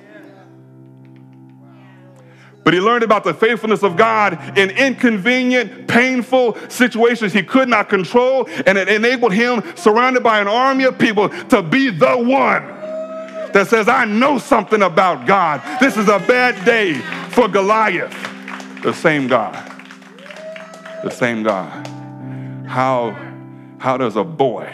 But 2.63 2.75
he 2.75 2.81
learned 2.81 3.03
about 3.03 3.25
the 3.25 3.33
faithfulness 3.33 3.83
of 3.83 3.97
God 3.97 4.59
in 4.59 4.71
inconvenient, 4.71 5.89
painful 5.89 6.57
situations 6.69 7.33
he 7.33 7.43
could 7.43 7.69
not 7.69 7.89
control, 7.89 8.49
and 8.67 8.77
it 8.77 8.89
enabled 8.89 9.33
him, 9.33 9.63
surrounded 9.77 10.23
by 10.23 10.41
an 10.41 10.49
army 10.49 10.85
of 10.85 10.99
people, 10.99 11.31
to 11.49 11.63
be 11.63 11.91
the 11.91 12.17
one 12.17 12.67
that 13.53 13.67
says, 13.69 13.89
I 13.89 14.05
know 14.05 14.39
something 14.39 14.83
about 14.83 15.27
God. 15.27 15.63
This 15.81 15.97
is 15.97 16.09
a 16.09 16.19
bad 16.19 16.65
day 16.65 16.95
for 17.31 17.49
Goliath. 17.49 18.15
The 18.83 18.93
same 18.93 19.27
God. 19.27 19.55
The 21.03 21.11
same 21.11 21.43
God. 21.43 21.87
How, 22.67 23.17
how 23.79 23.97
does 23.97 24.17
a 24.17 24.25
boy, 24.25 24.73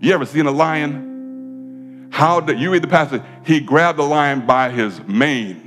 you 0.00 0.12
ever 0.12 0.26
seen 0.26 0.46
a 0.46 0.50
lion? 0.50 2.08
How 2.10 2.40
did 2.40 2.58
you 2.58 2.72
read 2.72 2.82
the 2.82 2.88
passage? 2.88 3.22
He 3.44 3.60
grabbed 3.60 3.98
the 3.98 4.02
lion 4.02 4.44
by 4.46 4.70
his 4.70 5.00
mane 5.04 5.61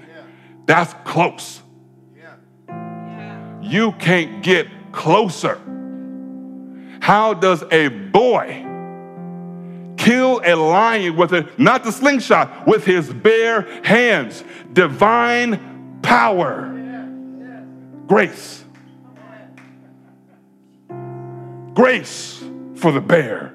that's 0.65 0.93
close. 1.03 1.61
You 3.61 3.93
can't 3.93 4.43
get 4.43 4.67
closer. 4.91 5.59
How 7.01 7.33
does 7.33 7.63
a 7.71 7.87
boy 7.87 8.63
kill 9.97 10.41
a 10.43 10.55
lion 10.55 11.15
with 11.15 11.33
a, 11.33 11.49
not 11.57 11.83
the 11.83 11.91
slingshot, 11.91 12.67
with 12.67 12.85
his 12.85 13.11
bare 13.11 13.61
hands? 13.83 14.43
Divine 14.73 15.99
power, 16.01 16.71
grace. 18.07 18.63
Grace 21.73 22.43
for 22.75 22.91
the 22.91 23.01
bear, 23.01 23.53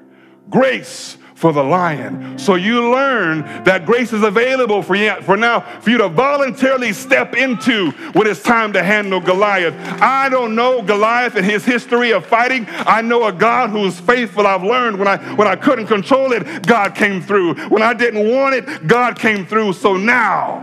grace 0.49 1.17
for 1.41 1.51
the 1.51 1.63
lion. 1.63 2.37
So 2.37 2.53
you 2.53 2.91
learn 2.91 3.41
that 3.63 3.87
grace 3.87 4.13
is 4.13 4.21
available 4.21 4.83
for 4.83 4.93
you 4.93 5.19
for 5.23 5.35
now 5.35 5.61
for 5.81 5.89
you 5.89 5.97
to 5.97 6.07
voluntarily 6.07 6.93
step 6.93 7.33
into 7.35 7.89
when 8.13 8.27
it's 8.27 8.43
time 8.43 8.71
to 8.73 8.83
handle 8.83 9.19
Goliath. 9.19 9.73
I 9.99 10.29
don't 10.29 10.53
know 10.53 10.83
Goliath 10.83 11.35
and 11.35 11.43
his 11.43 11.65
history 11.65 12.13
of 12.13 12.27
fighting. 12.27 12.67
I 12.69 13.01
know 13.01 13.25
a 13.25 13.33
God 13.33 13.71
who 13.71 13.83
is 13.87 13.99
faithful. 13.99 14.45
I've 14.45 14.63
learned 14.63 14.99
when 14.99 15.07
I 15.07 15.17
when 15.33 15.47
I 15.47 15.55
couldn't 15.55 15.87
control 15.87 16.31
it, 16.31 16.67
God 16.67 16.93
came 16.93 17.23
through. 17.23 17.55
When 17.69 17.81
I 17.81 17.95
didn't 17.95 18.29
want 18.29 18.53
it, 18.53 18.87
God 18.87 19.17
came 19.17 19.43
through. 19.43 19.73
So 19.73 19.97
now 19.97 20.59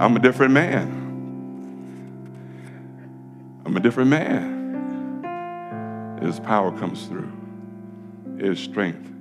I'm 0.00 0.16
a 0.16 0.18
different 0.18 0.54
man. 0.54 1.00
I'm 3.66 3.76
a 3.76 3.80
different 3.80 4.08
man. 4.08 4.62
His 6.22 6.40
power 6.40 6.72
comes 6.78 7.04
through. 7.06 7.30
His 8.38 8.58
strength 8.58 9.12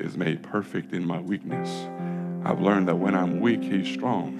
is 0.00 0.16
made 0.16 0.42
perfect 0.42 0.92
in 0.92 1.06
my 1.06 1.20
weakness. 1.20 1.68
I've 2.44 2.60
learned 2.60 2.88
that 2.88 2.96
when 2.96 3.14
I'm 3.14 3.40
weak, 3.40 3.62
he's 3.62 3.88
strong. 3.88 4.38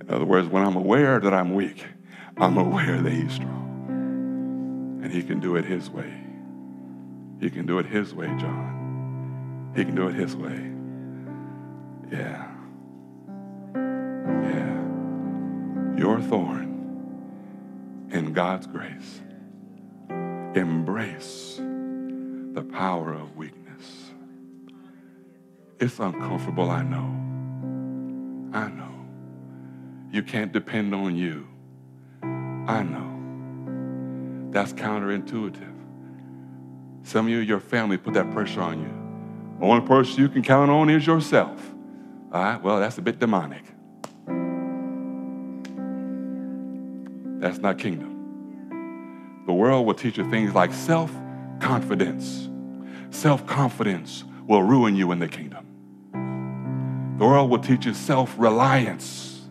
In 0.00 0.10
other 0.10 0.24
words, 0.24 0.48
when 0.48 0.64
I'm 0.64 0.76
aware 0.76 1.20
that 1.20 1.34
I'm 1.34 1.54
weak, 1.54 1.84
I'm 2.36 2.56
aware 2.56 3.00
that 3.00 3.12
he's 3.12 3.34
strong. 3.34 5.00
And 5.02 5.12
he 5.12 5.22
can 5.22 5.40
do 5.40 5.56
it 5.56 5.64
his 5.64 5.90
way. 5.90 6.12
He 7.40 7.50
can 7.50 7.66
do 7.66 7.78
it 7.78 7.86
his 7.86 8.14
way, 8.14 8.26
John. 8.38 9.72
He 9.76 9.84
can 9.84 9.94
do 9.94 10.08
it 10.08 10.14
his 10.14 10.34
way. 10.36 10.72
Yeah. 12.10 12.50
Yeah. 14.42 14.86
Your 15.96 16.20
thorn 16.20 18.08
in 18.10 18.32
God's 18.32 18.66
grace. 18.66 19.20
Embrace 20.54 21.56
the 21.58 22.62
power 22.62 23.12
of 23.12 23.36
weakness. 23.36 23.59
It's 25.80 25.98
uncomfortable, 25.98 26.70
I 26.70 26.82
know. 26.82 27.16
I 28.52 28.68
know. 28.68 28.94
You 30.12 30.22
can't 30.22 30.52
depend 30.52 30.94
on 30.94 31.16
you. 31.16 31.48
I 32.22 32.82
know. 32.82 34.50
That's 34.50 34.74
counterintuitive. 34.74 35.74
Some 37.02 37.26
of 37.26 37.32
you, 37.32 37.38
your 37.38 37.60
family 37.60 37.96
put 37.96 38.12
that 38.12 38.30
pressure 38.30 38.60
on 38.60 38.82
you. 38.82 39.58
The 39.58 39.64
only 39.64 39.86
person 39.86 40.20
you 40.20 40.28
can 40.28 40.42
count 40.42 40.70
on 40.70 40.90
is 40.90 41.06
yourself. 41.06 41.58
All 42.30 42.42
right, 42.42 42.62
well, 42.62 42.78
that's 42.78 42.98
a 42.98 43.02
bit 43.02 43.18
demonic. 43.18 43.64
That's 47.40 47.58
not 47.58 47.78
kingdom. 47.78 49.44
The 49.46 49.54
world 49.54 49.86
will 49.86 49.94
teach 49.94 50.18
you 50.18 50.30
things 50.30 50.54
like 50.54 50.74
self 50.74 51.10
confidence. 51.58 52.50
Self 53.08 53.46
confidence 53.46 54.24
will 54.46 54.62
ruin 54.62 54.94
you 54.94 55.10
in 55.12 55.20
the 55.20 55.28
kingdom. 55.28 55.69
The 57.20 57.26
world 57.26 57.50
will 57.50 57.58
teach 57.58 57.84
you 57.84 57.92
self 57.92 58.34
reliance. 58.38 59.42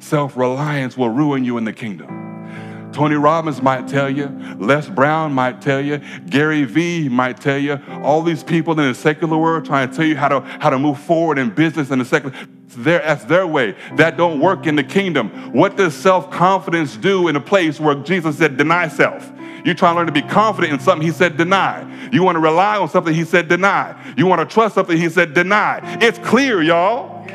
Self 0.00 0.36
reliance 0.36 0.96
will 0.96 1.10
ruin 1.10 1.44
you 1.44 1.58
in 1.58 1.64
the 1.64 1.72
kingdom. 1.72 2.90
Tony 2.92 3.14
Robbins 3.14 3.62
might 3.62 3.86
tell 3.86 4.10
you, 4.10 4.26
Les 4.58 4.88
Brown 4.88 5.32
might 5.32 5.60
tell 5.60 5.80
you, 5.80 6.00
Gary 6.28 6.64
Vee 6.64 7.08
might 7.08 7.40
tell 7.40 7.56
you, 7.56 7.80
all 8.02 8.20
these 8.20 8.42
people 8.42 8.72
in 8.80 8.88
the 8.88 8.94
secular 8.96 9.38
world 9.38 9.64
trying 9.64 9.90
to 9.90 9.96
tell 9.96 10.04
you 10.04 10.16
how 10.16 10.26
to, 10.28 10.40
how 10.40 10.70
to 10.70 10.78
move 10.78 10.98
forward 10.98 11.38
in 11.38 11.50
business 11.50 11.92
in 11.92 12.00
the 12.00 12.04
secular. 12.04 12.34
Their, 12.78 12.98
that's 12.98 13.24
their 13.26 13.46
way. 13.46 13.76
That 13.94 14.16
don't 14.16 14.40
work 14.40 14.66
in 14.66 14.74
the 14.74 14.82
kingdom. 14.82 15.52
What 15.52 15.76
does 15.76 15.94
self-confidence 15.94 16.96
do 16.96 17.28
in 17.28 17.36
a 17.36 17.40
place 17.40 17.78
where 17.78 17.94
Jesus 17.94 18.38
said, 18.38 18.56
deny 18.56 18.88
self? 18.88 19.30
You 19.64 19.72
try 19.72 19.90
to 19.90 19.96
learn 19.96 20.06
to 20.06 20.12
be 20.12 20.22
confident 20.22 20.74
in 20.74 20.78
something, 20.78 21.06
he 21.06 21.12
said, 21.12 21.38
deny. 21.38 22.10
You 22.12 22.22
want 22.22 22.36
to 22.36 22.40
rely 22.40 22.76
on 22.76 22.88
something, 22.88 23.14
he 23.14 23.24
said, 23.24 23.48
deny. 23.48 24.14
You 24.16 24.26
want 24.26 24.46
to 24.46 24.52
trust 24.52 24.74
something, 24.74 24.96
he 24.96 25.08
said, 25.08 25.32
deny. 25.32 25.80
It's 26.02 26.18
clear, 26.18 26.62
y'all. 26.62 27.26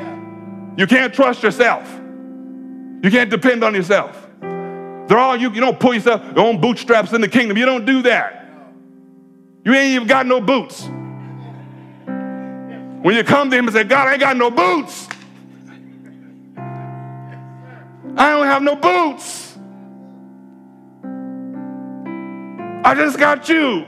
You 0.77 0.85
can't 0.85 1.13
trust 1.13 1.41
yourself. 1.41 1.89
You 3.01 3.09
can't 3.09 3.29
depend 3.31 3.63
on 3.63 3.73
yourself. 3.73 4.27
They're 4.41 5.17
all 5.17 5.35
you, 5.35 5.51
you 5.51 5.59
don't 5.59 5.79
pull 5.79 5.95
yourself 5.95 6.23
your 6.35 6.45
own 6.45 6.61
bootstraps 6.61 7.13
in 7.13 7.21
the 7.21 7.27
kingdom. 7.27 7.57
You 7.57 7.65
don't 7.65 7.83
do 7.83 8.03
that. 8.03 8.47
You 9.65 9.73
ain't 9.73 9.95
even 9.95 10.07
got 10.07 10.27
no 10.27 10.39
boots. 10.39 10.87
When 13.01 13.15
you 13.15 13.23
come 13.23 13.49
to 13.49 13.57
him 13.57 13.65
and 13.65 13.73
say, 13.73 13.85
God, 13.85 14.07
I 14.07 14.11
ain't 14.13 14.19
got 14.19 14.37
no 14.37 14.51
boots. 14.51 15.07
I 18.15 18.31
don't 18.31 18.45
have 18.45 18.61
no 18.61 18.75
boots. 18.75 19.48
I 22.83 22.95
just 22.95 23.17
got 23.19 23.49
you. 23.49 23.85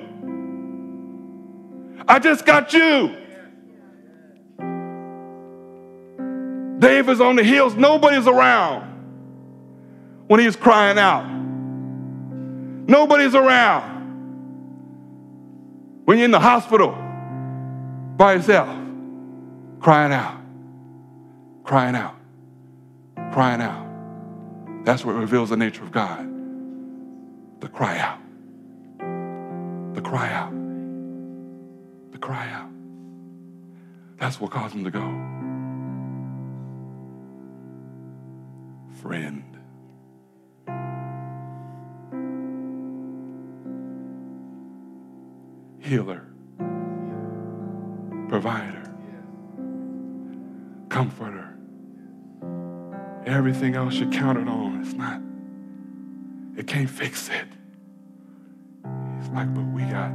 I 2.08 2.20
just 2.20 2.46
got 2.46 2.74
you. 2.74 3.18
David's 6.80 7.22
on 7.22 7.36
the 7.36 7.44
hills, 7.44 7.76
nobody's 7.76 8.28
around 8.28 8.90
when 10.28 10.40
he's 10.40 10.56
crying 10.56 10.98
out. 10.98 11.30
Nobody's 12.88 13.36
around. 13.36 13.92
When 16.06 16.18
you're 16.18 16.26
in 16.26 16.32
the 16.32 16.40
hospital 16.40 16.92
by 18.18 18.34
yourself, 18.34 18.70
crying 19.80 20.12
out, 20.12 20.42
crying 21.64 21.96
out, 21.96 22.16
crying 23.32 23.62
out. 23.62 24.86
That's 24.86 25.06
what 25.06 25.16
reveals 25.16 25.50
the 25.52 25.58
nature 25.58 25.84
of 25.84 25.92
God. 25.92 26.28
The 27.62 27.68
cry 27.68 28.00
out. 28.00 28.21
The 29.94 30.02
cry 30.02 30.32
out. 30.32 30.52
The 32.12 32.18
cry 32.18 32.50
out. 32.52 32.70
That's 34.18 34.40
what 34.40 34.52
caused 34.52 34.76
him 34.76 34.84
to 34.84 34.92
go. 34.92 35.08
Friend. 39.02 39.52
healer, 45.92 46.26
provider, 48.30 48.94
comforter. 50.88 51.58
Everything 53.26 53.76
else 53.76 53.96
you 53.96 54.08
counted 54.10 54.48
on, 54.48 54.80
it's 54.80 54.94
not, 54.94 55.22
it 56.58 56.66
can't 56.66 56.90
fix 56.90 57.28
it. 57.28 57.61
Like, 59.30 59.54
but 59.54 59.64
we 59.66 59.84
got, 59.84 60.12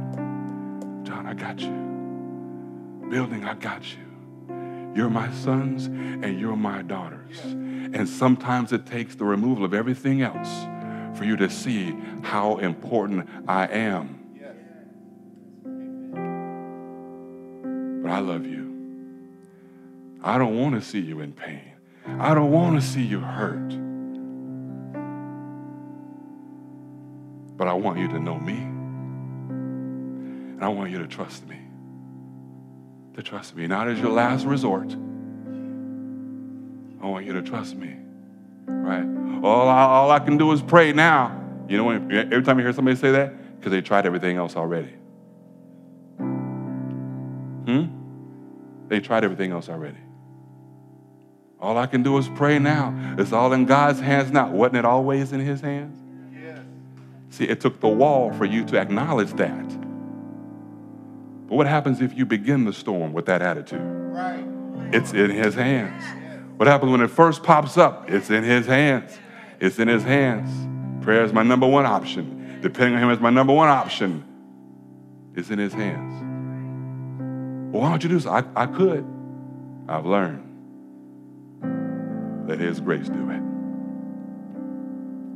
John, 1.03 1.25
I 1.25 1.33
got 1.33 1.59
you. 1.59 3.09
Building, 3.09 3.45
I 3.45 3.53
got 3.55 3.83
you. 3.93 4.03
You're 4.95 5.09
my 5.09 5.31
sons 5.31 5.85
and 5.85 6.39
you're 6.39 6.55
my 6.55 6.81
daughters. 6.81 7.39
And 7.41 8.07
sometimes 8.07 8.73
it 8.73 8.85
takes 8.85 9.15
the 9.15 9.25
removal 9.25 9.63
of 9.63 9.73
everything 9.73 10.21
else 10.21 10.65
for 11.17 11.23
you 11.23 11.35
to 11.37 11.49
see 11.49 11.95
how 12.23 12.57
important 12.57 13.27
I 13.47 13.67
am 13.67 14.17
but 18.07 18.13
I 18.13 18.19
love 18.19 18.45
you. 18.45 18.73
I 20.23 20.37
don't 20.37 20.57
want 20.57 20.75
to 20.75 20.81
see 20.81 21.01
you 21.01 21.19
in 21.19 21.33
pain. 21.33 21.73
I 22.19 22.33
don't 22.33 22.53
want 22.53 22.79
to 22.79 22.87
see 22.87 23.01
you 23.01 23.19
hurt. 23.19 23.67
But 27.57 27.67
I 27.67 27.73
want 27.73 27.99
you 27.99 28.07
to 28.07 28.17
know 28.17 28.39
me. 28.39 28.76
And 30.57 30.65
I 30.65 30.69
want 30.69 30.89
you 30.89 30.97
to 30.97 31.07
trust 31.07 31.47
me. 31.47 31.59
To 33.13 33.21
trust 33.21 33.55
me, 33.55 33.67
not 33.67 33.87
as 33.87 33.99
your 33.99 34.11
last 34.11 34.43
resort. 34.43 34.91
I 36.99 37.05
want 37.05 37.27
you 37.27 37.33
to 37.33 37.43
trust 37.43 37.75
me. 37.75 37.95
Right? 38.65 39.05
All 39.43 39.69
I, 39.69 39.83
all 39.83 40.09
I 40.09 40.17
can 40.17 40.37
do 40.37 40.51
is 40.51 40.63
pray 40.63 40.93
now. 40.93 41.43
You 41.69 41.77
know, 41.77 41.91
every 41.91 42.41
time 42.41 42.57
you 42.57 42.65
hear 42.65 42.73
somebody 42.73 42.97
say 42.97 43.11
that, 43.11 43.55
because 43.57 43.71
they 43.71 43.81
tried 43.81 44.07
everything 44.07 44.37
else 44.37 44.55
already. 44.55 44.93
Hmm? 47.67 47.85
They 48.87 48.99
tried 48.99 49.23
everything 49.23 49.51
else 49.51 49.69
already. 49.69 49.99
All 51.59 51.77
I 51.77 51.85
can 51.85 52.01
do 52.01 52.17
is 52.17 52.29
pray 52.29 52.57
now. 52.57 53.15
It's 53.19 53.31
all 53.31 53.53
in 53.53 53.65
God's 53.65 53.99
hands 53.99 54.31
now. 54.31 54.49
Wasn't 54.49 54.77
it 54.77 54.85
always 54.85 55.33
in 55.33 55.39
His 55.39 55.61
hands? 55.61 55.95
Yes. 56.33 56.59
See, 57.29 57.45
it 57.45 57.61
took 57.61 57.79
the 57.79 57.87
wall 57.87 58.33
for 58.33 58.45
you 58.45 58.65
to 58.65 58.79
acknowledge 58.79 59.33
that. 59.33 59.86
But 61.47 61.55
what 61.55 61.67
happens 61.67 62.01
if 62.01 62.17
you 62.17 62.25
begin 62.25 62.65
the 62.65 62.73
storm 62.73 63.13
with 63.13 63.25
that 63.27 63.41
attitude? 63.41 63.79
Right. 63.81 64.43
It's 64.93 65.13
in 65.13 65.29
His 65.29 65.55
hands. 65.55 66.03
What 66.57 66.67
happens 66.67 66.91
when 66.91 67.01
it 67.01 67.09
first 67.09 67.43
pops 67.43 67.77
up? 67.77 68.09
It's 68.09 68.29
in 68.29 68.43
His 68.43 68.65
hands. 68.65 69.17
It's 69.59 69.79
in 69.79 69.87
His 69.87 70.03
hands. 70.03 70.49
Prayer 71.03 71.23
is 71.23 71.31
my 71.31 71.43
number 71.43 71.65
one 71.67 71.85
option. 71.85 72.59
Depending 72.61 72.95
on 72.95 73.03
Him 73.03 73.11
is 73.11 73.19
my 73.19 73.29
number 73.29 73.53
one 73.53 73.69
option. 73.69 74.25
It's 75.35 75.49
in 75.49 75.59
His 75.59 75.71
hands. 75.71 76.13
Well, 77.71 77.83
why 77.83 77.89
don't 77.89 78.03
you 78.03 78.09
do 78.09 78.19
so? 78.19 78.29
I, 78.29 78.43
I 78.55 78.65
could. 78.65 79.05
I've 79.87 80.05
learned. 80.05 80.43
Let 82.49 82.59
His 82.59 82.81
grace 82.81 83.07
do 83.07 83.29
it. 83.29 83.41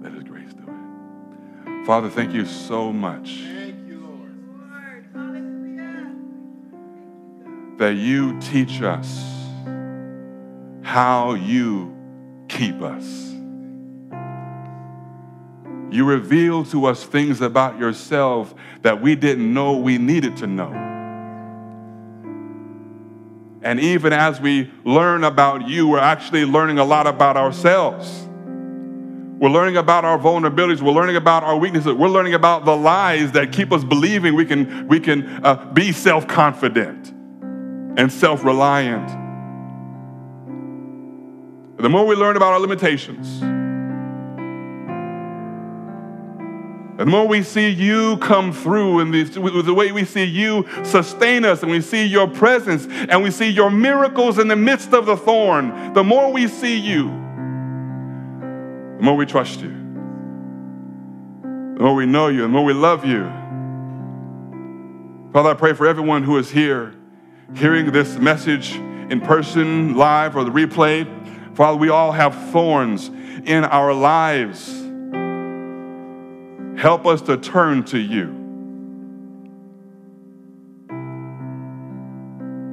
Let 0.03 0.13
His 0.13 0.23
grace 0.23 0.53
do 0.53 0.63
it. 0.63 1.85
Father, 1.85 2.09
thank 2.09 2.33
you 2.33 2.45
so 2.45 2.91
much. 2.91 3.43
That 7.81 7.95
you 7.95 8.39
teach 8.39 8.83
us 8.83 9.07
how 10.83 11.33
you 11.33 11.91
keep 12.47 12.79
us. 12.79 13.03
You 15.89 16.05
reveal 16.05 16.63
to 16.65 16.85
us 16.85 17.03
things 17.03 17.41
about 17.41 17.79
yourself 17.79 18.53
that 18.83 19.01
we 19.01 19.15
didn't 19.15 19.51
know 19.51 19.77
we 19.77 19.97
needed 19.97 20.37
to 20.37 20.45
know. 20.45 20.71
And 23.63 23.79
even 23.79 24.13
as 24.13 24.39
we 24.39 24.69
learn 24.85 25.23
about 25.23 25.67
you, 25.67 25.87
we're 25.87 25.97
actually 25.97 26.45
learning 26.45 26.77
a 26.77 26.85
lot 26.85 27.07
about 27.07 27.35
ourselves. 27.35 28.27
We're 29.39 29.49
learning 29.49 29.77
about 29.77 30.05
our 30.05 30.19
vulnerabilities. 30.19 30.83
We're 30.83 30.91
learning 30.91 31.15
about 31.15 31.41
our 31.41 31.57
weaknesses. 31.57 31.93
We're 31.93 32.09
learning 32.09 32.35
about 32.35 32.63
the 32.63 32.77
lies 32.77 33.31
that 33.31 33.51
keep 33.51 33.71
us 33.71 33.83
believing 33.83 34.35
we 34.35 34.45
can, 34.45 34.87
we 34.87 34.99
can 34.99 35.43
uh, 35.43 35.65
be 35.73 35.91
self 35.91 36.27
confident 36.27 37.10
and 37.97 38.11
self 38.11 38.43
reliant. 38.43 39.09
The 41.77 41.89
more 41.89 42.05
we 42.05 42.15
learn 42.15 42.37
about 42.37 42.53
our 42.53 42.59
limitations, 42.59 43.41
the 46.97 47.07
more 47.07 47.27
we 47.27 47.41
see 47.41 47.69
you 47.69 48.17
come 48.17 48.53
through 48.53 48.99
and 48.99 49.11
the, 49.11 49.23
the 49.63 49.73
way 49.73 49.91
we 49.91 50.05
see 50.05 50.23
you 50.23 50.67
sustain 50.83 51.43
us 51.43 51.63
and 51.63 51.71
we 51.71 51.81
see 51.81 52.05
your 52.05 52.27
presence 52.27 52.85
and 53.09 53.23
we 53.23 53.31
see 53.31 53.49
your 53.49 53.71
miracles 53.71 54.37
in 54.37 54.47
the 54.47 54.55
midst 54.55 54.93
of 54.93 55.07
the 55.07 55.17
thorn, 55.17 55.93
the 55.93 56.03
more 56.03 56.31
we 56.31 56.47
see 56.47 56.77
you, 56.77 57.05
the 58.97 59.03
more 59.03 59.15
we 59.15 59.25
trust 59.25 59.61
you, 59.61 59.69
the 61.41 61.83
more 61.83 61.95
we 61.95 62.05
know 62.05 62.27
you, 62.27 62.41
the 62.41 62.47
more 62.47 62.63
we 62.63 62.73
love 62.73 63.03
you. 63.03 63.23
Father, 65.33 65.49
I 65.49 65.53
pray 65.55 65.73
for 65.73 65.87
everyone 65.87 66.21
who 66.21 66.37
is 66.37 66.51
here 66.51 66.93
hearing 67.55 67.91
this 67.91 68.17
message 68.17 68.75
in 68.75 69.21
person, 69.21 69.95
live, 69.95 70.35
or 70.35 70.43
the 70.43 70.51
replay. 70.51 71.05
Father, 71.55 71.77
we 71.77 71.89
all 71.89 72.11
have 72.11 72.33
thorns 72.51 73.09
in 73.45 73.65
our 73.65 73.93
lives. 73.93 74.77
Help 76.79 77.05
us 77.05 77.21
to 77.23 77.37
turn 77.37 77.83
to 77.83 77.99
you, 77.99 78.27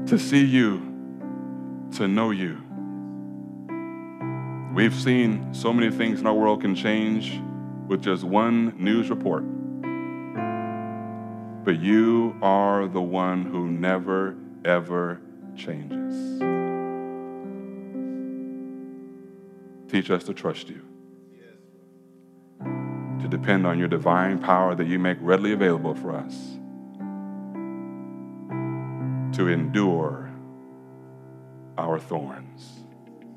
to 0.06 0.18
see 0.18 0.44
you, 0.44 0.80
to 1.92 2.06
know 2.06 2.30
you. 2.30 2.62
We've 4.74 4.94
seen 4.94 5.52
so 5.52 5.72
many 5.72 5.90
things 5.90 6.20
in 6.20 6.26
our 6.26 6.34
world 6.34 6.60
can 6.60 6.74
change 6.74 7.40
with 7.88 8.02
just 8.02 8.22
one 8.22 8.74
news 8.78 9.10
report. 9.10 9.42
But 11.64 11.80
you 11.80 12.36
are 12.40 12.86
the 12.86 13.02
one 13.02 13.44
who 13.44 13.66
never, 13.66 14.36
ever 14.64 15.20
changes. 15.56 16.42
Teach 19.90 20.10
us 20.10 20.24
to 20.24 20.34
trust 20.34 20.68
you. 20.68 20.88
to 23.20 23.36
depend 23.36 23.66
on 23.66 23.78
your 23.78 23.88
divine 23.88 24.38
power 24.38 24.74
that 24.74 24.86
you 24.86 24.98
make 24.98 25.18
readily 25.20 25.52
available 25.52 25.94
for 25.94 26.14
us 26.14 26.58
to 29.36 29.48
endure 29.48 30.30
our 31.76 31.98
thorns. 31.98 32.84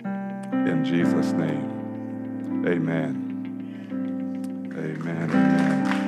In 0.04 0.84
Jesus' 0.84 1.32
name, 1.34 2.66
amen. 2.68 3.28
Amen. 4.74 5.30
Amen. 5.30 6.01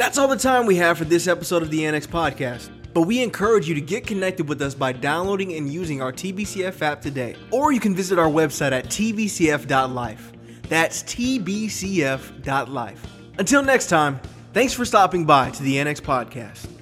That's 0.00 0.16
all 0.16 0.28
the 0.28 0.34
time 0.34 0.64
we 0.64 0.76
have 0.76 0.96
for 0.96 1.04
this 1.04 1.28
episode 1.28 1.62
of 1.62 1.70
the 1.70 1.84
Annex 1.84 2.06
Podcast. 2.06 2.70
But 2.94 3.02
we 3.02 3.22
encourage 3.22 3.68
you 3.68 3.74
to 3.74 3.82
get 3.82 4.06
connected 4.06 4.48
with 4.48 4.62
us 4.62 4.74
by 4.74 4.92
downloading 4.92 5.52
and 5.52 5.70
using 5.70 6.00
our 6.00 6.10
TBCF 6.10 6.80
app 6.80 7.02
today. 7.02 7.36
Or 7.50 7.70
you 7.70 7.80
can 7.80 7.94
visit 7.94 8.18
our 8.18 8.30
website 8.30 8.72
at 8.72 8.86
tbcf.life. 8.86 10.32
That's 10.70 11.02
tbcf.life. 11.02 13.06
Until 13.38 13.62
next 13.62 13.88
time, 13.88 14.18
thanks 14.54 14.72
for 14.72 14.86
stopping 14.86 15.26
by 15.26 15.50
to 15.50 15.62
the 15.62 15.78
Annex 15.78 16.00
Podcast. 16.00 16.79